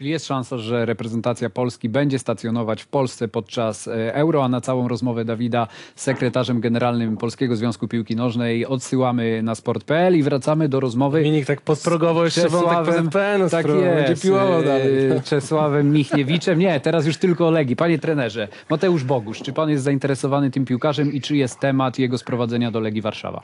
Czyli 0.00 0.10
jest 0.10 0.26
szansa, 0.26 0.58
że 0.58 0.86
reprezentacja 0.86 1.50
Polski 1.50 1.88
będzie 1.88 2.18
stacjonować 2.18 2.82
w 2.82 2.86
Polsce 2.86 3.28
podczas 3.28 3.88
e, 3.88 4.14
Euro, 4.14 4.44
a 4.44 4.48
na 4.48 4.60
całą 4.60 4.88
rozmowę 4.88 5.24
Dawida 5.24 5.66
z 5.94 6.02
sekretarzem 6.02 6.60
generalnym 6.60 7.16
Polskiego 7.16 7.56
Związku 7.56 7.88
Piłki 7.88 8.16
Nożnej 8.16 8.66
odsyłamy 8.66 9.42
na 9.42 9.54
sport.pl 9.54 10.18
i 10.18 10.22
wracamy 10.22 10.68
do 10.68 10.80
rozmowy. 10.80 11.18
Dominik 11.18 11.46
tak 11.46 11.60
podprogowo 11.60 12.24
jeszcze 12.24 12.48
wątek 12.48 12.94
PZPN 12.94 13.48
tak 13.48 13.66
jest, 13.66 13.78
będzie 13.78 14.22
piłował 14.22 14.62
dalej. 14.62 15.10
E, 15.10 15.20
Czesławem 15.30 15.92
Michniewiczem. 15.92 16.58
Nie, 16.58 16.80
teraz 16.80 17.06
już 17.06 17.16
tylko 17.16 17.50
Legii. 17.50 17.76
Panie 17.76 17.98
trenerze, 17.98 18.48
Mateusz 18.70 19.04
Bogusz, 19.04 19.42
czy 19.42 19.52
pan 19.52 19.70
jest 19.70 19.84
zainteresowany 19.84 20.50
tym 20.50 20.64
piłkarzem 20.64 21.12
i 21.12 21.20
czy 21.20 21.36
jest 21.36 21.58
temat 21.58 21.98
jego 21.98 22.18
sprowadzenia 22.18 22.70
do 22.70 22.80
Legii 22.80 23.02
Warszawa? 23.02 23.42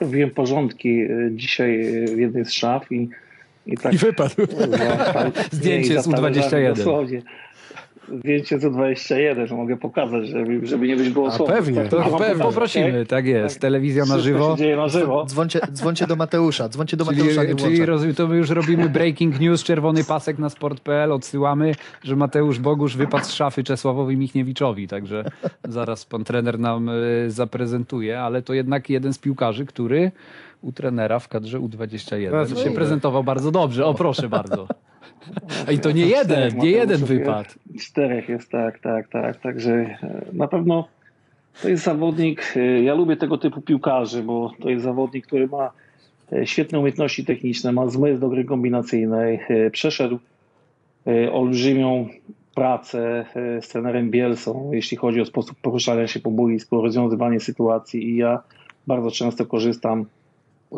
Robiłem 0.00 0.30
porządki 0.30 1.00
e, 1.00 1.08
dzisiaj 1.32 1.84
w 2.16 2.18
jednej 2.18 2.44
z 2.44 2.52
szaf 2.52 2.92
i 2.92 3.08
i, 3.66 3.76
tak, 3.76 3.94
I 3.94 3.96
wypadł. 3.96 4.34
Zdjęcie 5.50 6.02
z 6.02 6.08
U21. 6.08 6.76
Dosłownie. 6.76 7.22
Zdjęcie 8.18 8.58
z 8.58 8.64
U21, 8.64 9.46
że 9.46 9.54
mogę 9.54 9.76
pokazać, 9.76 10.28
żeby, 10.28 10.66
żeby 10.66 10.88
nie 10.88 10.96
być 10.96 11.08
było 11.08 11.30
słowa. 11.30 11.52
Pewnie, 11.52 11.84
to 11.84 12.18
pewnie. 12.18 12.44
poprosimy, 12.44 12.88
okay? 12.88 13.06
tak 13.06 13.26
jest. 13.26 13.54
Tak. 13.54 13.62
Telewizja 13.62 14.04
na 14.04 14.18
żywo. 14.18 14.56
dzieje 14.58 14.76
na 14.76 14.88
żywo. 14.88 15.24
Dzwoncie, 15.26 15.60
dzwoncie 15.72 16.06
do 16.06 16.16
Mateusza, 16.16 16.68
dzwoncie 16.68 16.96
do 16.96 17.04
czyli, 17.04 17.22
Mateusza, 17.22 17.64
Czyli 17.64 17.86
roz, 17.86 18.02
to 18.16 18.26
my 18.28 18.36
już 18.36 18.50
robimy 18.50 18.88
breaking 18.88 19.40
news, 19.40 19.64
czerwony 19.64 20.04
pasek 20.04 20.38
na 20.38 20.50
sport.pl, 20.50 21.12
odsyłamy, 21.12 21.74
że 22.02 22.16
Mateusz 22.16 22.58
Bogusz 22.58 22.96
wypadł 22.96 23.24
z 23.24 23.32
szafy 23.32 23.64
Czesławowi 23.64 24.16
Michniewiczowi, 24.16 24.88
także 24.88 25.24
zaraz 25.68 26.04
pan 26.04 26.24
trener 26.24 26.58
nam 26.58 26.88
y, 26.88 27.30
zaprezentuje, 27.30 28.20
ale 28.20 28.42
to 28.42 28.54
jednak 28.54 28.90
jeden 28.90 29.12
z 29.12 29.18
piłkarzy, 29.18 29.66
który 29.66 30.12
u 30.62 30.72
trenera 30.72 31.18
w 31.18 31.28
kadrze 31.28 31.60
U21 31.60 32.50
no, 32.50 32.64
się 32.64 32.70
prezentował 32.70 33.24
bardzo 33.24 33.50
dobrze. 33.50 33.86
O, 33.86 33.94
proszę 33.94 34.28
bardzo. 34.28 34.66
I 35.72 35.78
to 35.78 35.90
nie 35.90 36.06
jeden, 36.16 36.58
nie 36.58 36.70
jeden 36.70 37.04
wypad. 37.04 37.54
Czterech 37.80 38.28
jest, 38.28 38.50
tak, 38.50 38.78
tak, 38.78 39.08
tak. 39.08 39.36
Także 39.36 39.72
e, 39.72 40.24
na 40.32 40.48
pewno 40.48 40.88
to 41.62 41.68
jest 41.68 41.84
zawodnik, 41.84 42.54
e, 42.56 42.82
ja 42.82 42.94
lubię 42.94 43.16
tego 43.16 43.38
typu 43.38 43.60
piłkarzy, 43.60 44.22
bo 44.22 44.52
to 44.60 44.70
jest 44.70 44.84
zawodnik, 44.84 45.26
który 45.26 45.46
ma 45.46 45.70
e, 46.32 46.46
świetne 46.46 46.78
umiejętności 46.78 47.24
techniczne, 47.24 47.72
ma 47.72 47.88
zmysł 47.88 48.20
do 48.20 48.28
gry 48.28 48.44
kombinacyjnej, 48.44 49.40
przeszedł 49.72 50.18
olbrzymią 51.32 52.08
pracę 52.54 53.24
z 53.60 53.68
trenerem 53.68 54.10
Bielsą, 54.10 54.70
jeśli 54.72 54.96
chodzi 54.96 55.20
o 55.20 55.24
sposób 55.24 55.56
poruszania 55.62 56.06
się 56.06 56.20
po 56.20 56.30
boisku, 56.30 56.82
rozwiązywanie 56.82 57.40
sytuacji 57.40 58.10
i 58.10 58.16
ja 58.16 58.42
bardzo 58.86 59.10
często 59.10 59.46
korzystam 59.46 60.06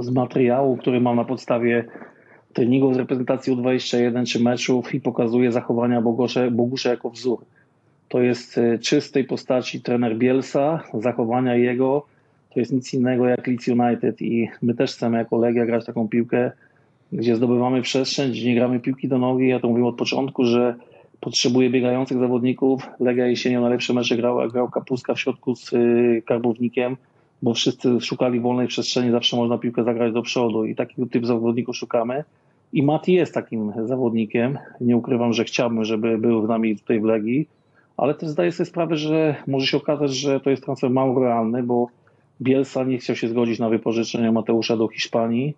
z 0.01 0.11
materiału, 0.11 0.77
który 0.77 1.01
mam 1.01 1.17
na 1.17 1.25
podstawie 1.25 1.85
treningów 2.53 2.95
z 2.95 2.97
reprezentacji 2.97 3.53
U21 3.53 4.27
czy 4.27 4.43
meczów 4.43 4.95
i 4.95 5.01
pokazuje 5.01 5.53
zachowania 5.53 6.01
Bogusza, 6.01 6.51
Bogusza 6.51 6.91
jako 6.91 7.11
wzór. 7.11 7.45
To 8.09 8.21
jest 8.21 8.59
e, 8.59 8.79
czystej 8.79 9.25
postaci 9.25 9.81
trener 9.81 10.17
Bielsa, 10.17 10.83
zachowania 10.95 11.57
jego, 11.57 12.07
to 12.55 12.61
jest 12.61 12.73
nic 12.73 12.95
innego 12.95 13.27
jak 13.27 13.47
Leeds 13.47 13.69
United 13.69 14.23
i 14.23 14.49
my 14.63 14.75
też 14.75 14.93
chcemy 14.93 15.19
jako 15.19 15.39
Legia 15.39 15.67
grać 15.67 15.87
taką 15.87 16.09
piłkę, 16.09 16.53
gdzie 17.13 17.37
zdobywamy 17.37 17.83
przestrzeń, 17.83 18.31
gdzie 18.31 18.49
nie 18.49 18.55
gramy 18.55 18.81
piłki 18.81 19.09
do 19.09 19.19
nogi. 19.19 19.49
Ja 19.49 19.61
to 19.61 19.69
mówiłem 19.69 19.89
od 19.89 19.97
początku, 19.97 20.45
że 20.45 20.75
potrzebuje 21.21 21.71
biegających 21.71 22.19
zawodników. 22.19 22.89
Legia 23.01 23.27
jesienią 23.27 23.61
najlepsze 23.61 23.93
mecze 23.95 24.17
grał, 24.17 24.51
grał 24.51 24.71
Kapuska 24.71 25.15
w 25.15 25.21
środku 25.21 25.57
z 25.57 25.73
e, 25.73 25.79
Karbownikiem 26.23 26.97
bo 27.45 27.55
wszyscy 27.55 28.01
szukali 28.01 28.41
wolnej 28.41 28.67
przestrzeni, 28.67 29.11
zawsze 29.11 29.37
można 29.37 29.59
piłkę 29.59 29.85
zagrać 29.85 30.13
do 30.13 30.23
przodu 30.23 30.65
i 30.65 30.75
takiego 30.75 31.09
typ 31.09 31.27
zawodników 31.27 31.77
szukamy. 31.77 32.25
I 32.73 32.83
Mati 32.83 33.13
jest 33.13 33.35
takim 33.35 33.73
zawodnikiem. 33.85 34.59
Nie 34.81 34.97
ukrywam, 34.97 35.33
że 35.33 35.45
chciałbym, 35.45 35.85
żeby 35.85 36.19
był 36.19 36.47
z 36.47 36.49
nami 36.49 36.77
tutaj 36.77 37.01
w 37.01 37.05
Legii, 37.05 37.49
ale 37.97 38.15
też 38.15 38.29
zdaję 38.29 38.53
sobie 38.53 38.67
sprawę, 38.67 38.97
że 38.97 39.35
może 39.47 39.67
się 39.67 39.77
okazać, 39.77 40.15
że 40.15 40.41
to 40.41 40.51
jest 40.51 40.65
transfer 40.65 40.91
mało 40.91 41.21
realny, 41.21 41.63
bo 41.63 41.87
Bielsa 42.43 42.85
nie 42.85 42.99
chciał 42.99 43.17
się 43.17 43.29
zgodzić 43.29 43.59
na 43.59 43.69
wypożyczenie 43.69 44.33
Mateusza 44.33 44.77
do 44.77 44.89
Hiszpanii. 44.89 45.55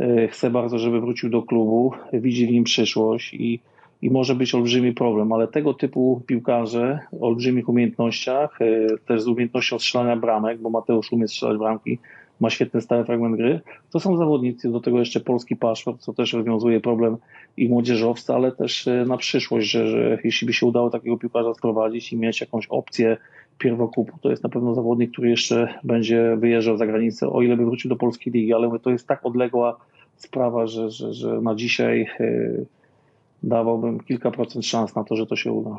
E, 0.00 0.28
chce 0.28 0.50
bardzo, 0.50 0.78
żeby 0.78 1.00
wrócił 1.00 1.30
do 1.30 1.42
klubu, 1.42 1.92
widzi 2.12 2.46
w 2.46 2.50
nim 2.50 2.64
przyszłość 2.64 3.34
i 3.34 3.60
i 4.04 4.10
może 4.10 4.34
być 4.34 4.54
olbrzymi 4.54 4.92
problem, 4.92 5.32
ale 5.32 5.48
tego 5.48 5.74
typu 5.74 6.22
piłkarze 6.26 6.98
o 7.20 7.26
olbrzymich 7.26 7.68
umiejętnościach, 7.68 8.62
e, 8.62 8.98
też 9.06 9.22
z 9.22 9.28
umiejętnością 9.28 9.78
strzelania 9.78 10.16
bramek, 10.16 10.60
bo 10.60 10.70
Mateusz 10.70 11.12
umie 11.12 11.28
strzelać 11.28 11.58
bramki, 11.58 11.98
ma 12.40 12.50
świetny 12.50 12.80
stary 12.80 13.04
fragment 13.04 13.36
gry, 13.36 13.60
to 13.90 14.00
są 14.00 14.16
zawodnicy, 14.16 14.72
do 14.72 14.80
tego 14.80 14.98
jeszcze 14.98 15.20
polski 15.20 15.56
paszport, 15.56 16.00
co 16.00 16.12
też 16.12 16.32
rozwiązuje 16.32 16.80
problem 16.80 17.16
i 17.56 17.68
młodzieżowca, 17.68 18.34
ale 18.34 18.52
też 18.52 18.88
e, 18.88 19.04
na 19.08 19.16
przyszłość, 19.16 19.70
że, 19.70 19.88
że 19.88 20.18
jeśli 20.24 20.46
by 20.46 20.52
się 20.52 20.66
udało 20.66 20.90
takiego 20.90 21.18
piłkarza 21.18 21.54
sprowadzić 21.54 22.12
i 22.12 22.16
mieć 22.16 22.40
jakąś 22.40 22.66
opcję 22.66 23.16
pierwokupu, 23.58 24.18
to 24.22 24.30
jest 24.30 24.42
na 24.42 24.50
pewno 24.50 24.74
zawodnik, 24.74 25.12
który 25.12 25.30
jeszcze 25.30 25.68
będzie 25.84 26.36
wyjeżdżał 26.36 26.76
za 26.76 26.86
granicę, 26.86 27.28
o 27.28 27.42
ile 27.42 27.56
by 27.56 27.64
wrócił 27.64 27.88
do 27.88 27.96
polskiej 27.96 28.32
ligi, 28.32 28.52
ale 28.52 28.78
to 28.78 28.90
jest 28.90 29.08
tak 29.08 29.26
odległa 29.26 29.76
sprawa, 30.16 30.66
że, 30.66 30.90
że, 30.90 31.14
że 31.14 31.40
na 31.40 31.54
dzisiaj 31.54 32.06
yy, 32.20 32.66
dawałbym 33.48 34.00
kilka 34.00 34.30
procent 34.30 34.66
szans 34.66 34.94
na 34.94 35.04
to, 35.04 35.16
że 35.16 35.26
to 35.26 35.36
się 35.36 35.52
uda. 35.52 35.78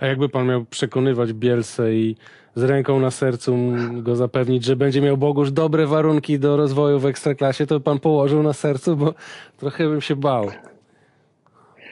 A 0.00 0.06
jakby 0.06 0.28
pan 0.28 0.46
miał 0.46 0.64
przekonywać 0.64 1.32
Bielsę 1.32 1.94
i 1.94 2.16
z 2.54 2.62
ręką 2.62 3.00
na 3.00 3.10
sercu 3.10 3.56
go 3.92 4.16
zapewnić, 4.16 4.64
że 4.64 4.76
będzie 4.76 5.00
miał 5.00 5.16
Bogusz 5.16 5.52
dobre 5.52 5.86
warunki 5.86 6.38
do 6.38 6.56
rozwoju 6.56 6.98
w 6.98 7.06
Ekstraklasie, 7.06 7.66
to 7.66 7.80
pan 7.80 7.98
położył 7.98 8.42
na 8.42 8.52
sercu, 8.52 8.96
bo 8.96 9.14
trochę 9.56 9.88
bym 9.88 10.00
się 10.00 10.16
bał. 10.16 10.46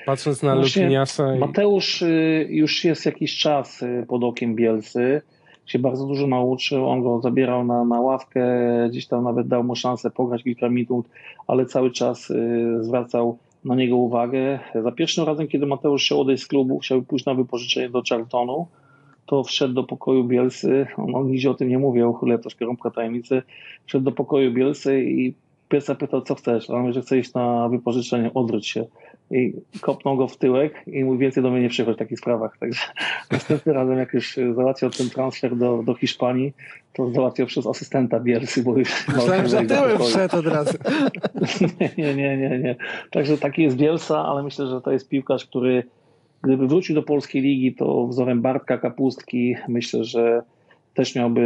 Patrząc 0.07 0.43
na 0.43 0.55
Lukiniasa... 0.55 1.37
I... 1.37 1.39
Mateusz 1.39 2.03
y, 2.03 2.47
już 2.51 2.85
jest 2.85 3.07
jakiś 3.07 3.39
czas 3.39 3.83
y, 3.83 4.07
pod 4.09 4.25
okiem 4.25 4.55
Bielsy. 4.55 5.23
Się 5.67 5.79
bardzo 5.79 6.07
dużo 6.07 6.27
nauczył. 6.27 6.89
On 6.89 7.03
go 7.03 7.21
zabierał 7.21 7.65
na, 7.65 7.85
na 7.85 8.01
ławkę, 8.01 8.47
gdzieś 8.91 9.07
tam 9.07 9.25
nawet 9.25 9.49
dał 9.49 9.65
mu 9.65 9.77
szansę 9.77 10.11
pograć 10.11 10.43
kilka 10.43 10.69
minut, 10.69 11.07
ale 11.47 11.67
cały 11.67 11.91
czas 11.91 12.31
y, 12.31 12.79
zwracał 12.81 13.39
na 13.65 13.75
niego 13.75 13.97
uwagę. 13.97 14.59
Za 14.83 14.93
pierwszym 14.93 15.25
razem, 15.25 15.49
kiedy 15.49 15.67
Mateusz 15.67 16.05
chciał 16.05 16.21
odejść 16.21 16.43
z 16.43 16.47
klubu, 16.47 16.79
chciał 16.79 17.03
pójść 17.03 17.27
na 17.27 17.35
wypożyczenie 17.35 17.91
do 17.91 18.03
Charltonu, 18.09 18.67
to 19.27 19.45
wszedł 19.45 19.75
do 19.75 19.85
pokoju 19.85 20.25
Bielsy, 20.25 20.87
on 21.15 21.27
nigdzie 21.27 21.51
o 21.51 21.55
tym 21.55 21.69
nie 21.69 21.79
mówił, 21.79 22.13
chylę 22.13 22.39
troszkę 22.39 22.65
rąbka 22.65 22.91
tajemnicy, 22.91 23.43
wszedł 23.87 24.05
do 24.05 24.13
pokoju 24.13 24.53
Bielsy 24.53 25.05
i 25.05 25.35
pies 25.69 25.85
zapytał, 25.85 26.23
co 26.23 26.35
chcesz, 26.35 26.71
a 26.71 26.75
on 26.75 26.81
mówi, 26.81 26.93
że 26.93 27.03
chce 27.03 27.19
iść 27.19 27.35
na 27.35 27.69
wypożyczenie, 27.69 28.35
odwróć 28.35 28.67
się 28.67 28.85
i 29.31 29.53
kopnął 29.81 30.17
go 30.17 30.29
w 30.29 30.37
tyłek 30.37 30.75
i 30.87 31.05
mówi 31.05 31.19
więcej 31.19 31.43
do 31.43 31.51
mnie 31.51 31.61
nie 31.61 31.69
przychodź 31.69 31.97
w 31.97 31.99
takich 31.99 32.19
sprawach. 32.19 32.59
Także 32.59 32.83
następnym 33.31 33.75
razem, 33.75 33.99
jak 33.99 34.13
już 34.13 34.39
załatwiał 34.55 34.91
ten 34.91 35.11
transfer 35.11 35.57
do, 35.57 35.83
do 35.83 35.95
Hiszpanii, 35.95 36.53
to 36.93 37.11
załatwiał 37.11 37.47
przez 37.47 37.67
asystenta 37.67 38.21
Bielsy, 38.21 38.63
bo 38.63 38.79
już... 38.79 39.09
Myślałem, 39.09 39.49
że 39.49 39.65
tyłem 39.65 39.99
wszedł 39.99 40.37
od 40.37 40.47
razu. 40.47 40.79
nie, 41.99 42.15
nie, 42.15 42.37
nie, 42.37 42.59
nie. 42.59 42.77
Także 43.11 43.39
taki 43.39 43.63
jest 43.63 43.77
Bielsa, 43.77 44.25
ale 44.25 44.43
myślę, 44.43 44.67
że 44.67 44.81
to 44.81 44.93
jest 44.93 45.09
piłkarz, 45.09 45.47
który 45.47 45.83
gdyby 46.43 46.69
wrócił 46.69 46.95
do 46.95 47.03
polskiej 47.03 47.43
ligi, 47.43 47.75
to 47.75 48.07
wzorem 48.07 48.43
Bartka 48.43 48.79
Kapustki 48.79 49.57
myślę, 49.69 50.05
że 50.05 50.43
też 50.95 51.15
miałby 51.15 51.41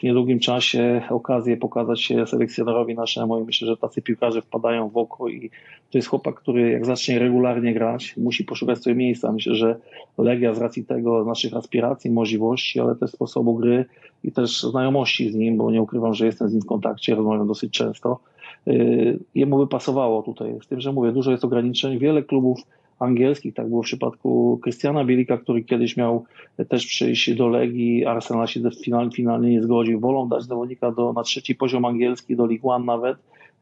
w 0.00 0.02
niedługim 0.02 0.38
czasie 0.38 1.02
okazję 1.10 1.56
pokazać 1.56 2.00
się 2.00 2.26
selekcjonerowi 2.26 2.94
naszemu 2.94 3.38
i 3.38 3.44
myślę, 3.44 3.68
że 3.68 3.76
tacy 3.76 4.02
piłkarze 4.02 4.42
wpadają 4.42 4.88
w 4.88 4.96
oko 4.96 5.28
i 5.28 5.50
to 5.90 5.98
jest 5.98 6.08
chłopak, 6.08 6.34
który 6.34 6.70
jak 6.70 6.86
zacznie 6.86 7.18
regularnie 7.18 7.74
grać, 7.74 8.16
musi 8.16 8.44
poszukać 8.44 8.78
sobie 8.78 8.96
miejsca. 8.96 9.32
Myślę, 9.32 9.54
że 9.54 9.76
Legia 10.18 10.54
z 10.54 10.58
racji 10.58 10.84
tego 10.84 11.24
naszych 11.24 11.56
aspiracji, 11.56 12.10
możliwości, 12.10 12.80
ale 12.80 12.96
też 12.96 13.10
sposobu 13.10 13.54
gry 13.54 13.84
i 14.24 14.32
też 14.32 14.62
znajomości 14.62 15.30
z 15.30 15.34
nim, 15.34 15.56
bo 15.56 15.70
nie 15.70 15.82
ukrywam, 15.82 16.14
że 16.14 16.26
jestem 16.26 16.48
z 16.48 16.52
nim 16.52 16.62
w 16.62 16.66
kontakcie, 16.66 17.14
rozmawiam 17.14 17.46
dosyć 17.48 17.72
często, 17.72 18.18
yy, 18.66 19.18
jemu 19.34 19.58
by 19.58 19.66
pasowało 19.66 20.22
tutaj. 20.22 20.58
Z 20.62 20.66
tym, 20.66 20.80
że 20.80 20.92
mówię, 20.92 21.12
dużo 21.12 21.30
jest 21.30 21.44
ograniczeń, 21.44 21.98
wiele 21.98 22.22
klubów 22.22 22.60
angielskich. 23.02 23.54
Tak 23.54 23.68
było 23.68 23.82
w 23.82 23.86
przypadku 23.86 24.58
Krystiana 24.62 25.04
Bielika, 25.04 25.38
który 25.38 25.64
kiedyś 25.64 25.96
miał 25.96 26.24
też 26.68 26.86
przyjść 26.86 27.34
do 27.34 27.48
Legii. 27.48 28.06
Arsenal 28.06 28.46
się 28.46 28.60
final, 28.84 29.10
finalnie 29.10 29.50
nie 29.50 29.62
zgodził. 29.62 30.00
Wolą 30.00 30.28
dać 30.28 30.44
zawodnika 30.44 30.90
do, 30.90 31.12
na 31.12 31.22
trzeci 31.22 31.54
poziom 31.54 31.84
angielski, 31.84 32.36
do 32.36 32.46
League 32.46 32.70
One 32.70 32.84
nawet, 32.84 33.16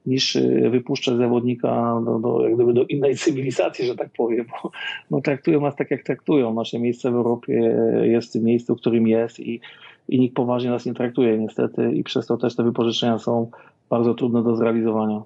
niż 0.06 0.36
y, 0.36 0.68
wypuszczać 0.70 1.16
zawodnika 1.16 2.00
do, 2.04 2.18
do, 2.18 2.42
jak 2.42 2.54
gdyby 2.54 2.72
do 2.72 2.84
innej 2.84 3.16
cywilizacji, 3.16 3.86
że 3.86 3.96
tak 3.96 4.10
powiem, 4.16 4.46
bo 4.46 4.70
no, 5.10 5.20
traktują 5.20 5.60
nas 5.60 5.76
tak, 5.76 5.90
jak 5.90 6.02
traktują. 6.02 6.54
Nasze 6.54 6.78
miejsce 6.78 7.10
w 7.10 7.14
Europie 7.14 7.76
jest 8.02 8.28
w 8.28 8.32
tym 8.32 8.44
miejscu, 8.44 8.76
w 8.76 8.80
którym 8.80 9.08
jest 9.08 9.40
i, 9.40 9.60
i 10.08 10.20
nikt 10.20 10.34
poważnie 10.34 10.70
nas 10.70 10.86
nie 10.86 10.94
traktuje 10.94 11.38
niestety 11.38 11.92
i 11.92 12.04
przez 12.04 12.26
to 12.26 12.36
też 12.36 12.56
te 12.56 12.62
wypożyczenia 12.62 13.18
są 13.18 13.50
bardzo 13.90 14.14
trudne 14.14 14.42
do 14.42 14.56
zrealizowania. 14.56 15.22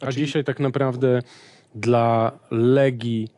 A 0.00 0.12
dzisiaj 0.12 0.44
tak 0.44 0.60
naprawdę 0.60 1.22
dla 1.74 2.32
Legii 2.50 3.28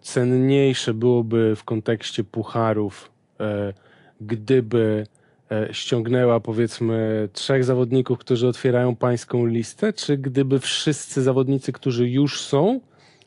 cenniejsze 0.00 0.94
byłoby 0.94 1.56
w 1.56 1.64
kontekście 1.64 2.24
pucharów, 2.24 3.10
e, 3.40 3.72
gdyby 4.20 5.06
e, 5.50 5.68
ściągnęła 5.74 6.40
powiedzmy 6.40 7.28
trzech 7.32 7.64
zawodników, 7.64 8.18
którzy 8.18 8.48
otwierają 8.48 8.96
pańską 8.96 9.46
listę, 9.46 9.92
czy 9.92 10.16
gdyby 10.16 10.60
wszyscy 10.60 11.22
zawodnicy, 11.22 11.72
którzy 11.72 12.08
już 12.08 12.40
są, 12.40 12.80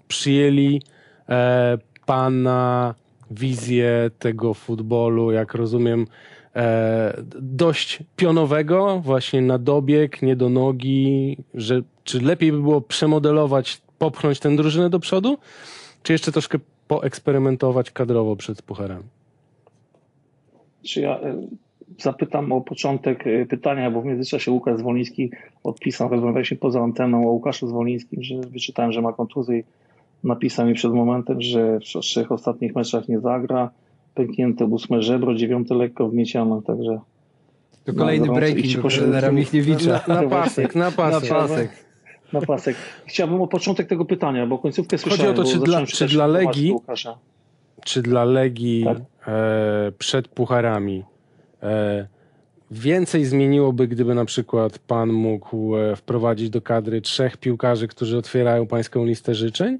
przyjęli 0.07 0.81
e, 1.29 1.77
pana 2.05 2.95
wizję 3.31 4.11
tego 4.19 4.53
futbolu, 4.53 5.31
jak 5.31 5.53
rozumiem, 5.53 6.07
e, 6.55 7.23
dość 7.41 7.99
pionowego, 8.15 8.99
właśnie 8.99 9.41
na 9.41 9.57
dobieg, 9.57 10.21
nie 10.21 10.35
do 10.35 10.49
nogi, 10.49 11.37
że 11.53 11.81
czy 12.03 12.21
lepiej 12.21 12.51
by 12.51 12.61
było 12.61 12.81
przemodelować, 12.81 13.81
popchnąć 13.97 14.39
tę 14.39 14.55
drużynę 14.55 14.89
do 14.89 14.99
przodu, 14.99 15.37
czy 16.03 16.13
jeszcze 16.13 16.31
troszkę 16.31 16.59
poeksperymentować 16.87 17.91
kadrowo 17.91 18.35
przed 18.35 18.61
pucharami? 18.61 19.03
Czy 20.83 21.01
ja 21.01 21.19
e, 21.19 21.41
zapytam 21.97 22.51
o 22.51 22.61
początek 22.61 23.27
e, 23.27 23.45
pytania, 23.45 23.91
bo 23.91 24.01
w 24.01 24.05
międzyczasie 24.05 24.51
Łukasz 24.51 24.79
Zwoliński 24.79 25.31
odpisał, 25.63 26.09
rozmawialiśmy 26.09 26.57
poza 26.57 26.81
anteną 26.81 27.27
o 27.27 27.31
Łukaszu 27.31 27.67
Zwolińskim, 27.67 28.23
że 28.23 28.35
wyczytałem, 28.39 28.91
że 28.91 29.01
ma 29.01 29.13
kontuzję 29.13 29.59
i 29.59 29.63
napisał 30.23 30.67
mi 30.67 30.73
przed 30.73 30.93
momentem, 30.93 31.41
że 31.41 31.79
w 31.79 31.83
trzech 31.83 32.31
ostatnich 32.31 32.75
meczach 32.75 33.07
nie 33.07 33.19
zagra, 33.19 33.69
pęknięte 34.15 34.65
ósme 34.65 35.01
żebro, 35.01 35.35
dziewiąte 35.35 35.75
lekko 35.75 36.07
wgnieciane, 36.07 36.61
także 36.61 36.99
To 37.85 37.93
kolejny 37.93 38.27
breaking 38.27 38.75
do 38.75 38.81
poszedłem 38.81 39.11
trenera 39.11 39.27
w 39.27 39.29
tym- 39.29 39.35
Michniewicza. 39.35 40.01
Na, 40.07 40.21
na 40.21 40.29
pasek, 40.29 40.75
na 40.75 40.85
Na 40.85 41.21
pasek. 41.21 41.90
Na 42.33 42.41
pasek. 42.41 42.75
Chciałbym 43.05 43.41
o 43.41 43.47
początek 43.47 43.87
tego 43.87 44.05
pytania, 44.05 44.47
bo 44.47 44.57
końcówkę 44.57 44.97
Chodzi 44.97 45.09
słyszałem. 45.09 45.33
o 45.33 45.43
to, 45.43 45.43
czy 45.51 45.59
dla- 45.59 45.85
czy 45.85 46.07
dla 46.07 46.27
Legii- 46.27 46.75
czy 47.85 48.01
dla 48.01 48.23
Legii 48.25 48.83
Tak. 48.85 48.97
e, 49.27 49.91
przed 49.97 50.27
pucharami 50.27 51.03
e, 51.63 52.07
więcej 52.71 53.25
zmieniłoby, 53.25 53.87
gdyby 53.87 54.15
na 54.15 54.25
przykład 54.25 54.79
pan 54.79 55.09
mógł 55.13 55.75
e, 55.77 55.95
wprowadzić 55.95 56.49
do 56.49 56.61
kadry 56.61 57.01
trzech 57.01 57.37
piłkarzy, 57.37 57.87
którzy 57.87 58.17
otwierają 58.17 58.67
pańską 58.67 59.05
listę 59.05 59.35
życzeń? 59.35 59.79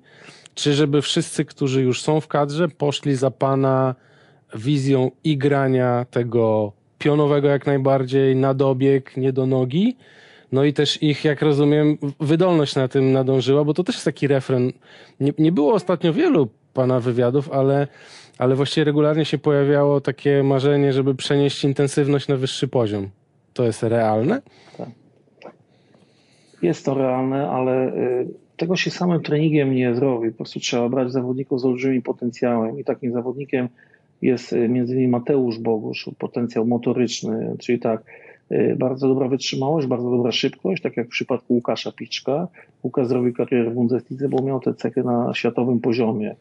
Czy 0.56 0.74
żeby 0.74 1.02
wszyscy, 1.02 1.46
którzy 1.46 1.82
już 1.82 2.02
są 2.02 2.22
w 2.22 2.28
kadrze, 2.28 2.68
poszli 2.70 3.16
za 3.16 3.32
pana 3.32 3.96
wizją 4.56 5.12
i 5.24 5.38
grania 5.38 6.06
tego 6.12 6.72
pionowego 7.00 7.48
jak 7.48 7.66
najbardziej, 7.68 8.36
na 8.36 8.54
dobieg, 8.54 9.18
nie 9.18 9.34
do 9.34 9.46
nogi? 9.46 9.96
No 10.52 10.64
i 10.64 10.74
też 10.74 11.04
ich, 11.04 11.26
jak 11.26 11.42
rozumiem, 11.42 11.98
wydolność 12.20 12.76
na 12.76 12.88
tym 12.88 13.12
nadążyła, 13.12 13.64
bo 13.64 13.74
to 13.74 13.84
też 13.84 13.96
jest 13.96 14.06
taki 14.06 14.28
refren. 14.28 14.72
Nie, 15.20 15.34
nie 15.38 15.52
było 15.52 15.74
ostatnio 15.74 16.14
wielu 16.14 16.48
pana 16.74 17.00
wywiadów, 17.00 17.52
ale, 17.52 17.88
ale 18.38 18.56
właściwie 18.56 18.84
regularnie 18.84 19.26
się 19.26 19.38
pojawiało 19.38 20.02
takie 20.02 20.44
marzenie, 20.44 20.94
żeby 20.94 21.16
przenieść 21.16 21.64
intensywność 21.64 22.28
na 22.28 22.36
wyższy 22.36 22.68
poziom. 22.68 23.10
To 23.54 23.64
jest 23.64 23.84
realne? 23.84 24.42
Jest 26.62 26.86
to 26.86 26.94
realne, 26.94 27.50
ale 27.50 27.96
y, 27.96 28.28
tego 28.58 28.76
się 28.76 28.92
samym 28.92 29.22
treningiem 29.22 29.76
nie 29.76 29.96
zrobi. 29.96 30.32
Po 30.32 30.38
prostu 30.38 30.60
trzeba 30.60 30.90
brać 30.90 31.12
zawodników 31.12 31.62
z 31.62 31.66
olbrzymim 31.66 32.02
potencjałem 32.02 32.80
i 32.80 32.84
takim 32.84 33.12
zawodnikiem 33.12 33.70
jest 34.22 34.54
y, 34.54 34.58
m.in. 34.58 35.10
Mateusz 35.10 35.60
Bogusz, 35.60 36.10
potencjał 36.20 36.66
motoryczny, 36.66 37.56
czyli 37.60 37.80
tak, 37.80 38.04
bardzo 38.78 39.08
dobra 39.08 39.28
wytrzymałość, 39.28 39.88
bardzo 39.88 40.12
dobra 40.12 40.32
szybkość, 40.32 40.84
tak 40.84 40.98
jak 40.98 41.08
w 41.08 41.10
przypadku 41.10 41.54
Łukasza 41.54 41.92
Piczka. 41.92 42.48
Łukasz 42.84 43.08
zrobił 43.08 43.34
karierę 43.34 43.70
w 43.70 43.74
Bundeslidze, 43.74 44.30
bo 44.30 44.44
miał 44.44 44.60
te 44.60 44.74
cechy 44.74 45.04
na 45.04 45.34
światowym 45.34 45.80
poziomie. 45.80 46.36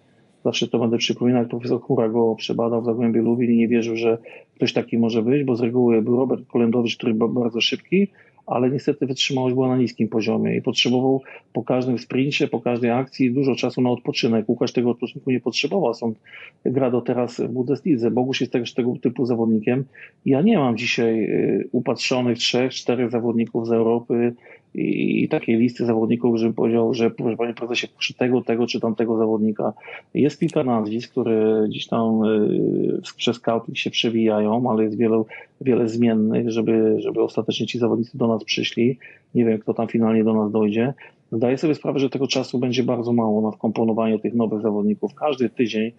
Zawsze 0.44 0.68
to 0.68 0.78
będę 0.78 0.98
przypominał, 0.98 1.46
profesor 1.46 1.80
Chura 1.80 2.08
go 2.08 2.34
przebadał 2.34 2.82
w 2.82 2.84
Zagłębiu 2.84 3.22
Lubin 3.22 3.50
i 3.50 3.56
nie 3.56 3.68
wierzył, 3.68 3.96
że 3.96 4.18
ktoś 4.54 4.72
taki 4.72 4.98
może 4.98 5.22
być, 5.22 5.44
bo 5.44 5.56
z 5.56 5.60
reguły 5.60 6.02
był 6.02 6.16
Robert 6.16 6.46
Kolendowicz, 6.46 6.96
który 6.96 7.14
był 7.14 7.28
bardzo 7.28 7.60
szybki, 7.60 8.08
ale 8.46 8.70
niestety 8.70 9.06
wytrzymałość 9.06 9.54
była 9.54 9.68
na 9.68 9.76
niskim 9.76 10.08
poziomie 10.08 10.56
i 10.56 10.62
potrzebował 10.62 11.22
po 11.52 11.62
każdym 11.62 11.98
sprincie, 11.98 12.48
po 12.48 12.60
każdej 12.60 12.90
akcji 12.90 13.32
dużo 13.32 13.54
czasu 13.54 13.82
na 13.82 13.90
odpoczynek. 13.90 14.48
Łukasz 14.48 14.72
tego 14.72 14.90
odpoczynku 14.90 15.30
nie 15.30 15.40
potrzebował, 15.40 15.94
stąd 15.94 16.18
gra 16.64 16.90
do 16.90 17.00
teraz 17.00 17.40
w 17.40 17.48
Bundeslidze. 17.48 18.10
Bogusz 18.10 18.40
jest 18.40 18.52
też 18.52 18.74
tego 18.74 18.96
typu 19.02 19.26
zawodnikiem. 19.26 19.84
Ja 20.26 20.42
nie 20.42 20.58
mam 20.58 20.76
dzisiaj 20.76 21.24
y, 21.24 21.68
upatrzonych 21.72 22.38
trzech, 22.38 22.72
czterech 22.72 23.10
zawodników 23.10 23.66
z 23.66 23.72
Europy 23.72 24.32
i, 24.74 25.24
i 25.24 25.28
takiej 25.28 25.56
listy 25.56 25.86
zawodników, 25.86 26.38
żebym 26.38 26.54
powiedział, 26.54 26.94
że 26.94 27.10
proszę 27.10 27.36
panie 27.36 27.54
prezesie, 27.54 27.88
proszę 27.88 28.14
tego, 28.14 28.42
tego 28.42 28.66
czy 28.66 28.80
tamtego 28.80 29.18
zawodnika. 29.18 29.72
Jest 30.14 30.40
kilka 30.40 30.64
nazwisk, 30.64 31.10
które 31.10 31.64
gdzieś 31.68 31.86
tam 31.86 32.24
y, 32.24 33.00
przez 33.16 33.36
scouting 33.36 33.78
się 33.78 33.90
przewijają, 33.90 34.70
ale 34.70 34.84
jest 34.84 34.98
wiele, 34.98 35.22
wiele 35.60 35.88
zmiennych, 35.88 36.50
żeby, 36.50 36.96
żeby 36.98 37.22
ostatecznie 37.22 37.66
ci 37.66 37.78
zawodnicy 37.78 38.18
do 38.18 38.26
nas 38.26 38.44
przyszli. 38.44 38.98
Nie 39.34 39.44
wiem, 39.44 39.58
kto 39.58 39.74
tam 39.74 39.88
finalnie 39.88 40.24
do 40.24 40.34
nas 40.34 40.52
dojdzie. 40.52 40.94
Zdaję 41.32 41.58
sobie 41.58 41.74
sprawę, 41.74 41.98
że 41.98 42.10
tego 42.10 42.26
czasu 42.26 42.58
będzie 42.58 42.82
bardzo 42.82 43.12
mało 43.12 43.40
na 43.40 43.50
wkomponowanie 43.50 44.18
tych 44.18 44.34
nowych 44.34 44.62
zawodników. 44.62 45.14
Każdy 45.14 45.50
tydzień 45.50 45.92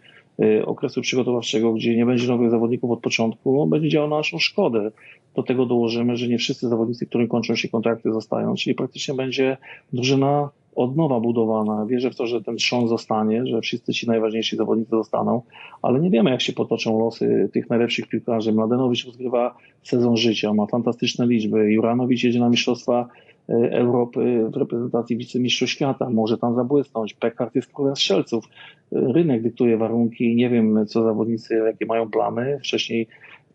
okresu 0.65 1.01
przygotowawczego, 1.01 1.73
gdzie 1.73 1.95
nie 1.95 2.05
będzie 2.05 2.27
nowych 2.27 2.51
zawodników 2.51 2.91
od 2.91 2.99
początku, 2.99 3.67
będzie 3.67 3.89
działał 3.89 4.09
na 4.09 4.17
naszą 4.17 4.39
szkodę. 4.39 4.91
Do 5.35 5.43
tego 5.43 5.65
dołożymy, 5.65 6.17
że 6.17 6.27
nie 6.27 6.37
wszyscy 6.37 6.69
zawodnicy, 6.69 7.05
którym 7.05 7.27
kończą 7.27 7.55
się 7.55 7.69
kontrakty, 7.69 8.11
zostają, 8.11 8.55
czyli 8.55 8.75
praktycznie 8.75 9.13
będzie 9.13 9.57
drużyna 9.93 10.49
od 10.75 10.95
nowa 10.95 11.19
budowana. 11.19 11.85
Wierzę 11.85 12.11
w 12.11 12.15
to, 12.15 12.27
że 12.27 12.41
ten 12.41 12.55
trzon 12.55 12.87
zostanie, 12.87 13.45
że 13.45 13.61
wszyscy 13.61 13.93
ci 13.93 14.07
najważniejsi 14.07 14.55
zawodnicy 14.55 14.89
zostaną, 14.91 15.41
ale 15.81 15.99
nie 15.99 16.09
wiemy, 16.09 16.29
jak 16.29 16.41
się 16.41 16.53
potoczą 16.53 16.99
losy 16.99 17.49
tych 17.53 17.69
najlepszych 17.69 18.07
piłkarzy. 18.07 18.53
Mladenowicz 18.53 19.05
rozgrywa 19.05 19.57
sezon 19.83 20.17
życia, 20.17 20.53
ma 20.53 20.65
fantastyczne 20.65 21.27
liczby. 21.27 21.71
Juranowicz 21.71 22.23
jedzie 22.23 22.39
na 22.39 22.49
Mistrzostwa 22.49 23.07
Europy 23.71 24.49
w 24.49 24.55
reprezentacji 24.57 25.17
wicemistrzów 25.17 25.69
świata, 25.69 26.09
może 26.09 26.37
tam 26.37 26.55
zabłysnąć. 26.55 27.13
Pekart 27.13 27.55
jest 27.55 27.73
królem 27.73 27.95
strzelców. 27.95 28.45
E, 28.45 29.13
Rynek 29.13 29.41
dyktuje 29.41 29.77
warunki, 29.77 30.35
nie 30.35 30.49
wiem, 30.49 30.85
co 30.87 31.03
zawodnicy, 31.03 31.55
jakie 31.55 31.85
mają 31.85 32.09
plany. 32.09 32.59
Wcześniej 32.59 33.07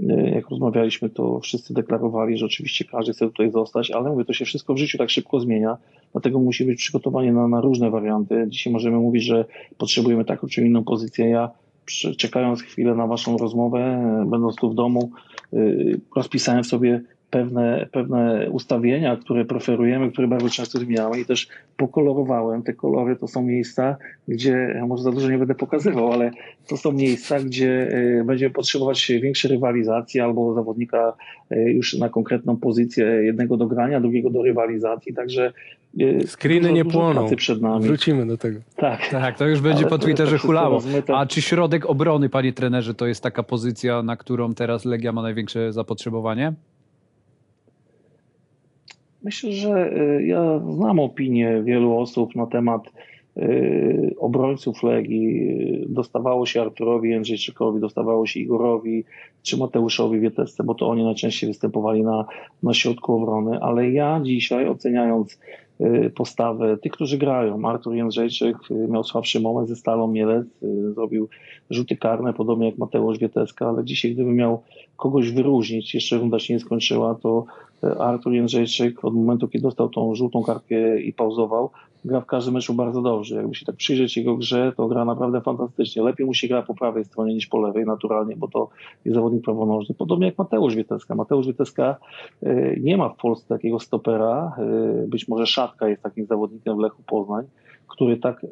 e, 0.09 0.31
jak 0.31 0.49
rozmawialiśmy, 0.51 1.11
to 1.11 1.41
wszyscy 1.41 1.75
deklarowali, 1.75 2.39
że 2.39 2.47
oczywiście 2.47 2.85
każdy 2.85 3.13
chce 3.13 3.27
tutaj 3.27 3.51
zostać, 3.51 3.91
ale 3.91 4.11
mówię, 4.11 4.25
to 4.25 4.33
się 4.33 4.45
wszystko 4.45 4.75
w 4.75 4.79
życiu 4.79 4.99
tak 4.99 5.11
szybko 5.11 5.41
zmienia, 5.41 5.77
dlatego 6.13 6.39
musi 6.39 6.65
być 6.65 6.79
przygotowanie 6.79 7.33
na, 7.33 7.49
na 7.49 7.61
różne 7.61 7.91
warianty. 7.91 8.47
Dzisiaj 8.49 8.73
możemy 8.73 8.97
mówić, 8.97 9.25
że 9.25 9.45
potrzebujemy 9.79 10.25
taką 10.25 10.47
czy 10.47 10.67
inną 10.67 10.85
pozycję. 10.85 11.29
Ja 11.29 11.51
czekając 12.17 12.63
chwilę 12.63 12.95
na 12.95 13.07
waszą 13.07 13.39
rozmowę, 13.39 13.79
e, 13.79 14.27
będąc 14.31 14.57
tu 14.57 14.71
w 14.71 14.75
domu, 14.75 15.11
rozpisałem 16.17 16.65
sobie 16.65 17.01
pewne, 17.37 17.87
pewne 17.93 18.51
ustawienia, 18.51 19.17
które 19.17 19.45
preferujemy, 19.45 20.13
które 20.13 20.29
bardzo 20.29 20.49
często 20.51 20.79
zmieniamy 20.79 21.21
i 21.21 21.25
też 21.25 21.49
pokolorowałem. 21.77 22.63
Te 22.63 22.73
kolory 22.73 23.17
to 23.17 23.29
są 23.29 23.43
miejsca, 23.43 23.97
gdzie, 24.29 24.83
może 24.89 25.03
za 25.03 25.11
dużo 25.13 25.29
nie 25.31 25.39
będę 25.39 25.55
pokazywał, 25.55 26.13
ale 26.13 26.31
to 26.69 26.77
są 26.77 26.93
miejsca, 26.93 27.41
gdzie 27.41 27.89
y, 28.21 28.25
będziemy 28.25 28.51
potrzebować 28.55 29.13
większej 29.23 29.51
rywalizacji 29.51 30.21
albo 30.21 30.55
zawodnika 30.55 31.13
y, 31.53 31.57
już 31.73 31.95
na 31.95 32.09
konkretną 32.09 32.57
pozycję 32.57 33.05
jednego 33.07 33.57
do 33.57 33.67
grania, 33.67 34.01
drugiego 34.01 34.31
do 34.31 34.43
rywalizacji, 34.43 35.15
także 35.15 35.53
y, 36.01 36.27
Screeny 36.27 36.69
dużo- 36.69 36.75
nie 36.75 36.85
płoną. 36.85 37.21
pracy 37.21 37.37
przed 37.37 37.63
nami. 37.63 37.85
Wrócimy 37.85 38.27
do 38.27 38.37
tego. 38.39 38.61
Tak. 38.77 39.09
Tak, 39.11 39.39
to 39.39 39.47
już 39.49 39.61
będzie 39.61 39.81
Ale 39.83 39.91
po 39.91 39.99
Twitterze 39.99 40.33
tak 40.33 40.41
hulało. 40.41 40.75
rozmyte. 40.75 41.17
A 41.17 41.27
czy 41.27 41.43
środek 41.43 41.87
obrony, 41.87 42.29
panie 42.29 42.53
trenerze, 42.53 42.95
to 42.95 43.07
jest 43.07 43.23
taka 43.23 43.43
pozycja, 43.43 44.03
na 44.03 44.17
którą 44.17 44.55
teraz 44.55 44.85
Legia 44.85 45.13
ma 45.13 45.23
największe 45.23 45.73
zapotrzebowanie? 45.73 46.53
Myślę, 49.27 49.53
że 49.53 49.93
y, 49.97 50.27
ja 50.27 50.59
znam 50.59 51.01
opinię 51.01 51.63
wielu 51.65 51.99
osób 51.99 52.37
na 52.37 52.47
temat 52.47 52.93
y, 53.37 54.15
obrońców 54.19 54.83
Legii. 54.83 55.57
Dostawało 55.89 56.47
się 56.47 56.63
Arturowi 56.63 57.11
Jędrzejczykowi, 57.11 57.81
dostawało 57.81 58.27
się 58.27 58.41
Igorowi 58.41 59.05
czy 59.43 59.57
Mateuszowi 59.57 60.21
Wietesce, 60.21 60.65
bo 60.65 60.75
to 60.75 60.89
oni 60.89 61.05
najczęściej 61.05 61.49
występowali 61.49 62.03
na, 62.03 62.25
na 62.63 62.75
środku 62.75 63.15
obrony, 63.15 63.61
ale 63.61 63.91
ja 63.91 64.21
dzisiaj 64.25 64.69
oceniając 64.69 65.39
y, 65.81 66.11
postawę 66.17 66.77
tych, 66.79 66.93
którzy 66.93 67.19
grają, 67.19 67.69
Artur 67.69 67.95
Jędrzejczyk 67.95 68.57
miał 68.71 69.05
słabszy 69.05 69.41
moment 69.41 69.69
ze 69.69 69.77
Stalą 69.77 70.07
Mielec, 70.07 70.47
zrobił 70.95 71.29
rzuty 71.71 71.97
karne, 71.97 72.33
podobnie 72.33 72.67
jak 72.67 72.79
Mateusz 72.79 73.19
Wieteska, 73.19 73.69
ale 73.69 73.85
dzisiaj 73.85 74.15
gdybym 74.15 74.35
miał 74.35 74.63
kogoś 74.97 75.31
wyróżnić, 75.31 75.95
jeszcze 75.95 76.19
runda 76.19 76.39
się 76.39 76.55
nie 76.55 76.61
skończyła, 76.61 77.15
to 77.15 77.45
Artur 77.99 78.33
Jędrzejczyk 78.33 79.05
od 79.05 79.15
momentu, 79.15 79.49
kiedy 79.49 79.63
dostał 79.63 79.89
tą 79.89 80.15
żółtą 80.15 80.43
kartkę 80.43 81.01
i 81.01 81.13
pauzował, 81.13 81.71
gra 82.05 82.21
w 82.21 82.27
każdym 82.27 82.55
meczu 82.55 82.75
bardzo 82.75 83.03
dobrze. 83.03 83.37
Jakby 83.37 83.55
się 83.55 83.67
tak 83.67 83.77
przyjrzeć 83.77 84.17
jego 84.17 84.37
grze, 84.37 84.73
to 84.77 84.89
gra 84.89 85.05
naprawdę 85.05 85.41
fantastycznie. 85.41 86.03
Lepiej 86.03 86.27
mu 86.27 86.35
się 86.35 86.49
gra 86.49 86.63
po 86.63 86.75
prawej 86.75 87.05
stronie 87.05 87.35
niż 87.35 87.47
po 87.47 87.61
lewej, 87.61 87.85
naturalnie, 87.85 88.37
bo 88.37 88.49
to 88.49 88.69
jest 89.05 89.15
zawodnik 89.15 89.45
prawonożny. 89.45 89.95
Podobnie 89.95 90.27
jak 90.27 90.39
Mateusz 90.39 90.75
Wieteska. 90.75 91.15
Mateusz 91.15 91.47
Wieteska 91.47 91.97
y, 92.43 92.81
nie 92.83 92.97
ma 92.97 93.09
w 93.09 93.17
Polsce 93.17 93.49
takiego 93.49 93.81
stopera. 93.81 94.57
y, 95.05 95.09
Być 95.09 95.29
może 95.29 95.47
Szatka 95.47 95.89
jest 95.89 96.03
takim 96.03 96.27
zawodnikiem 96.27 96.77
w 96.77 96.81
Lechu 96.81 97.03
Poznań, 97.07 97.45
który 97.89 98.17
tak 98.17 98.47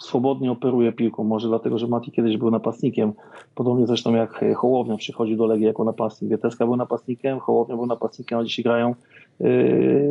swobodnie 0.00 0.52
operuje 0.52 0.92
piłką. 0.92 1.24
Może 1.24 1.48
dlatego, 1.48 1.78
że 1.78 1.86
Mati 1.86 2.12
kiedyś 2.12 2.36
był 2.36 2.50
napastnikiem. 2.50 3.12
Podobnie 3.54 3.86
zresztą 3.86 4.14
jak 4.14 4.42
e, 4.42 4.54
Hołownia 4.54 4.96
przychodził 4.96 5.36
do 5.36 5.46
Legii 5.46 5.66
jako 5.66 5.84
napastnik. 5.84 6.30
Wieteska 6.30 6.66
był 6.66 6.76
napastnikiem, 6.76 7.38
Hołownia 7.38 7.76
był 7.76 7.86
napastnikiem, 7.86 8.38
a 8.38 8.44
dzisiaj 8.44 8.62
grają 8.62 8.94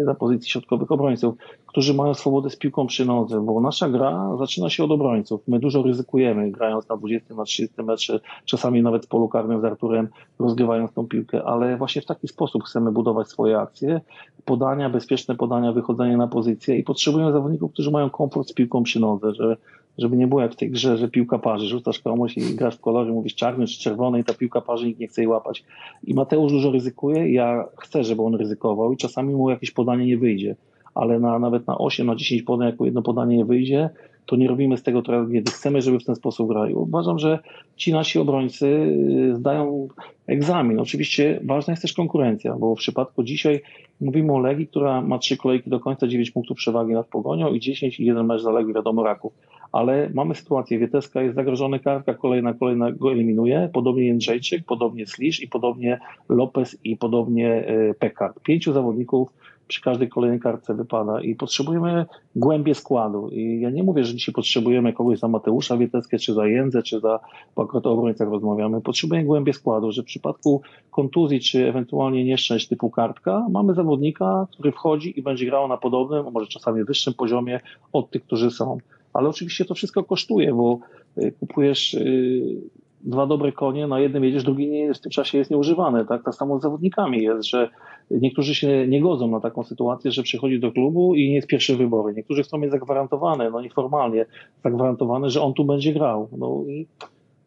na 0.05 0.13
pozycji 0.15 0.51
środkowych 0.51 0.91
obrońców, 0.91 1.35
którzy 1.65 1.93
mają 1.93 2.13
swobodę 2.13 2.49
z 2.49 2.55
piłką 2.55 2.87
przy 2.87 3.05
nodze, 3.05 3.41
bo 3.41 3.61
nasza 3.61 3.89
gra 3.89 4.37
zaczyna 4.39 4.69
się 4.69 4.83
od 4.83 4.91
obrońców. 4.91 5.41
My 5.47 5.59
dużo 5.59 5.83
ryzykujemy, 5.83 6.51
grając 6.51 6.89
na 6.89 6.97
20, 6.97 7.35
na 7.35 7.43
30 7.43 7.83
metrze, 7.83 8.19
czasami 8.45 8.81
nawet 8.81 9.05
w 9.05 9.07
polu 9.07 9.29
karnym 9.29 9.61
z 9.61 9.65
Arturem, 9.65 10.07
rozgrywając 10.39 10.93
tą 10.93 11.07
piłkę, 11.07 11.43
ale 11.43 11.77
właśnie 11.77 12.01
w 12.01 12.05
taki 12.05 12.27
sposób 12.27 12.63
chcemy 12.63 12.91
budować 12.91 13.27
swoje 13.27 13.59
akcje, 13.59 14.01
podania, 14.45 14.89
bezpieczne 14.89 15.35
podania, 15.35 15.71
wychodzenie 15.71 16.17
na 16.17 16.27
pozycję 16.27 16.77
i 16.77 16.83
potrzebujemy 16.83 17.31
zawodników, 17.31 17.73
którzy 17.73 17.91
mają 17.91 18.09
komfort 18.09 18.47
z 18.47 18.53
piłką 18.53 18.83
przy 18.83 18.99
nodze, 18.99 19.33
że 19.33 19.57
żeby 19.97 20.17
nie 20.17 20.27
było 20.27 20.41
jak 20.41 20.53
w 20.53 20.55
tej 20.55 20.71
grze, 20.71 20.97
że 20.97 21.07
piłka 21.07 21.39
parzy, 21.39 21.67
rzucasz 21.67 21.99
komuś 21.99 22.37
i 22.37 22.55
grasz 22.55 22.75
w 22.75 22.81
kolorze, 22.81 23.11
mówisz 23.11 23.35
czarny 23.35 23.67
czy 23.67 23.79
czerwony 23.79 24.19
i 24.19 24.23
ta 24.23 24.33
piłka 24.33 24.61
parzy, 24.61 24.87
nikt 24.87 24.99
nie 24.99 25.07
chce 25.07 25.21
jej 25.21 25.27
łapać. 25.27 25.63
I 26.03 26.13
Mateusz 26.13 26.51
dużo 26.51 26.71
ryzykuje, 26.71 27.33
ja 27.33 27.65
chcę, 27.77 28.03
żeby 28.03 28.21
on 28.21 28.35
ryzykował 28.35 28.93
i 28.93 28.97
czasami 28.97 29.35
mu 29.35 29.49
jakieś 29.49 29.71
podanie 29.71 30.05
nie 30.05 30.17
wyjdzie, 30.17 30.55
ale 30.95 31.19
na, 31.19 31.39
nawet 31.39 31.67
na 31.67 31.77
8, 31.77 32.07
na 32.07 32.15
10 32.15 32.41
podań, 32.41 32.67
jak 32.67 32.81
jedno 32.81 33.01
podanie 33.01 33.37
nie 33.37 33.45
wyjdzie, 33.45 33.89
to 34.27 34.35
nie 34.35 34.47
robimy 34.47 34.77
z 34.77 34.83
tego 34.83 35.01
tragedii. 35.01 35.53
Chcemy, 35.53 35.81
żeby 35.81 35.99
w 35.99 36.05
ten 36.05 36.15
sposób 36.15 36.47
grali. 36.47 36.73
Uważam, 36.73 37.19
że 37.19 37.39
ci 37.75 37.93
nasi 37.93 38.19
obrońcy 38.19 38.67
y, 38.67 39.35
zdają 39.35 39.87
egzamin. 40.27 40.79
Oczywiście 40.79 41.39
ważna 41.43 41.71
jest 41.71 41.81
też 41.81 41.93
konkurencja, 41.93 42.55
bo 42.55 42.75
w 42.75 42.77
przypadku 42.77 43.23
dzisiaj 43.23 43.61
mówimy 44.01 44.33
o 44.33 44.39
Legii, 44.39 44.67
która 44.67 45.01
ma 45.01 45.19
trzy 45.19 45.37
kolejki 45.37 45.69
do 45.69 45.79
końca, 45.79 46.07
9 46.07 46.31
punktów 46.31 46.57
przewagi 46.57 46.93
nad 46.93 47.07
Pogonią 47.07 47.53
i 47.53 47.59
10 47.59 47.99
i 47.99 48.05
jeden 48.05 48.25
mecz 48.25 48.41
zaległy, 48.41 48.73
wiadomo, 48.73 49.03
Raków. 49.03 49.33
Ale 49.71 50.09
mamy 50.13 50.35
sytuację, 50.35 50.79
Wieteska 50.79 51.21
jest 51.21 51.35
zagrożony, 51.35 51.79
kartka 51.79 52.13
kolejna, 52.13 52.53
kolejna 52.53 52.91
go 52.91 53.11
eliminuje, 53.11 53.69
podobnie 53.73 54.05
Jędrzejczyk, 54.05 54.65
podobnie 54.65 55.07
Slisz 55.07 55.41
i 55.41 55.47
podobnie 55.47 55.99
Lopez 56.29 56.77
i 56.83 56.97
podobnie 56.97 57.69
y, 57.69 57.93
Pekard. 57.99 58.39
Pięciu 58.39 58.73
zawodników 58.73 59.29
przy 59.67 59.81
każdej 59.81 60.09
kolejnej 60.09 60.39
kartce 60.39 60.73
wypada 60.73 61.21
i 61.21 61.35
potrzebujemy 61.35 62.05
głębie 62.35 62.75
składu. 62.75 63.29
I 63.29 63.59
ja 63.61 63.69
nie 63.69 63.83
mówię, 63.83 64.03
że 64.03 64.15
dzisiaj 64.15 64.33
potrzebujemy 64.33 64.93
kogoś 64.93 65.19
za 65.19 65.27
Mateusza 65.27 65.77
Wieteskę, 65.77 66.19
czy 66.19 66.33
za 66.33 66.47
Jędzę, 66.47 66.83
czy 66.83 66.99
za, 66.99 67.19
bo 67.55 67.63
akurat 67.63 67.85
o 67.87 67.91
obrońcach 67.91 68.29
rozmawiamy. 68.29 68.81
Potrzebujemy 68.81 69.27
głębie 69.27 69.53
składu, 69.53 69.91
że 69.91 70.01
w 70.01 70.05
przypadku 70.05 70.61
kontuzji, 70.91 71.39
czy 71.39 71.67
ewentualnie 71.67 72.25
nieszczęść 72.25 72.67
typu 72.67 72.89
kartka, 72.89 73.45
mamy 73.51 73.73
zawodnika, 73.73 74.47
który 74.51 74.71
wchodzi 74.71 75.19
i 75.19 75.23
będzie 75.23 75.45
grał 75.45 75.67
na 75.67 75.77
podobnym, 75.77 76.27
a 76.27 76.31
może 76.31 76.47
czasami 76.47 76.83
wyższym 76.83 77.13
poziomie 77.13 77.59
od 77.93 78.09
tych, 78.09 78.23
którzy 78.23 78.51
są. 78.51 78.77
Ale 79.17 79.29
oczywiście 79.29 79.65
to 79.65 79.73
wszystko 79.73 80.03
kosztuje, 80.03 80.53
bo 80.53 80.79
y, 81.17 81.31
kupujesz 81.39 81.93
y, 81.93 82.61
dwa 83.01 83.27
dobre 83.27 83.51
konie, 83.51 83.87
na 83.87 83.99
jednym 83.99 84.23
jedziesz, 84.23 84.43
drugi 84.43 84.67
nie 84.67 84.93
w 84.93 84.99
tym 84.99 85.11
czasie 85.11 85.37
jest 85.37 85.51
nieużywany. 85.51 86.05
Tak, 86.05 86.23
tak 86.23 86.35
samo 86.35 86.59
z 86.59 86.61
zawodnikami 86.61 87.23
jest, 87.23 87.49
że 87.49 87.69
niektórzy 88.11 88.55
się 88.55 88.87
nie 88.87 89.01
godzą 89.01 89.27
na 89.27 89.39
taką 89.39 89.63
sytuację, 89.63 90.11
że 90.11 90.23
przychodzi 90.23 90.59
do 90.59 90.71
klubu 90.71 91.15
i 91.15 91.29
nie 91.29 91.35
jest 91.35 91.47
pierwszy 91.47 91.77
wybory. 91.77 92.13
Niektórzy 92.13 92.43
chcą 92.43 92.57
mieć 92.57 92.71
zagwarantowane, 92.71 93.49
no 93.49 93.61
nieformalnie 93.61 94.25
zagwarantowane, 94.63 95.29
że 95.29 95.41
on 95.41 95.53
tu 95.53 95.65
będzie 95.65 95.93
grał. 95.93 96.29
No 96.37 96.63
i 96.67 96.87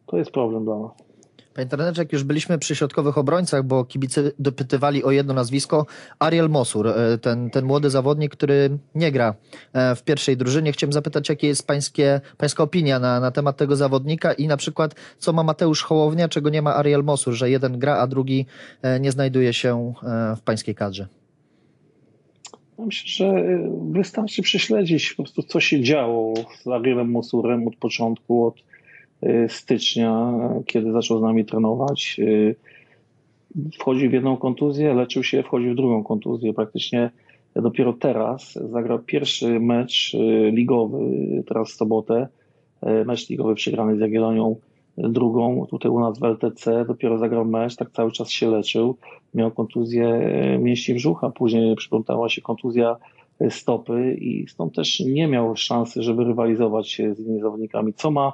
to 0.05 0.17
jest 0.17 0.31
problem 0.31 0.65
dla 0.65 0.79
nas. 0.79 1.10
Panie 1.53 1.67
trenerze, 1.67 2.01
jak 2.01 2.13
już 2.13 2.23
byliśmy 2.23 2.57
przy 2.57 2.75
środkowych 2.75 3.17
obrońcach, 3.17 3.63
bo 3.63 3.85
kibice 3.85 4.31
dopytywali 4.39 5.03
o 5.03 5.11
jedno 5.11 5.33
nazwisko, 5.33 5.85
Ariel 6.19 6.49
Mosur, 6.49 6.87
e, 6.87 7.17
ten, 7.17 7.49
ten 7.49 7.65
młody 7.65 7.89
zawodnik, 7.89 8.31
który 8.31 8.77
nie 8.95 9.11
gra 9.11 9.35
e, 9.73 9.95
w 9.95 10.03
pierwszej 10.03 10.37
drużynie. 10.37 10.71
Chciałem 10.71 10.93
zapytać, 10.93 11.29
jakie 11.29 11.47
jest 11.47 11.67
pańskie, 11.67 12.21
pańska 12.37 12.63
opinia 12.63 12.99
na, 12.99 13.19
na 13.19 13.31
temat 13.31 13.57
tego 13.57 13.75
zawodnika 13.75 14.33
i 14.33 14.47
na 14.47 14.57
przykład, 14.57 14.95
co 15.17 15.33
ma 15.33 15.43
Mateusz 15.43 15.83
Hołownia, 15.83 16.29
czego 16.29 16.49
nie 16.49 16.61
ma 16.61 16.75
Ariel 16.75 17.03
Mosur, 17.03 17.33
że 17.33 17.49
jeden 17.49 17.79
gra, 17.79 17.97
a 17.97 18.07
drugi 18.07 18.45
e, 18.81 18.99
nie 18.99 19.11
znajduje 19.11 19.53
się 19.53 19.93
w 20.37 20.41
pańskiej 20.41 20.75
kadrze. 20.75 21.07
Myślę, 22.79 23.09
że 23.09 23.43
wystarczy 23.91 24.41
prześledzić 24.41 25.13
po 25.13 25.23
prostu, 25.23 25.43
co 25.43 25.59
się 25.59 25.81
działo 25.81 26.33
z 26.63 26.67
Arielem 26.67 27.11
Mosurem 27.11 27.67
od 27.67 27.75
początku, 27.75 28.45
od 28.45 28.70
stycznia, 29.47 30.33
kiedy 30.65 30.91
zaczął 30.91 31.19
z 31.19 31.21
nami 31.21 31.45
trenować. 31.45 32.19
Wchodzi 33.79 34.09
w 34.09 34.13
jedną 34.13 34.37
kontuzję, 34.37 34.93
leczył 34.93 35.23
się, 35.23 35.43
wchodzi 35.43 35.69
w 35.69 35.75
drugą 35.75 36.03
kontuzję. 36.03 36.53
Praktycznie 36.53 37.09
dopiero 37.55 37.93
teraz 37.93 38.53
zagrał 38.53 38.99
pierwszy 38.99 39.59
mecz 39.59 40.17
ligowy, 40.51 40.99
teraz 41.47 41.71
w 41.71 41.75
sobotę. 41.75 42.27
Mecz 43.05 43.29
ligowy 43.29 43.55
przegrany 43.55 43.97
z 43.97 43.99
Jagiellonią 43.99 44.55
drugą, 44.97 45.65
tutaj 45.69 45.91
u 45.91 45.99
nas 45.99 46.19
w 46.19 46.23
LTC, 46.23 46.85
dopiero 46.85 47.17
zagrał 47.17 47.45
mecz, 47.45 47.75
tak 47.75 47.91
cały 47.91 48.11
czas 48.11 48.29
się 48.29 48.47
leczył. 48.47 48.97
Miał 49.33 49.51
kontuzję 49.51 50.19
mięśni 50.61 50.95
brzucha, 50.95 51.29
później 51.29 51.75
przyplątała 51.75 52.29
się 52.29 52.41
kontuzja 52.41 52.95
stopy 53.49 54.13
i 54.13 54.47
stąd 54.47 54.75
też 54.75 54.99
nie 54.99 55.27
miał 55.27 55.55
szansy, 55.55 56.03
żeby 56.03 56.23
rywalizować 56.23 57.01
z 57.15 57.19
innymi 57.19 57.41
zawodnikami. 57.41 57.93
Co 57.93 58.11
ma 58.11 58.33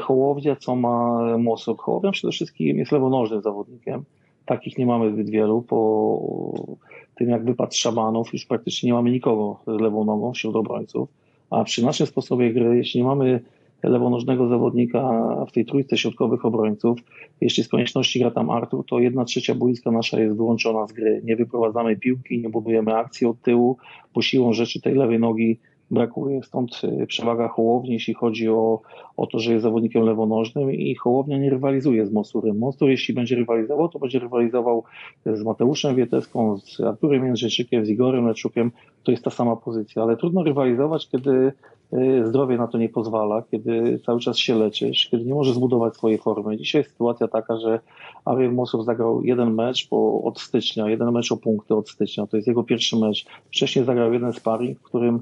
Hołownia, 0.00 0.56
co 0.56 0.76
ma 0.76 1.20
Mosok? 1.38 1.82
Hołownia 1.82 2.12
przede 2.12 2.32
wszystkim 2.32 2.78
jest 2.78 2.92
lewonożnym 2.92 3.42
zawodnikiem. 3.42 4.04
Takich 4.46 4.78
nie 4.78 4.86
mamy 4.86 5.12
zbyt 5.12 5.30
wielu. 5.30 5.62
Po 5.62 6.76
tym 7.14 7.28
jak 7.28 7.44
wypadł 7.44 7.74
Szabanów, 7.74 8.32
już 8.32 8.46
praktycznie 8.46 8.86
nie 8.86 8.92
mamy 8.92 9.10
nikogo 9.10 9.60
z 9.66 9.80
lewą 9.80 10.04
nogą 10.04 10.32
wśród 10.32 10.56
obrońców. 10.56 11.08
A 11.50 11.64
przy 11.64 11.84
naszym 11.84 12.06
sposobie 12.06 12.52
gry, 12.52 12.76
jeśli 12.76 13.00
nie 13.00 13.06
mamy 13.06 13.40
lewonożnego 13.82 14.48
zawodnika 14.48 15.26
w 15.48 15.52
tej 15.52 15.64
trójce 15.64 15.98
środkowych 15.98 16.44
obrońców. 16.44 16.98
Jeśli 17.40 17.64
z 17.64 17.68
konieczności 17.68 18.20
gra 18.20 18.30
tam 18.30 18.50
Artur, 18.50 18.86
to 18.86 18.98
jedna 18.98 19.24
trzecia 19.24 19.54
boiska 19.54 19.90
nasza 19.90 20.20
jest 20.20 20.36
wyłączona 20.36 20.86
z 20.86 20.92
gry. 20.92 21.22
Nie 21.24 21.36
wyprowadzamy 21.36 21.96
piłki, 21.96 22.42
nie 22.42 22.48
budujemy 22.48 22.94
akcji 22.96 23.26
od 23.26 23.40
tyłu, 23.42 23.76
bo 24.14 24.22
siłą 24.22 24.52
rzeczy 24.52 24.80
tej 24.80 24.94
lewej 24.94 25.18
nogi 25.18 25.58
brakuje. 25.90 26.42
Stąd 26.42 26.82
przewaga 27.06 27.48
Hołowni, 27.48 27.92
jeśli 27.92 28.14
chodzi 28.14 28.48
o, 28.48 28.80
o 29.16 29.26
to, 29.26 29.38
że 29.38 29.52
jest 29.52 29.62
zawodnikiem 29.62 30.02
lewonożnym 30.02 30.72
i 30.72 30.94
Hołownia 30.94 31.38
nie 31.38 31.50
rywalizuje 31.50 32.06
z 32.06 32.12
Mosurem. 32.12 32.58
Mosur, 32.58 32.88
jeśli 32.88 33.14
będzie 33.14 33.36
rywalizował, 33.36 33.88
to 33.88 33.98
będzie 33.98 34.18
rywalizował 34.18 34.84
z 35.26 35.44
Mateuszem 35.44 35.96
Wieteską, 35.96 36.58
z 36.58 36.80
Arturem 36.80 37.24
Jędrzejczykiem, 37.24 37.86
z 37.86 37.88
Igorem 37.88 38.26
Leczukiem. 38.26 38.70
To 39.04 39.10
jest 39.10 39.24
ta 39.24 39.30
sama 39.30 39.56
pozycja, 39.56 40.02
ale 40.02 40.16
trudno 40.16 40.42
rywalizować, 40.42 41.08
kiedy 41.08 41.52
zdrowie 42.24 42.56
na 42.56 42.66
to 42.66 42.78
nie 42.78 42.88
pozwala, 42.88 43.42
kiedy 43.50 44.00
cały 44.06 44.20
czas 44.20 44.38
się 44.38 44.54
leczysz, 44.54 45.08
kiedy 45.10 45.24
nie 45.24 45.34
możesz 45.34 45.54
zbudować 45.54 45.96
swojej 45.96 46.18
formy. 46.18 46.56
Dzisiaj 46.56 46.80
jest 46.80 46.90
sytuacja 46.90 47.28
taka, 47.28 47.56
że 47.56 47.80
Ariel 48.24 48.54
Mosów 48.54 48.84
zagrał 48.84 49.22
jeden 49.22 49.54
mecz 49.54 49.88
po, 49.88 50.22
od 50.22 50.40
stycznia, 50.40 50.90
jeden 50.90 51.12
mecz 51.12 51.32
o 51.32 51.36
punkty 51.36 51.74
od 51.74 51.88
stycznia, 51.88 52.26
to 52.26 52.36
jest 52.36 52.48
jego 52.48 52.64
pierwszy 52.64 52.96
mecz. 52.96 53.26
Wcześniej 53.46 53.84
zagrał 53.84 54.12
jeden 54.12 54.32
sparring, 54.32 54.78
w 54.78 54.82
którym 54.82 55.20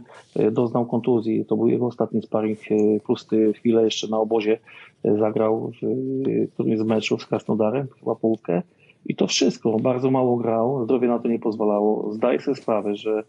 doznał 0.53 0.87
kontuzji, 0.87 1.45
to 1.45 1.57
był 1.57 1.69
jego 1.69 1.87
ostatni 1.87 2.23
sparring, 2.23 2.59
plus 3.07 3.29
chwilę 3.55 3.85
jeszcze 3.85 4.09
na 4.09 4.19
obozie 4.19 4.59
zagrał 5.05 5.73
w 5.83 6.53
którymś 6.53 6.79
z 6.79 6.83
meczów 6.83 7.23
z 7.23 7.27
Krasnodarem, 7.27 7.87
chyba 8.01 8.15
połówkę. 8.15 8.63
I 9.07 9.15
to 9.15 9.27
wszystko, 9.27 9.77
bardzo 9.77 10.11
mało 10.11 10.37
grał, 10.37 10.85
zdrowie 10.85 11.09
na 11.09 11.19
to 11.19 11.29
nie 11.29 11.39
pozwalało. 11.39 12.13
Zdaję 12.13 12.41
sobie 12.41 12.55
sprawę, 12.55 12.97
że 12.97 13.21
y, 13.21 13.25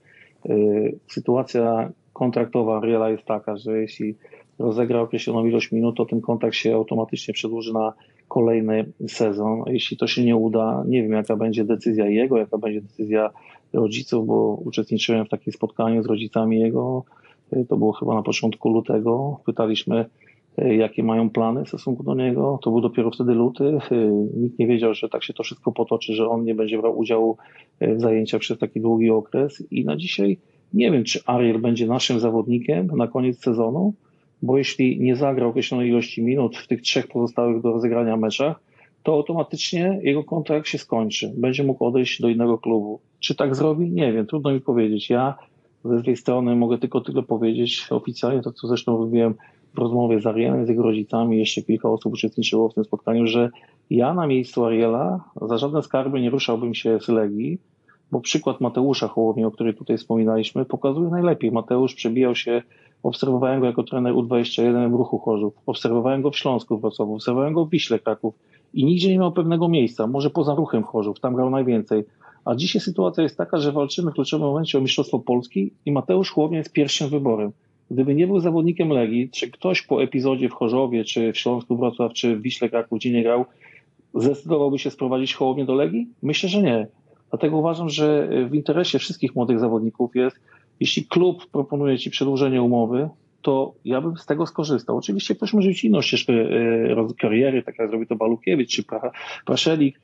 sytuacja 1.08 1.92
kontraktowa 2.14 2.78
Ariela 2.78 3.10
jest 3.10 3.26
taka, 3.26 3.58
że 3.58 3.82
jeśli 3.82 4.16
rozegra 4.60 5.02
określoną 5.02 5.46
ilość 5.46 5.72
minut, 5.72 5.98
to 5.98 6.06
ten 6.06 6.22
kontrakt 6.22 6.56
się 6.56 6.76
automatycznie 6.76 7.34
przedłuży 7.34 7.74
na 7.74 7.94
kolejny 8.28 8.86
sezon. 9.08 9.64
Jeśli 9.68 9.98
to 9.98 10.08
się 10.08 10.26
nie 10.26 10.36
uda, 10.36 10.84
nie 10.88 11.04
wiem 11.04 11.12
jaka 11.12 11.36
będzie 11.36 11.64
decyzja 11.64 12.08
jego, 12.08 12.38
jaka 12.38 12.58
będzie 12.58 12.82
decyzja 12.82 13.30
rodziców, 13.74 14.28
bo 14.28 14.60
uczestniczyłem 14.66 15.26
w 15.26 15.30
takim 15.30 15.54
spotkaniu 15.54 16.04
z 16.04 16.06
rodzicami 16.06 16.60
jego, 16.60 17.04
to 17.70 17.78
było 17.78 17.92
chyba 17.92 18.16
na 18.16 18.24
początku 18.24 18.70
lutego. 18.70 19.40
Pytaliśmy, 19.46 20.06
jakie 20.58 21.04
mają 21.04 21.30
plany 21.30 21.66
w 21.66 21.68
stosunku 21.68 22.04
do 22.04 22.16
niego. 22.16 22.60
To 22.64 22.72
był 22.72 22.82
dopiero 22.82 23.12
wtedy 23.12 23.34
luty. 23.34 23.78
Nikt 24.38 24.60
nie 24.60 24.68
wiedział, 24.68 24.94
że 24.94 25.10
tak 25.10 25.24
się 25.24 25.34
to 25.34 25.44
wszystko 25.44 25.72
potoczy, 25.72 26.14
że 26.14 26.30
on 26.30 26.44
nie 26.44 26.56
będzie 26.56 26.78
brał 26.78 26.98
udziału 26.98 27.38
w 27.82 28.02
zajęciach 28.02 28.42
przez 28.42 28.58
taki 28.58 28.82
długi 28.82 29.10
okres. 29.10 29.64
I 29.72 29.86
na 29.86 29.98
dzisiaj 29.98 30.38
nie 30.74 30.92
wiem, 30.92 31.04
czy 31.04 31.20
Ariel 31.26 31.60
będzie 31.60 31.88
naszym 31.88 32.20
zawodnikiem 32.20 32.88
na 32.88 33.08
koniec 33.08 33.44
sezonu, 33.44 33.94
bo 34.42 34.58
jeśli 34.58 35.00
nie 35.00 35.16
zagra 35.16 35.46
określonej 35.46 35.90
ilości 35.90 36.24
minut 36.24 36.58
w 36.58 36.68
tych 36.68 36.82
trzech 36.82 37.08
pozostałych 37.08 37.62
do 37.62 37.72
rozegrania 37.72 38.18
meczach, 38.18 38.60
to 39.04 39.14
automatycznie 39.14 40.00
jego 40.04 40.24
kontrakt 40.24 40.68
się 40.68 40.78
skończy. 40.78 41.34
Będzie 41.38 41.64
mógł 41.64 41.86
odejść 41.86 42.22
do 42.22 42.30
innego 42.30 42.58
klubu. 42.58 43.00
Czy 43.20 43.36
tak 43.36 43.56
zrobi? 43.56 43.92
Nie 43.92 44.14
wiem, 44.14 44.26
trudno 44.26 44.52
mi 44.52 44.62
powiedzieć. 44.62 45.10
Ja 45.10 45.36
ze 45.86 46.00
swojej 46.00 46.18
strony 46.18 46.56
mogę 46.56 46.78
tylko 46.78 47.02
tyle 47.02 47.24
powiedzieć 47.24 47.88
oficjalnie, 47.90 48.42
to 48.42 48.52
co 48.52 48.68
zresztą 48.68 48.98
mówiłem 48.98 49.36
w 49.74 49.78
rozmowie 49.78 50.22
z 50.22 50.26
Arielem, 50.26 50.66
z 50.66 50.70
jego 50.70 50.84
rodzicami, 50.84 51.38
jeszcze 51.38 51.62
kilka 51.62 51.90
osób 51.90 52.14
uczestniczyło 52.14 52.70
w 52.70 52.74
tym 52.74 52.84
spotkaniu, 52.84 53.28
że 53.28 53.50
ja 53.90 54.14
na 54.14 54.28
miejscu 54.28 54.66
Ariela 54.66 55.24
za 55.42 55.58
żadne 55.58 55.82
skarby 55.82 56.22
nie 56.22 56.30
ruszałbym 56.30 56.74
się 56.74 57.00
z 57.00 57.08
Legii, 57.08 57.58
bo 58.12 58.22
przykład 58.22 58.62
Mateusza 58.62 59.08
Hołowni, 59.08 59.46
o 59.46 59.52
którym 59.52 59.74
tutaj 59.74 59.98
wspominaliśmy, 59.98 60.66
pokazuje 60.66 61.10
najlepiej. 61.10 61.52
Mateusz 61.52 61.96
przebijał 61.96 62.36
się, 62.36 62.62
obserwowałem 63.04 63.60
go 63.60 63.66
jako 63.66 63.84
trener 63.84 64.14
U21 64.14 64.92
w 64.92 64.94
Ruchu 64.94 65.20
Chorzów, 65.20 65.54
obserwowałem 65.66 66.22
go 66.22 66.32
w 66.32 66.38
Śląsku 66.38 66.78
Wrocławiu, 66.78 67.14
obserwowałem 67.14 67.54
go 67.54 67.66
w 67.66 67.70
Wiśle 67.70 68.00
Kraków 68.00 68.36
i 68.74 68.86
nigdzie 68.86 69.10
nie 69.10 69.20
miał 69.20 69.32
pewnego 69.32 69.70
miejsca, 69.70 70.08
może 70.08 70.30
poza 70.30 70.56
Ruchem 70.56 70.84
Chorzów, 70.84 71.20
tam 71.20 71.36
grał 71.36 71.50
najwięcej. 71.50 72.04
A 72.46 72.56
dzisiaj 72.56 72.82
sytuacja 72.82 73.24
jest 73.24 73.38
taka, 73.38 73.58
że 73.58 73.72
walczymy 73.72 74.12
w 74.12 74.14
kluczowym 74.14 74.48
momencie 74.48 74.78
o 74.78 74.82
Mistrzostwo 74.82 75.20
Polski 75.20 75.74
i 75.86 75.92
Mateusz 75.92 76.32
Hołownia 76.32 76.58
jest 76.58 76.74
pierwszym 76.74 77.10
wyborem. 77.10 77.52
Gdyby 77.94 78.16
nie 78.16 78.28
był 78.28 78.40
zawodnikiem 78.40 78.90
Legii, 78.90 79.30
czy 79.30 79.52
ktoś 79.52 79.82
po 79.82 80.04
epizodzie 80.04 80.50
w 80.50 80.54
Chorzowie, 80.54 81.04
czy 81.04 81.34
w 81.34 81.38
Śląsku 81.38 81.78
Wrocław, 81.78 82.14
czy 82.14 82.36
w 82.36 82.42
Wiśle 82.42 82.70
Kraków, 82.70 83.00
gdzie 83.00 83.12
nie 83.12 83.24
grał, 83.24 83.46
zdecydowałby 84.14 84.80
się 84.80 84.92
sprowadzić 84.92 85.34
Hołownię 85.34 85.66
do 85.66 85.74
Legii? 85.74 86.08
Myślę, 86.22 86.50
że 86.50 86.62
nie. 86.62 86.88
Dlatego 87.30 87.58
uważam, 87.58 87.90
że 87.90 88.30
w 88.50 88.56
interesie 88.56 89.00
wszystkich 89.00 89.36
młodych 89.36 89.60
zawodników 89.60 90.16
jest, 90.16 90.40
jeśli 90.80 91.06
klub 91.06 91.48
proponuje 91.52 91.98
ci 91.98 92.10
przedłużenie 92.10 92.62
umowy, 92.62 93.10
to 93.42 93.74
ja 93.86 94.02
bym 94.02 94.18
z 94.18 94.26
tego 94.26 94.46
skorzystał. 94.46 94.98
Oczywiście 94.98 95.36
ktoś 95.36 95.54
może 95.54 95.70
mieć 95.70 95.84
inną 95.84 96.02
ścieżkę 96.02 96.34
e, 96.34 97.08
kariery, 97.20 97.64
tak 97.64 97.80
jak 97.80 97.90
zrobi 97.90 98.08
to 98.08 98.16
Balukiewicz 98.16 98.70
czy 98.70 98.84
Praszelik, 99.46 100.00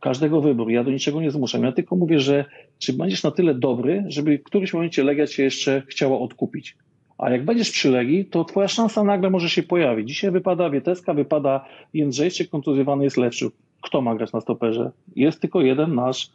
każdego 0.00 0.40
wyboru. 0.40 0.70
Ja 0.70 0.84
do 0.84 0.90
niczego 0.90 1.20
nie 1.20 1.30
zmuszam. 1.30 1.62
Ja 1.62 1.72
tylko 1.72 1.96
mówię, 1.96 2.20
że 2.20 2.44
czy 2.78 2.92
będziesz 2.92 3.22
na 3.22 3.30
tyle 3.30 3.54
dobry, 3.54 4.04
żeby 4.08 4.38
w 4.38 4.42
którymś 4.42 4.72
momencie 4.74 5.04
Legia 5.04 5.26
cię 5.26 5.42
jeszcze 5.42 5.82
chciała 5.88 6.18
odkupić. 6.18 6.76
A 7.18 7.30
jak 7.30 7.44
będziesz 7.44 7.70
przy 7.70 7.90
Legii, 7.90 8.24
to 8.24 8.44
twoja 8.44 8.68
szansa 8.68 9.04
nagle 9.04 9.30
może 9.30 9.50
się 9.50 9.62
pojawić. 9.62 10.08
Dzisiaj 10.08 10.30
wypada 10.30 10.70
Wieteska, 10.70 11.14
wypada 11.14 11.64
Jędrzejczyk, 11.94 12.50
kontuzjowany 12.50 13.04
jest 13.04 13.16
Lepszy. 13.16 13.50
Kto 13.82 14.00
ma 14.00 14.14
grać 14.14 14.32
na 14.32 14.40
stoperze? 14.40 14.90
Jest 15.16 15.40
tylko 15.40 15.60
jeden 15.60 15.94
nasz 15.94 16.30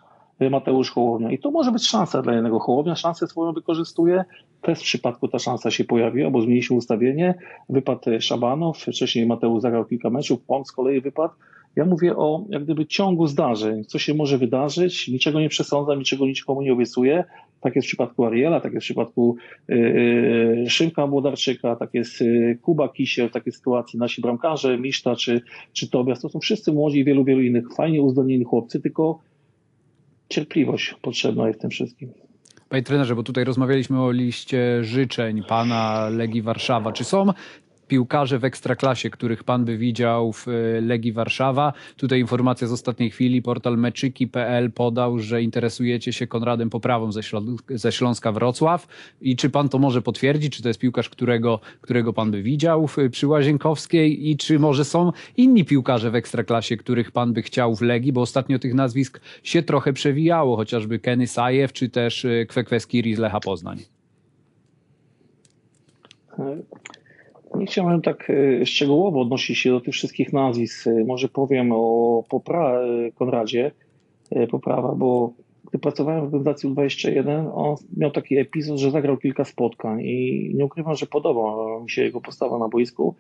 Mateusz 0.52 0.92
Hołownia. 0.92 1.32
I 1.32 1.40
to 1.40 1.52
może 1.52 1.72
być 1.72 1.88
szansa 1.88 2.22
dla 2.22 2.34
jednego 2.34 2.60
Hołownia. 2.60 2.96
Szansę 2.96 3.28
swoją 3.28 3.54
wykorzystuje. 3.54 4.26
Też 4.62 4.80
w 4.80 4.84
przypadku 4.84 5.28
ta 5.28 5.40
szansa 5.40 5.72
się 5.72 5.84
pojawiła, 5.84 6.30
bo 6.30 6.42
zmieni 6.42 6.64
się 6.64 6.76
ustawienie. 6.76 7.36
Wypadł 7.70 8.02
Szabanow, 8.20 8.78
wcześniej 8.78 9.26
Mateusz 9.26 9.62
zagrał 9.62 9.86
kilka 9.86 10.10
meczów, 10.10 10.40
on 10.48 10.66
z 10.66 10.72
kolei 10.72 11.02
wypadł. 11.02 11.34
Ja 11.76 11.86
mówię 11.86 12.16
o 12.16 12.46
jak 12.50 12.64
gdyby 12.64 12.86
ciągu 12.86 13.28
zdarzeń, 13.28 13.84
co 13.84 14.00
się 14.00 14.14
może 14.14 14.38
wydarzyć, 14.38 15.08
niczego 15.08 15.40
nie 15.40 15.50
przesądzam, 15.50 16.00
niczego 16.00 16.26
nikomu 16.26 16.62
nie 16.62 16.74
obiecuję. 16.74 17.24
Tak 17.62 17.76
jest 17.76 17.88
w 17.88 17.90
przypadku 17.90 18.26
Ariela, 18.26 18.60
tak 18.60 18.74
jest 18.74 18.86
w 18.86 18.88
przypadku 18.88 19.36
yy, 19.68 20.66
Szymka 20.70 21.08
Młodarczyka, 21.08 21.76
tak 21.76 21.94
jest 21.94 22.22
yy, 22.22 22.58
Kuba 22.62 22.90
Kisiel, 22.90 23.30
takie 23.30 23.52
sytuacji, 23.52 24.00
nasi 24.00 24.22
bramkarze, 24.22 24.78
Miszta 24.78 25.16
czy, 25.16 25.42
czy 25.74 25.90
Tobias, 25.90 26.22
to 26.22 26.30
są 26.30 26.40
wszyscy 26.40 26.74
młodzi 26.74 27.00
i 27.00 27.04
wielu, 27.04 27.24
wielu 27.24 27.42
innych 27.42 27.74
fajnie 27.76 28.02
uzdolnieni 28.02 28.44
chłopcy, 28.44 28.82
tylko 28.82 29.20
cierpliwość 30.30 30.96
potrzebna 31.02 31.48
jest 31.48 31.60
w 31.60 31.62
tym 31.62 31.70
wszystkim. 31.70 32.10
Panie 32.74 32.84
trenerze, 32.84 33.16
bo 33.16 33.24
tutaj 33.24 33.44
rozmawialiśmy 33.44 34.02
o 34.02 34.12
liście 34.12 34.84
życzeń 34.84 35.44
pana 35.48 36.10
Legii 36.10 36.42
Warszawa. 36.42 36.92
Czy 36.92 37.04
są 37.04 37.26
piłkarze 37.94 38.40
w 38.40 38.46
ekstraklasie, 38.46 39.10
których 39.10 39.44
pan 39.44 39.66
by 39.66 39.78
widział 39.78 40.34
w 40.34 40.48
e, 40.48 40.52
Legii 40.82 41.12
Warszawa. 41.12 41.74
Tutaj 41.98 42.20
informacja 42.20 42.68
z 42.68 42.72
ostatniej 42.72 43.10
chwili. 43.10 43.42
Portal 43.42 43.78
meczyki.pl 43.78 44.72
podał, 44.72 45.20
że 45.20 45.42
interesujecie 45.42 46.14
się 46.14 46.28
Konradem 46.28 46.70
Poprawą 46.70 47.12
ze, 47.12 47.22
ze 47.70 47.92
Śląska 47.92 48.32
Wrocław. 48.32 48.88
I 49.22 49.36
czy 49.36 49.50
pan 49.50 49.70
to 49.70 49.80
może 49.80 50.02
potwierdzić? 50.02 50.56
Czy 50.56 50.62
to 50.62 50.68
jest 50.68 50.80
piłkarz, 50.80 51.10
którego, 51.10 51.60
którego 51.82 52.14
pan 52.14 52.32
by 52.32 52.42
widział 52.42 52.88
w, 52.88 52.98
przy 53.12 53.28
Łazienkowskiej? 53.28 54.30
I 54.30 54.38
czy 54.38 54.60
może 54.60 54.86
są 54.86 55.12
inni 55.38 55.66
piłkarze 55.66 56.12
w 56.12 56.16
ekstraklasie, 56.16 56.78
których 56.78 57.12
pan 57.12 57.34
by 57.34 57.42
chciał 57.42 57.76
w 57.76 57.82
Legii? 57.82 58.14
Bo 58.14 58.22
ostatnio 58.22 58.60
tych 58.60 58.74
nazwisk 58.74 59.22
się 59.44 59.64
trochę 59.64 59.94
przewijało, 59.94 60.56
chociażby 60.56 61.00
Kenny 61.00 61.28
Sajew, 61.28 61.74
czy 61.74 61.90
też 61.90 62.26
e, 62.26 62.46
Kwekweskiri 62.46 63.16
z 63.16 63.20
Lecha 63.20 63.40
Poznań. 63.40 63.80
Nie 67.56 67.66
chciałem 67.66 68.02
tak 68.02 68.30
e, 68.30 68.66
szczegółowo 68.66 69.22
odnosić 69.22 69.58
się 69.58 69.72
do 69.72 69.82
tych 69.82 69.94
wszystkich 69.94 70.34
nazwisk. 70.34 70.88
E, 70.88 71.04
może 71.06 71.30
powiem 71.30 71.72
o 71.72 72.24
popra 72.30 72.82
e, 72.82 73.12
Konradzie, 73.12 73.72
poprawa, 74.52 74.96
bo 74.96 75.34
gdy 75.70 75.80
pracowałem 75.80 76.22
w 76.22 76.24
organizacji 76.24 76.70
U21, 76.70 77.52
on 77.54 77.76
miał 77.98 78.12
taki 78.12 78.38
epizod, 78.38 78.78
że 78.78 78.92
zagrał 78.92 79.18
kilka 79.18 79.46
spotkań 79.46 80.02
i 80.02 80.52
nie 80.56 80.66
ukrywam, 80.66 80.96
że 80.96 81.06
podoba 81.06 81.80
mi 81.84 81.90
się 81.90 82.04
jego 82.04 82.22
postawa 82.22 82.58
na 82.58 82.68
boisku. 82.68 83.16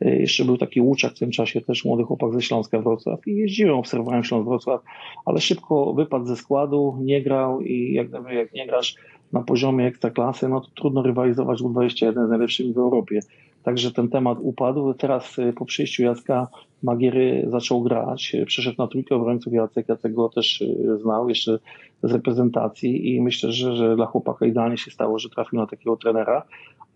Jeszcze 0.00 0.44
był 0.44 0.58
taki 0.58 0.80
Łuczak 0.80 1.12
w 1.12 1.18
tym 1.18 1.30
czasie, 1.30 1.60
też 1.60 1.84
młody 1.84 2.04
chłopak 2.04 2.32
ze 2.32 2.42
Śląska 2.42 2.80
Wrocław 2.80 3.26
i 3.26 3.36
jeździłem, 3.36 3.74
obserwowałem 3.74 4.24
Śląsk 4.24 4.48
Wrocław, 4.48 4.80
ale 5.26 5.40
szybko 5.40 5.94
wypadł 5.94 6.26
ze 6.26 6.36
składu, 6.36 6.96
nie 7.00 7.22
grał 7.22 7.60
i 7.60 7.92
jak, 7.92 8.08
jak 8.30 8.52
nie 8.52 8.66
grasz 8.66 8.94
na 9.32 9.42
poziomie 9.42 9.86
ekstraklasy, 9.86 10.48
no 10.48 10.60
to 10.60 10.68
trudno 10.74 11.02
rywalizować 11.02 11.60
U21 11.60 12.26
z 12.26 12.30
najlepszymi 12.30 12.72
w 12.72 12.78
Europie. 12.78 13.20
Także 13.62 13.92
ten 13.92 14.08
temat 14.08 14.38
upadł. 14.40 14.94
Teraz 14.94 15.38
y, 15.38 15.52
po 15.52 15.64
przyjściu 15.64 16.02
Jacka 16.02 16.48
Magiery 16.82 17.46
zaczął 17.48 17.82
grać. 17.82 18.36
Przyszedł 18.46 18.76
na 18.78 18.86
trójkę 18.86 19.14
obrońców 19.14 19.52
Jacek. 19.52 19.88
Jacek 19.88 20.14
go 20.14 20.28
też 20.28 20.60
y, 20.60 20.98
znał 21.02 21.28
jeszcze 21.28 21.58
z 22.02 22.12
reprezentacji 22.12 23.14
i 23.14 23.20
myślę, 23.20 23.52
że, 23.52 23.76
że 23.76 23.96
dla 23.96 24.06
chłopaka 24.06 24.46
idealnie 24.46 24.78
się 24.78 24.90
stało, 24.90 25.18
że 25.18 25.28
trafił 25.28 25.58
na 25.58 25.66
takiego 25.66 25.96
trenera. 25.96 26.42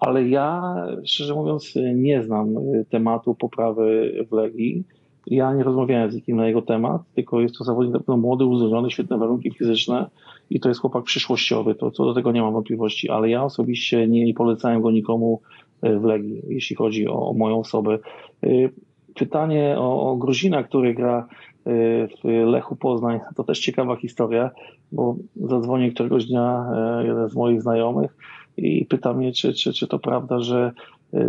Ale 0.00 0.28
ja, 0.28 0.74
szczerze 1.04 1.34
mówiąc, 1.34 1.74
nie 1.94 2.22
znam 2.22 2.58
y, 2.58 2.84
tematu 2.90 3.34
poprawy 3.34 4.12
w 4.30 4.32
Legii. 4.32 4.84
Ja 5.26 5.54
nie 5.54 5.62
rozmawiałem 5.62 6.10
z 6.10 6.14
nikim 6.14 6.36
na 6.36 6.46
jego 6.46 6.62
temat, 6.62 7.02
tylko 7.14 7.40
jest 7.40 7.58
to 7.58 7.64
zawodnik 7.64 7.92
na 7.92 7.98
pewno 7.98 8.16
młody, 8.16 8.44
uzdolniony, 8.44 8.90
świetne 8.90 9.18
warunki 9.18 9.50
fizyczne 9.50 10.10
i 10.50 10.60
to 10.60 10.68
jest 10.68 10.80
chłopak 10.80 11.04
przyszłościowy. 11.04 11.74
To 11.74 11.90
co 11.90 12.04
do 12.04 12.14
tego 12.14 12.32
nie 12.32 12.42
mam 12.42 12.52
wątpliwości, 12.52 13.10
ale 13.10 13.30
ja 13.30 13.44
osobiście 13.44 14.08
nie 14.08 14.34
polecałem 14.34 14.82
go 14.82 14.90
nikomu 14.90 15.40
w 15.82 16.04
Legii, 16.04 16.42
jeśli 16.48 16.76
chodzi 16.76 17.08
o 17.08 17.34
moją 17.36 17.58
osobę. 17.58 17.98
Y, 18.44 18.70
pytanie 19.14 19.74
o, 19.78 20.10
o 20.10 20.16
Gruzina, 20.16 20.62
który 20.62 20.94
gra 20.94 21.26
y, 21.66 22.08
w 22.24 22.28
Lechu 22.46 22.76
Poznań, 22.76 23.20
to 23.36 23.44
też 23.44 23.60
ciekawa 23.60 23.96
historia, 23.96 24.50
bo 24.92 25.16
zadzwonił 25.36 25.92
któregoś 25.92 26.26
dnia 26.26 26.64
y, 27.02 27.06
jeden 27.06 27.28
z 27.28 27.34
moich 27.34 27.62
znajomych 27.62 28.16
i 28.56 28.86
pyta 28.86 29.14
mnie, 29.14 29.32
czy, 29.32 29.54
czy, 29.54 29.72
czy 29.72 29.86
to 29.86 29.98
prawda, 29.98 30.40
że 30.40 30.72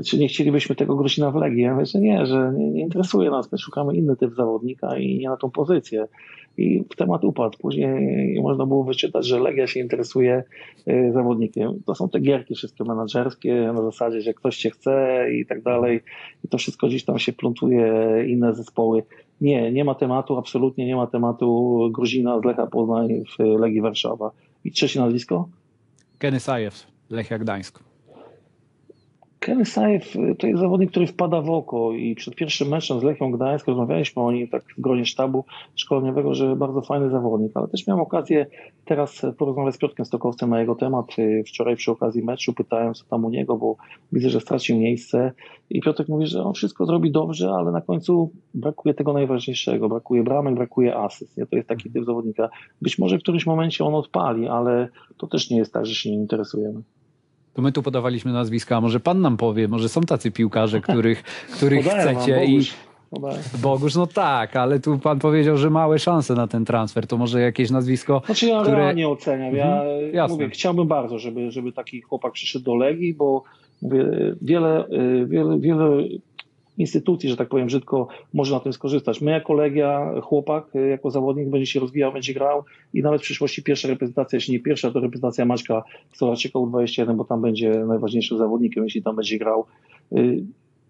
czy 0.06 0.20
nie 0.20 0.28
chcielibyśmy 0.28 0.76
tego 0.76 0.96
Gruzina 0.96 1.32
w 1.32 1.36
Legii. 1.36 1.62
Ja 1.62 1.74
mówię, 1.74 1.86
że 1.86 2.00
nie, 2.00 2.26
że 2.26 2.54
nie, 2.58 2.72
nie 2.72 2.82
interesuje 2.82 3.30
nas, 3.30 3.52
my 3.52 3.58
szukamy 3.58 3.96
inny 3.96 4.16
typ 4.16 4.36
zawodnika 4.36 4.98
i 4.98 5.18
nie 5.18 5.30
na 5.30 5.38
tą 5.38 5.52
pozycję 5.52 6.08
i 6.58 6.84
temat 6.98 7.24
upadł. 7.24 7.58
Później 7.58 8.42
można 8.42 8.66
było 8.66 8.84
wyczytać, 8.84 9.28
że 9.28 9.40
Legia 9.40 9.68
się 9.68 9.80
interesuje 9.80 10.44
y, 10.88 11.12
zawodnikiem. 11.14 11.84
To 11.86 11.96
są 11.96 12.10
te 12.10 12.20
gierki 12.20 12.56
wszystkie 12.56 12.84
menadżerskie 12.84 13.72
na 13.74 13.82
zasadzie, 13.82 14.22
że 14.22 14.34
ktoś 14.34 14.58
cię 14.58 14.70
chce 14.70 15.26
i 15.34 15.46
tak 15.46 15.62
dalej. 15.62 16.02
I 16.46 16.48
to 16.48 16.58
wszystko 16.58 16.88
gdzieś 16.88 17.06
tam 17.06 17.20
się 17.20 17.34
plątuje 17.34 17.94
inne 18.28 18.54
zespoły. 18.54 19.04
Nie, 19.42 19.72
nie 19.72 19.86
ma 19.86 19.96
tematu, 19.96 20.38
absolutnie 20.38 20.86
nie 20.86 20.96
ma 20.96 21.08
tematu 21.08 21.80
Gruzina 21.94 22.40
z 22.40 22.46
Lecha 22.46 22.68
Poznań 22.68 23.24
w 23.38 23.60
Legii 23.60 23.82
Warszawa. 23.82 24.32
I 24.64 24.72
trzecie 24.72 25.00
nazwisko? 25.00 25.50
Kenny 26.18 26.40
Sajew, 26.40 26.88
Lechia 27.10 27.40
Gdańsk. 27.40 27.93
Kenny 29.44 29.66
Sajew 29.66 30.16
y, 30.16 30.36
to 30.36 30.48
jest 30.48 30.60
zawodnik, 30.60 30.92
który 30.92 31.08
wpada 31.08 31.42
w 31.42 31.50
oko 31.50 31.94
i 31.94 32.16
przed 32.16 32.36
pierwszym 32.36 32.68
meczem 32.68 33.00
z 33.00 33.04
Lechią 33.04 33.32
Gdańsk 33.32 33.68
rozmawialiśmy 33.68 34.22
o 34.22 34.32
nim 34.32 34.48
tak 34.48 34.64
w 34.78 34.82
gronie 34.82 35.06
sztabu 35.06 35.46
szkoleniowego, 35.76 36.34
że 36.34 36.56
bardzo 36.56 36.82
fajny 36.82 37.10
zawodnik, 37.10 37.52
ale 37.56 37.68
też 37.68 37.88
miałem 37.88 38.02
okazję 38.02 38.46
teraz 38.86 39.26
porozmawiać 39.38 39.76
z 39.76 39.78
Piotrkiem 39.78 40.06
Stokowcem 40.06 40.50
na 40.50 40.60
jego 40.60 40.76
temat. 40.76 41.20
Y, 41.20 41.44
wczoraj 41.48 41.76
przy 41.76 41.92
okazji 41.92 42.24
meczu 42.24 42.54
pytałem 42.54 42.94
co 42.94 43.06
tam 43.06 43.26
u 43.26 43.30
niego, 43.30 43.58
bo 43.58 43.76
widzę, 44.12 44.30
że 44.30 44.40
stracił 44.40 44.78
miejsce 44.78 45.32
i 45.70 45.82
Piotrek 45.82 46.10
mówi, 46.10 46.28
że 46.28 46.44
on 46.44 46.54
wszystko 46.54 46.86
zrobi 46.86 47.12
dobrze, 47.12 47.52
ale 47.52 47.72
na 47.72 47.82
końcu 47.82 48.32
brakuje 48.54 48.94
tego 48.94 49.14
najważniejszego, 49.14 49.90
brakuje 49.90 50.24
bramek, 50.24 50.56
brakuje 50.56 50.96
asyst. 50.98 51.36
To 51.50 51.56
jest 51.56 51.70
taki 51.70 51.92
typ 51.92 52.06
zawodnika. 52.06 52.50
Być 52.82 53.00
może 53.00 53.18
w 53.18 53.22
którymś 53.22 53.46
momencie 53.46 53.86
on 53.86 53.96
odpali, 53.96 54.48
ale 54.48 54.88
to 55.18 55.28
też 55.28 55.50
nie 55.50 55.58
jest 55.58 55.74
tak, 55.74 55.86
że 55.86 55.96
się 55.96 56.12
nie 56.12 56.18
interesujemy. 56.18 56.82
To 57.54 57.62
my 57.62 57.72
tu 57.72 57.84
podawaliśmy 57.84 58.32
nazwiska, 58.34 58.82
może 58.82 59.00
pan 59.00 59.22
nam 59.22 59.38
powie, 59.38 59.68
może 59.68 59.90
są 59.90 60.02
tacy 60.02 60.32
piłkarze, 60.32 60.82
których, 60.90 61.24
których 61.56 61.86
chcecie 61.86 62.36
wam, 62.36 62.44
i 62.44 62.62
Bogusz. 63.62 63.96
No 63.96 64.08
tak, 64.08 64.56
ale 64.56 64.80
tu 64.80 65.00
pan 65.00 65.20
powiedział, 65.20 65.58
że 65.58 65.70
małe 65.70 66.00
szanse 66.00 66.34
na 66.34 66.48
ten 66.48 66.66
transfer, 66.66 67.08
to 67.08 67.18
może 67.18 67.42
jakieś 67.42 67.72
nazwisko, 67.72 68.22
Znaczy 68.26 68.48
ja 68.48 68.62
które... 68.62 68.78
realnie 68.78 69.10
oceniam. 69.10 69.56
Ja 69.56 69.82
Mhm, 69.84 70.32
mówię, 70.32 70.50
chciałbym 70.50 70.88
bardzo, 70.88 71.20
żeby, 71.20 71.52
żeby 71.52 71.72
taki 71.72 72.02
chłopak 72.02 72.34
przyszedł 72.34 72.66
do 72.66 72.76
Legii, 72.76 73.14
bo 73.14 73.44
mówię, 73.82 74.06
wiele, 74.42 74.88
y, 74.88 75.26
wiele, 75.28 75.60
wiele 75.60 76.04
instytucji, 76.78 77.30
że 77.30 77.38
tak 77.38 77.50
powiem 77.50 77.68
brzydko, 77.68 78.08
może 78.34 78.54
na 78.54 78.60
tym 78.60 78.74
skorzystać. 78.74 79.22
My 79.22 79.32
jako 79.32 79.54
Legia, 79.54 80.22
chłopak, 80.22 80.76
y, 80.76 80.88
jako 80.88 81.12
zawodnik 81.12 81.50
będzie 81.50 81.66
się 81.68 81.80
rozwijał, 81.80 82.14
będzie 82.14 82.34
grał 82.34 82.64
i 82.94 83.02
nawet 83.02 83.22
w 83.22 83.24
przyszłości 83.24 83.64
pierwsza 83.64 83.88
reprezentacja, 83.88 84.38
jeśli 84.38 84.54
nie 84.54 84.60
pierwsza, 84.60 84.92
to 84.92 85.00
reprezentacja 85.00 85.46
Maćka 85.46 85.84
Soraczyka 86.14 86.60
U21, 86.60 87.16
bo 87.16 87.26
tam 87.26 87.42
będzie 87.42 87.70
najważniejszym 87.70 88.38
zawodnikiem, 88.38 88.84
jeśli 88.84 89.04
tam 89.04 89.16
będzie 89.16 89.38
grał. 89.38 89.66
Y, 90.18 90.44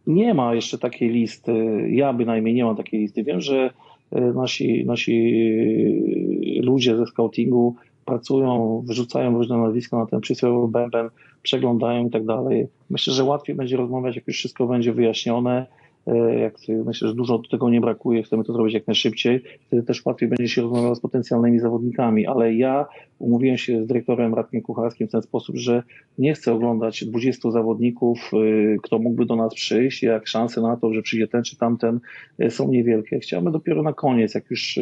Nie 0.07 0.33
ma 0.33 0.55
jeszcze 0.55 0.77
takiej 0.77 1.09
listy, 1.09 1.53
ja 1.89 2.13
bynajmniej 2.13 2.53
nie 2.53 2.65
mam 2.65 2.75
takiej 2.75 2.99
listy. 2.99 3.23
Wiem, 3.23 3.41
że 3.41 3.69
y, 4.15 4.21
nasi, 4.33 4.85
nasi 4.85 6.61
ludzie 6.63 6.97
ze 6.97 7.05
scoutingu 7.05 7.75
pracują, 8.05 8.83
wyrzucają 8.87 9.37
różne 9.37 9.57
nazwiska 9.57 9.97
na 9.97 10.05
ten 10.05 10.21
przysłowiowy 10.21 10.71
bęben, 10.71 11.09
przeglądają 11.41 12.07
i 12.07 12.11
tak 12.11 12.25
dalej. 12.25 12.67
Myślę, 12.89 13.13
że 13.13 13.23
łatwiej 13.23 13.55
będzie 13.55 13.77
rozmawiać, 13.77 14.15
jak 14.15 14.27
już 14.27 14.37
wszystko 14.37 14.67
będzie 14.67 14.93
wyjaśnione. 14.93 15.65
E, 16.07 16.39
Jak, 16.39 16.55
myślę, 16.85 17.07
że 17.07 17.15
dużo 17.15 17.37
do 17.37 17.49
tego 17.49 17.69
nie 17.69 17.81
brakuje, 17.81 18.23
chcemy 18.23 18.43
to 18.43 18.53
zrobić 18.53 18.73
jak 18.73 18.87
najszybciej. 18.87 19.43
Wtedy 19.67 19.83
też 19.83 20.05
łatwiej 20.05 20.29
będzie 20.29 20.47
się 20.47 20.61
rozmawiało 20.61 20.95
z 20.95 20.99
potencjalnymi 20.99 21.59
zawodnikami, 21.59 22.27
ale 22.27 22.53
ja 22.53 22.85
umówiłem 23.19 23.57
się 23.57 23.83
z 23.83 23.87
dyrektorem 23.87 24.33
Radkiem 24.33 24.61
Kucharskim 24.61 25.07
w 25.07 25.11
ten 25.11 25.21
sposób, 25.21 25.55
że 25.57 25.83
nie 26.17 26.33
chcę 26.33 26.53
oglądać 26.53 27.05
20 27.05 27.51
zawodników, 27.51 28.31
y, 28.33 28.77
kto 28.83 28.99
mógłby 28.99 29.25
do 29.25 29.35
nas 29.35 29.53
przyjść, 29.53 30.03
jak 30.03 30.27
szanse 30.27 30.61
na 30.61 30.77
to, 30.77 30.93
że 30.93 31.01
przyjdzie 31.01 31.27
ten 31.27 31.43
czy 31.43 31.57
tamten 31.57 31.99
y, 32.43 32.49
są 32.49 32.71
niewielkie. 32.71 33.19
Chciałbym 33.19 33.53
dopiero 33.53 33.83
na 33.83 33.93
koniec, 33.93 34.35
jak 34.35 34.51
już 34.51 34.79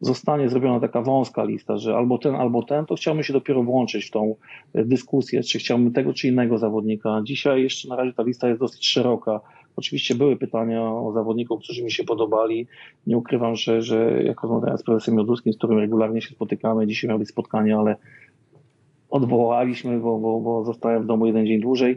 zostanie 0.00 0.48
zrobiona 0.48 0.80
taka 0.80 1.02
wąska 1.02 1.44
lista, 1.44 1.76
że 1.76 1.96
albo 1.96 2.18
ten, 2.18 2.34
albo 2.34 2.62
ten, 2.62 2.86
to 2.86 2.94
chciałbym 2.94 3.24
się 3.24 3.32
dopiero 3.32 3.62
włączyć 3.62 4.04
w 4.04 4.10
tą 4.10 4.34
e, 4.74 4.84
dyskusję, 4.84 5.42
czy 5.42 5.58
chciałbym 5.58 5.92
tego, 5.92 6.12
czy 6.12 6.28
innego 6.28 6.58
zawodnika. 6.58 7.20
Dzisiaj 7.24 7.62
jeszcze 7.62 7.88
na 7.88 7.96
razie 7.96 8.12
ta 8.12 8.22
lista 8.22 8.48
jest 8.48 8.60
dosyć 8.60 8.88
szeroka. 8.88 9.40
Oczywiście 9.76 10.14
były 10.14 10.36
pytania 10.36 10.92
o 10.92 11.12
zawodników, 11.12 11.60
którzy 11.62 11.84
mi 11.84 11.92
się 11.92 12.04
podobali. 12.04 12.66
Nie 13.06 13.16
ukrywam, 13.16 13.56
że, 13.56 13.82
że 13.82 14.22
jak 14.22 14.42
rozmawiałem 14.42 14.78
z 14.78 14.82
prezesem 14.82 15.18
Joduskim, 15.18 15.52
z 15.52 15.56
którym 15.56 15.78
regularnie 15.78 16.22
się 16.22 16.30
spotykamy, 16.30 16.86
dzisiaj 16.86 17.08
miało 17.08 17.18
być 17.18 17.28
spotkanie, 17.28 17.78
ale 17.78 17.96
odwołaliśmy, 19.10 19.98
bo, 19.98 20.18
bo, 20.18 20.40
bo 20.40 20.64
zostałem 20.64 21.02
w 21.02 21.06
domu 21.06 21.26
jeden 21.26 21.46
dzień 21.46 21.60
dłużej. 21.60 21.96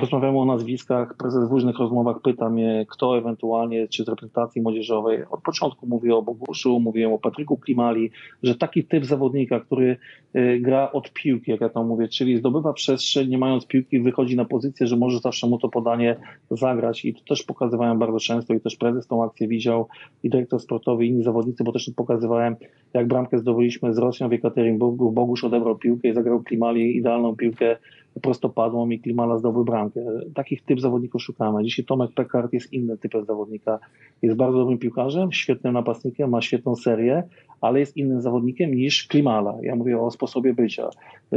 Rozmawiamy 0.00 0.38
o 0.38 0.44
nazwiskach. 0.44 1.16
Prezes 1.16 1.48
w 1.48 1.52
różnych 1.52 1.78
rozmowach 1.78 2.20
pyta 2.22 2.50
mnie, 2.50 2.86
kto 2.88 3.18
ewentualnie, 3.18 3.88
czy 3.88 4.04
z 4.04 4.08
reprezentacji 4.08 4.62
młodzieżowej. 4.62 5.24
Od 5.30 5.42
początku 5.42 5.86
mówię 5.86 6.16
o 6.16 6.22
Boguszu, 6.22 6.80
mówiłem 6.80 7.12
o 7.12 7.18
Patryku 7.18 7.56
Klimali, 7.56 8.10
że 8.42 8.54
taki 8.54 8.84
typ 8.84 9.04
zawodnika, 9.04 9.60
który 9.60 9.96
y, 10.36 10.60
gra 10.60 10.92
od 10.92 11.12
piłki, 11.12 11.50
jak 11.50 11.60
ja 11.60 11.68
to 11.68 11.84
mówię, 11.84 12.08
czyli 12.08 12.36
zdobywa 12.36 12.72
przestrzeń, 12.72 13.28
nie 13.28 13.38
mając 13.38 13.66
piłki, 13.66 14.00
wychodzi 14.00 14.36
na 14.36 14.44
pozycję, 14.44 14.86
że 14.86 14.96
może 14.96 15.18
zawsze 15.18 15.46
mu 15.46 15.58
to 15.58 15.68
podanie 15.68 16.16
zagrać. 16.50 17.04
I 17.04 17.14
to 17.14 17.20
też 17.28 17.42
pokazywałem 17.42 17.98
bardzo 17.98 18.18
często 18.18 18.54
i 18.54 18.60
też 18.60 18.76
prezes 18.76 19.06
tą 19.06 19.24
akcję 19.24 19.48
widział 19.48 19.88
i 20.22 20.30
dyrektor 20.30 20.60
sportowy 20.60 21.06
i 21.06 21.08
inni 21.08 21.22
zawodnicy, 21.22 21.64
bo 21.64 21.72
też 21.72 21.90
pokazywałem, 21.96 22.56
jak 22.94 23.08
bramkę 23.08 23.38
zdobyliśmy 23.38 23.94
z 23.94 23.98
Rosją 23.98 24.28
w 24.28 24.32
Jekaterinburgu. 24.32 25.12
Bogusz 25.12 25.44
odebrał 25.44 25.78
piłkę 25.78 26.08
i 26.08 26.14
zagrał 26.14 26.42
Klimali 26.54 26.96
idealną 26.96 27.36
piłkę 27.36 27.76
prostopadłą 28.22 28.90
i 28.90 28.98
Klimala 29.00 29.38
zdobył 29.38 29.64
bramkę. 29.64 30.00
Takich 30.34 30.62
typ 30.62 30.80
zawodników 30.80 31.22
szukamy. 31.22 31.64
Dzisiaj 31.64 31.84
Tomek 31.84 32.10
Pekart 32.12 32.52
jest 32.52 32.72
innym 32.72 32.98
typem 32.98 33.24
zawodnika. 33.24 33.78
Jest 34.22 34.36
bardzo 34.36 34.58
dobrym 34.58 34.78
piłkarzem, 34.78 35.32
świetnym 35.32 35.74
napastnikiem, 35.74 36.30
ma 36.30 36.42
świetną 36.42 36.76
serię, 36.76 37.22
ale 37.60 37.80
jest 37.80 37.96
innym 37.96 38.20
zawodnikiem 38.20 38.74
niż 38.74 39.06
Klimala. 39.06 39.54
Ja 39.62 39.76
mówię 39.76 40.00
o 40.00 40.10
sposobie 40.10 40.54
bycia. 40.54 40.88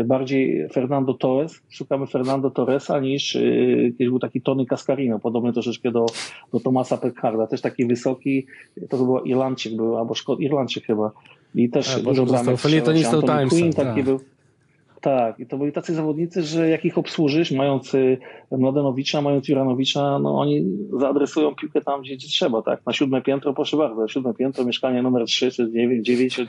Bardziej 0.06 0.70
Fernando 0.70 1.14
Torres, 1.14 1.62
szukamy 1.70 2.08
Fernando 2.08 2.50
Torresa 2.50 3.00
niż 3.00 3.36
yy, 3.36 3.92
kiedyś 3.92 4.10
był 4.10 4.20
taki 4.20 4.42
Tony 4.42 4.66
Cascarino, 4.66 5.20
podobny 5.20 5.54
troszeczkę 5.54 5.92
do, 5.92 6.06
do 6.54 6.60
Tomasa 6.60 6.98
Pekarda. 6.98 7.48
Też 7.48 7.62
taki 7.62 7.86
wysoki, 7.86 8.46
to 8.90 8.98
był 8.98 9.20
Irlandczyk 9.20 9.76
był, 9.76 9.98
albo 9.98 10.14
Szkot, 10.14 10.40
Irlandczyk 10.40 10.86
chyba. 10.86 11.12
I 11.56 11.70
też 11.70 11.98
A, 11.98 12.00
dużo 12.00 12.26
bramek 12.26 12.58
felietonistą 12.58 13.22
Timesa, 13.22 13.56
taki 13.76 13.96
tak. 13.96 14.06
był. 14.06 14.20
Tak, 15.08 15.40
i 15.40 15.46
to 15.46 15.58
byli 15.58 15.72
tacy 15.72 15.94
zawodnicy, 15.94 16.44
że 16.44 16.70
jak 16.70 16.86
ich 16.86 16.98
obsłużysz, 16.98 17.52
mając 17.52 17.94
y, 17.94 18.18
Mladenowicza, 18.52 19.22
mając 19.22 19.48
Juranowicza, 19.48 20.20
no 20.20 20.40
oni 20.40 20.66
zaadresują 21.00 21.56
piłkę 21.56 21.82
tam, 21.82 22.02
gdzie, 22.02 22.16
gdzie 22.16 22.28
trzeba, 22.28 22.62
tak? 22.62 22.86
Na 22.86 22.94
siódme 22.94 23.22
piętro, 23.22 23.54
proszę 23.54 23.78
bardzo, 23.78 24.08
siódme 24.08 24.34
piętro, 24.34 24.66
mieszkanie 24.66 25.02
numer 25.02 25.26
3 25.26 25.52
czy 25.52 25.72
9, 25.72 26.06
9 26.06 26.40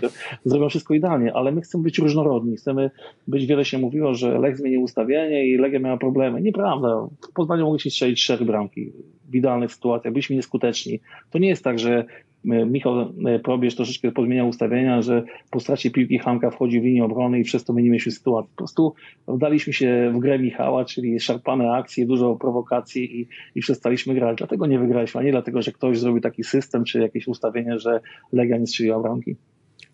zrobią 0.45 0.69
wszystko 0.69 0.95
idealnie, 0.95 1.35
ale 1.35 1.53
my 1.53 1.61
chcemy 1.61 1.85
być 1.85 1.99
różnorodni, 1.99 2.57
chcemy 2.57 2.91
być, 3.29 3.47
wiele 3.47 3.65
się 3.65 3.79
mówiło, 3.79 4.15
że 4.15 4.39
Lech 4.39 4.57
zmienił 4.57 4.83
ustawienie 4.83 5.47
i 5.47 5.59
Legia 5.59 5.79
miała 5.79 5.97
problemy. 5.97 6.41
Nieprawda. 6.41 7.09
W 7.31 7.33
Poznaniu 7.35 7.65
mogliśmy 7.65 7.91
strzelić 7.91 8.25
cztery 8.25 8.45
bramki 8.45 8.93
w 9.29 9.35
idealnych 9.35 9.73
sytuacjach, 9.73 10.13
byliśmy 10.13 10.37
nieskuteczni. 10.37 11.01
To 11.31 11.39
nie 11.39 11.49
jest 11.49 11.65
tak, 11.65 11.79
że 11.79 12.05
Michał 12.45 13.01
e, 13.01 13.39
Probierz 13.39 13.77
troszeczkę 13.77 14.13
pozmieniał 14.13 14.49
ustawienia, 14.49 15.03
że 15.03 15.25
po 15.51 15.61
stracie 15.61 15.91
piłki 15.91 16.19
Hanka 16.19 16.51
wchodzi 16.51 16.81
w 16.81 16.85
linię 16.85 17.05
obrony 17.05 17.41
i 17.41 17.45
przez 17.45 17.65
to 17.65 17.73
my 17.73 17.83
nie 17.83 17.91
mieliśmy 17.91 18.13
sytuacji. 18.13 18.51
Po 18.51 18.57
prostu 18.57 18.95
wdaliśmy 19.29 19.73
się 19.73 20.13
w 20.15 20.19
grę 20.19 20.39
Michała, 20.39 20.85
czyli 20.85 21.21
szarpane 21.21 21.73
akcje, 21.73 22.07
dużo 22.07 22.37
prowokacji 22.37 23.21
i, 23.21 23.29
i 23.55 23.61
przestaliśmy 23.61 24.15
grać. 24.15 24.39
Dlatego 24.39 24.67
nie 24.67 24.79
wygraliśmy, 24.79 25.21
a 25.21 25.25
nie 25.25 25.31
dlatego, 25.31 25.63
że 25.63 25.73
ktoś 25.73 25.99
zrobił 25.99 26.21
taki 26.21 26.45
system 26.45 26.85
czy 26.85 27.01
jakieś 27.01 27.29
ustawienie, 27.29 27.79
że 27.79 28.01
Legia 28.33 28.59
nie 28.59 28.67
strzeliła 28.67 29.01
bramki. 29.01 29.37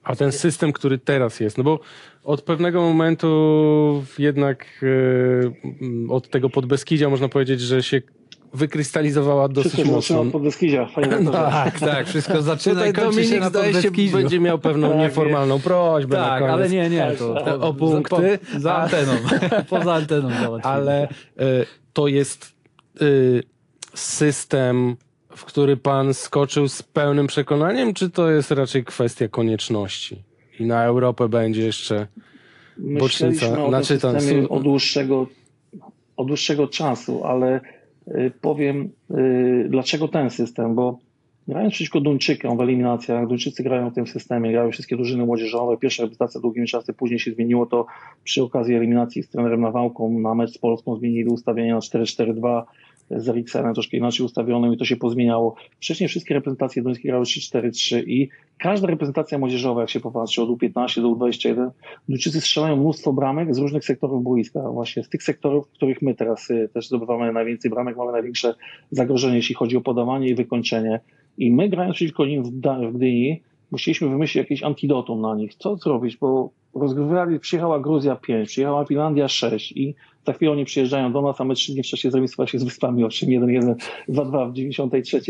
A 0.05 0.16
ten 0.16 0.32
system, 0.32 0.72
który 0.72 0.99
teraz 0.99 1.40
jest, 1.40 1.59
no 1.59 1.64
bo 1.64 1.80
od 2.24 2.42
pewnego 2.42 2.82
momentu 2.82 4.03
jednak 4.18 4.66
e, 4.82 6.12
od 6.12 6.28
tego 6.28 6.51
Podbeskidzia 6.51 7.11
można 7.11 7.28
powiedzieć, 7.28 7.61
że 7.61 7.82
się 7.82 8.03
wykrystalizowała 8.55 9.48
dosyć 9.48 9.72
Wszystko 9.72 9.88
się 9.88 9.94
mocno. 9.96 10.00
zaczyna 10.16 10.20
od 10.26 10.32
Podbeskidzia. 10.32 10.86
Panie 10.94 11.07
No, 11.07 11.16
doktorze. 11.32 11.50
Tak, 11.50 11.80
tak, 11.80 12.07
wszystko 12.07 12.42
zaczyna 12.42 12.74
Tutaj 12.74 12.90
i 12.90 12.92
kończy 12.92 13.12
się 13.14 13.20
Dominik 13.22 13.40
na 13.40 13.48
zdaje 13.48 13.72
się 13.82 13.90
będzie 14.12 14.40
miał 14.40 14.59
pewną 14.59 14.88
Tak, 14.88 14.98
nieformalną 14.98 15.61
prośbę 15.61 16.16
na 16.16 16.24
Tak, 16.24 16.38
koniec. 16.40 16.55
ale 16.55 16.68
nie, 16.68 16.90
nie, 16.90 16.98
Tak, 17.00 17.16
to, 17.16 17.34
tak. 17.34 17.44
to 17.44 17.61
O 17.68 17.74
punkty. 17.74 18.38
Za, 18.52 18.59
za 18.59 18.74
A- 18.74 18.82
anteną, 18.82 19.12
poza 19.70 19.94
anteną 19.94 20.28
załatwimy. 20.30 20.74
ale 20.74 21.02
e, 21.02 21.09
to 21.92 22.09
jest 22.09 22.52
e, 23.00 23.05
system, 23.94 24.96
w 25.36 25.44
który 25.44 25.76
pan 25.76 26.14
skoczył 26.14 26.68
z 26.68 26.82
pełnym 26.82 27.26
przekonaniem, 27.26 27.94
czy 27.94 28.11
to 28.11 28.30
jest 28.30 28.50
raczej 28.50 28.84
kwestia 28.84 29.28
konieczności? 29.28 30.22
I 30.61 30.64
na 30.66 30.84
Europę 30.84 31.28
będzie 31.28 31.62
jeszcze 31.62 32.07
Myśleliśmy 32.78 33.48
bocznica, 33.48 33.64
o 33.64 33.68
znaczy 33.68 34.00
su- 34.46 34.52
od 34.55 34.62
dłuższego, 34.62 35.26
od 36.16 36.26
dłuższego 36.26 36.68
czasu, 36.68 37.24
ale 37.24 37.57
y, 37.57 37.61
powiem, 38.40 38.90
y, 39.11 39.66
dlaczego 39.68 40.09
ten 40.09 40.30
system, 40.30 40.74
bo 40.74 40.98
grając 41.48 41.74
przeciwko 41.74 42.00
Duńczykom 42.00 42.57
w 42.59 42.61
eliminacjach, 42.61 43.26
Duńczycy 43.26 43.62
grają 43.62 43.90
w 43.90 43.94
tym 43.94 44.07
systemie, 44.07 44.52
grają 44.52 44.70
wszystkie 44.70 44.96
drużyny 44.96 45.26
młodzieżowe, 45.26 45.76
pierwsza 45.76 46.02
reprezentacja 46.02 46.40
długim 46.40 46.66
czasem, 46.66 46.94
później 46.94 47.18
się 47.18 47.32
zmieniło 47.32 47.66
to 47.66 47.86
przy 48.24 48.42
okazji 48.42 48.74
eliminacji 48.74 49.22
z 49.22 49.28
trenerem 49.28 49.61
Nawałką 49.61 50.18
na 50.18 50.34
mecz 50.34 50.50
z 50.50 50.59
Polską 50.59 50.96
zmienili 50.96 51.28
ustawienie 51.28 51.72
na 51.72 51.78
4-4-2 51.78 52.62
z 53.11 53.28
Eriksenem 53.28 53.74
troszkę 53.74 53.96
inaczej 53.96 54.26
ustawionym 54.26 54.72
i 54.72 54.76
to 54.76 54.84
się 54.84 54.96
pozmieniało. 54.96 55.55
Wcześniej 55.76 56.09
wszystkie 56.09 56.34
reprezentacje 56.34 56.82
duńskie 56.82 57.09
grały 57.09 57.24
3-4-3 57.24 58.02
i 58.07 58.28
każda 58.59 58.86
reprezentacja 58.86 59.38
młodzieżowa, 59.38 59.80
jak 59.80 59.90
się 59.90 60.00
popatrzy 60.00 60.42
od 60.42 60.48
U15 60.48 61.02
do 61.02 61.09
U21, 61.09 61.70
Duńczycy 62.09 62.40
strzelają 62.40 62.76
mnóstwo 62.76 63.12
bramek 63.12 63.55
z 63.55 63.59
różnych 63.59 63.84
sektorów 63.84 64.22
boiska. 64.22 64.61
Właśnie 64.70 65.05
z 65.05 65.09
tych 65.09 65.22
sektorów, 65.22 65.66
w 65.66 65.70
których 65.70 66.02
my 66.02 66.14
teraz 66.14 66.50
y, 66.50 66.68
też 66.74 66.88
zdobywamy 66.88 67.32
najwięcej 67.32 67.70
bramek, 67.70 67.96
mamy 67.96 68.12
największe 68.12 68.55
zagrożenie, 68.90 69.36
jeśli 69.36 69.55
chodzi 69.55 69.76
o 69.76 69.80
podawanie 69.80 70.28
i 70.28 70.34
wykończenie. 70.34 71.00
I 71.38 71.50
my 71.50 71.68
grając 71.68 71.96
przeciwko 71.96 72.26
nim 72.26 72.42
w, 72.42 72.50
w 72.92 72.96
Gdyni, 72.96 73.42
musieliśmy 73.70 74.09
wymyślić 74.09 74.36
jakieś 74.36 74.62
antidotum 74.62 75.20
na 75.20 75.34
nich. 75.34 75.55
Co 75.55 75.76
zrobić? 75.76 76.16
Bo 76.16 76.50
rozgrywali, 76.74 77.40
przyjechała 77.40 77.80
Gruzja 77.80 78.16
5, 78.16 78.48
przyjechała 78.48 78.84
Finlandia 78.84 79.28
6 79.28 79.72
i 79.72 79.94
za 80.27 80.33
chwilę 80.33 80.53
oni 80.53 80.64
przyjeżdżają 80.64 81.12
do 81.12 81.22
nas, 81.22 81.41
a 81.41 81.45
my 81.45 81.55
trzy 81.55 81.72
dni 81.72 81.83
wcześniej 81.83 82.11
zremisowaliśmy 82.11 82.59
się 82.59 82.62
z 82.62 82.64
Wyspami 82.64 83.05
Owczym 83.05 83.29
1-1, 83.29 83.75
2-2 84.09 84.51
w 84.51 84.55
93 84.55 85.20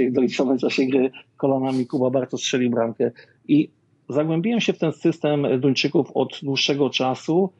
w 0.56 0.60
czasie 0.60 0.86
gry 0.86 1.10
kolanami 1.36 1.86
Kuba 1.86 2.10
Barto 2.10 2.38
strzelił 2.38 2.70
bramkę. 2.70 3.10
I 3.48 3.70
zagłębiłem 4.08 4.60
się 4.60 4.72
w 4.72 4.78
ten 4.78 4.92
system 4.92 5.46
Duńczyków 5.60 6.10
od 6.14 6.40
dłuższego 6.42 6.90
czasu 6.90 7.50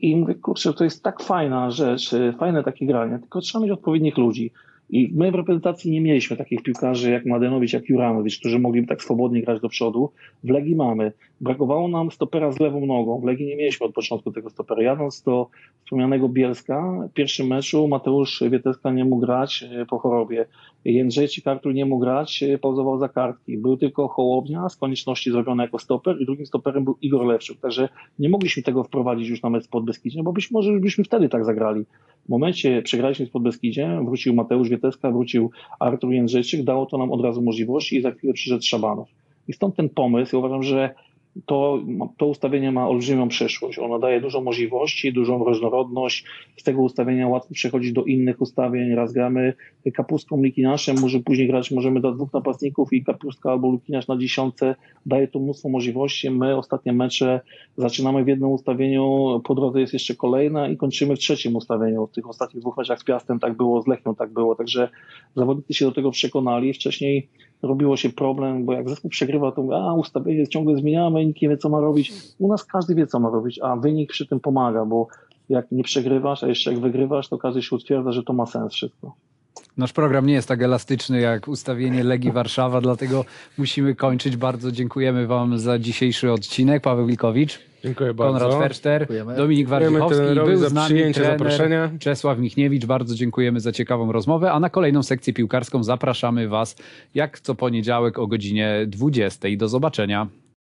i 0.00 0.16
mówię, 0.16 0.34
kurczę, 0.34 0.74
to 0.74 0.84
jest 0.84 1.02
tak 1.02 1.22
fajna 1.22 1.70
rzecz, 1.70 2.12
y, 2.12 2.34
fajne 2.38 2.64
takie 2.64 2.86
granie, 2.86 3.18
tylko 3.18 3.40
trzeba 3.40 3.64
mieć 3.64 3.72
odpowiednich 3.72 4.18
ludzi. 4.18 4.50
I 4.90 5.12
my 5.14 5.30
w 5.30 5.34
reprezentacji 5.34 5.90
nie 5.90 6.00
mieliśmy 6.00 6.36
takich 6.36 6.62
piłkarzy 6.62 7.10
jak 7.10 7.26
Mladenowicz, 7.26 7.72
jak 7.72 7.88
Juranowicz, 7.88 8.38
którzy 8.38 8.58
mogliby 8.58 8.86
tak 8.86 9.02
swobodnie 9.02 9.42
grać 9.42 9.60
do 9.60 9.68
przodu. 9.68 10.10
W 10.44 10.50
Legii 10.50 10.76
mamy. 10.76 11.12
Brakowało 11.40 11.88
nam 11.88 12.10
stopera 12.10 12.52
z 12.52 12.60
lewą 12.60 12.86
nogą. 12.86 13.20
W 13.20 13.24
Legii 13.24 13.46
nie 13.46 13.56
mieliśmy 13.56 13.86
od 13.86 13.94
początku 13.94 14.32
tego 14.32 14.50
stopera. 14.50 14.82
Jadąc 14.82 15.22
do 15.22 15.48
wspomnianego 15.84 16.28
Bielska, 16.28 17.08
w 17.10 17.12
pierwszym 17.12 17.46
meczu 17.46 17.88
Mateusz 17.88 18.42
Wieteska 18.50 18.90
nie 18.90 19.04
mógł 19.04 19.26
grać 19.26 19.64
y, 19.82 19.86
po 19.86 19.98
chorobie. 19.98 20.46
Jędrzejczyk 20.84 21.46
Artur 21.46 21.74
nie 21.74 21.84
mógł 21.84 22.00
grać, 22.00 22.42
y, 22.42 22.58
pauzował 22.58 22.98
za 22.98 23.08
kartki. 23.08 23.58
Był 23.58 23.76
tylko 23.76 24.08
Hołownia 24.08 24.68
z 24.68 24.76
konieczności 24.76 25.30
zrobiony 25.30 25.62
jako 25.62 25.78
stoper 25.78 26.16
i 26.20 26.26
drugim 26.26 26.46
stoperem 26.46 26.84
był 26.84 26.98
Igor 27.02 27.26
Lewczuk. 27.26 27.60
Także 27.60 27.88
nie 28.18 28.28
mogliśmy 28.28 28.62
tego 28.62 28.84
wprowadzić 28.84 29.28
już 29.28 29.42
na 29.42 29.50
mecz 29.50 29.68
pod 29.68 29.84
Beskidziem, 29.84 30.24
bo 30.24 30.32
być 30.32 30.50
może 30.50 30.72
już 30.72 30.82
byśmy 30.82 31.04
wtedy 31.04 31.28
tak 31.28 31.44
zagrali. 31.44 31.84
W 32.26 32.28
momencie 32.28 32.82
przegraliśmy 32.82 33.26
z 33.26 33.30
Podbeskidziem, 33.30 34.06
wrócił 34.06 34.34
Mateusz 34.34 34.68
Wieteska, 34.68 35.10
wrócił 35.10 35.50
Artur 35.80 36.12
Jędrzejczyk, 36.12 36.64
dało 36.64 36.86
to 36.86 36.98
nam 36.98 37.12
od 37.12 37.20
razu 37.20 37.42
możliwości 37.42 37.96
i 37.96 38.02
za 38.02 38.10
chwilę 38.10 38.32
przyszedł 38.32 38.62
Szabanow. 38.62 39.08
I 39.48 39.52
stąd 39.52 39.76
ten 39.76 39.88
pomysł, 39.88 40.36
ja 40.36 40.38
uważam, 40.38 40.62
że 40.62 40.94
to, 41.46 41.78
to 42.16 42.26
ustawienie 42.26 42.72
ma 42.72 42.88
olbrzymią 42.88 43.28
przyszłość. 43.28 43.78
Ono 43.78 43.98
daje 43.98 44.20
dużo 44.20 44.40
możliwości, 44.40 45.12
dużą 45.12 45.44
różnorodność. 45.44 46.24
Z 46.56 46.62
tego 46.62 46.82
ustawienia 46.82 47.28
łatwo 47.28 47.54
przechodzić 47.54 47.92
do 47.92 48.04
innych 48.04 48.40
ustawień. 48.40 48.94
Raz 48.94 49.12
gramy 49.12 49.54
kapustką 49.94 50.42
Likinaszem, 50.42 51.00
może 51.00 51.20
później 51.20 51.48
grać 51.48 51.70
możemy 51.70 52.00
do 52.00 52.12
dwóch 52.12 52.32
napastników 52.32 52.92
i 52.92 53.04
kapustka 53.04 53.50
albo 53.50 53.72
Likinasz 53.72 54.08
na 54.08 54.16
dziesiątce. 54.16 54.74
Daje 55.06 55.28
to 55.28 55.38
mnóstwo 55.38 55.68
możliwości. 55.68 56.30
My 56.30 56.56
ostatnie 56.56 56.92
mecze 56.92 57.40
zaczynamy 57.76 58.24
w 58.24 58.28
jednym 58.28 58.50
ustawieniu, 58.50 59.40
po 59.44 59.54
drodze 59.54 59.80
jest 59.80 59.92
jeszcze 59.92 60.14
kolejna 60.14 60.68
i 60.68 60.76
kończymy 60.76 61.16
w 61.16 61.18
trzecim 61.18 61.56
ustawieniu. 61.56 62.06
W 62.06 62.12
tych 62.12 62.28
ostatnich 62.28 62.60
dwóch 62.60 62.76
meczach 62.76 63.00
z 63.00 63.04
Piastem 63.04 63.38
tak 63.38 63.56
było, 63.56 63.82
z 63.82 63.86
Lechią 63.86 64.14
tak 64.14 64.32
było. 64.32 64.54
Także 64.54 64.88
zawodnicy 65.36 65.74
się 65.74 65.84
do 65.84 65.92
tego 65.92 66.10
przekonali. 66.10 66.72
Wcześniej 66.72 67.28
robiło 67.62 67.96
się 67.96 68.10
problem, 68.10 68.64
bo 68.64 68.72
jak 68.72 68.88
zespół 68.88 69.10
przegrywa, 69.10 69.52
to 69.52 69.62
mówię, 69.62 69.76
a 69.76 69.94
ustawienie 69.94 70.48
ciągle 70.48 70.76
zmieniamy, 70.76 71.26
nikt 71.26 71.42
nie 71.42 71.48
wie, 71.48 71.56
co 71.56 71.68
ma 71.68 71.80
robić. 71.80 72.12
U 72.38 72.48
nas 72.48 72.64
każdy 72.64 72.94
wie, 72.94 73.06
co 73.06 73.20
ma 73.20 73.30
robić, 73.30 73.60
a 73.62 73.76
wynik 73.76 74.10
przy 74.10 74.26
tym 74.26 74.40
pomaga, 74.40 74.84
bo 74.84 75.06
jak 75.48 75.72
nie 75.72 75.82
przegrywasz, 75.82 76.44
a 76.44 76.48
jeszcze 76.48 76.72
jak 76.72 76.80
wygrywasz, 76.80 77.28
to 77.28 77.38
każdy 77.38 77.62
się 77.62 77.76
utwierdza, 77.76 78.12
że 78.12 78.22
to 78.22 78.32
ma 78.32 78.46
sens 78.46 78.72
wszystko. 78.72 79.14
Nasz 79.76 79.92
program 79.92 80.26
nie 80.26 80.34
jest 80.34 80.48
tak 80.48 80.62
elastyczny 80.62 81.20
jak 81.20 81.48
ustawienie 81.48 82.04
Legii 82.04 82.32
Warszawa, 82.32 82.80
dlatego 82.80 83.24
musimy 83.58 83.94
kończyć. 83.94 84.36
Bardzo 84.36 84.72
dziękujemy 84.72 85.26
Wam 85.26 85.58
za 85.58 85.78
dzisiejszy 85.78 86.32
odcinek. 86.32 86.82
Paweł 86.82 87.06
Wilkowicz, 87.06 87.58
Dziękuję 87.84 88.14
bardzo. 88.14 88.38
Konrad 88.38 88.58
Ferszter, 88.58 89.00
Dziękujemy. 89.00 89.36
Dominik 89.36 89.68
Dziękujemy 89.68 89.98
Wardzichowski. 89.98 90.34
Był 90.34 90.56
za 90.56 90.68
z 90.68 90.72
nami 90.72 90.86
przyjęcie 90.86 91.20
trener 91.20 91.38
zaproszenia. 91.38 91.90
Czesław 91.98 92.38
Michniewicz. 92.38 92.86
Bardzo 92.86 93.14
dziękujemy 93.14 93.60
za 93.60 93.72
ciekawą 93.72 94.12
rozmowę, 94.12 94.52
a 94.52 94.60
na 94.60 94.70
kolejną 94.70 95.02
sekcję 95.02 95.32
piłkarską 95.32 95.84
zapraszamy 95.84 96.48
Was 96.48 96.76
jak 97.14 97.40
co 97.40 97.54
poniedziałek 97.54 98.18
o 98.18 98.26
godzinie 98.26 98.84
20. 98.86 99.48
Do 99.56 99.68
zobaczenia. 99.68 100.26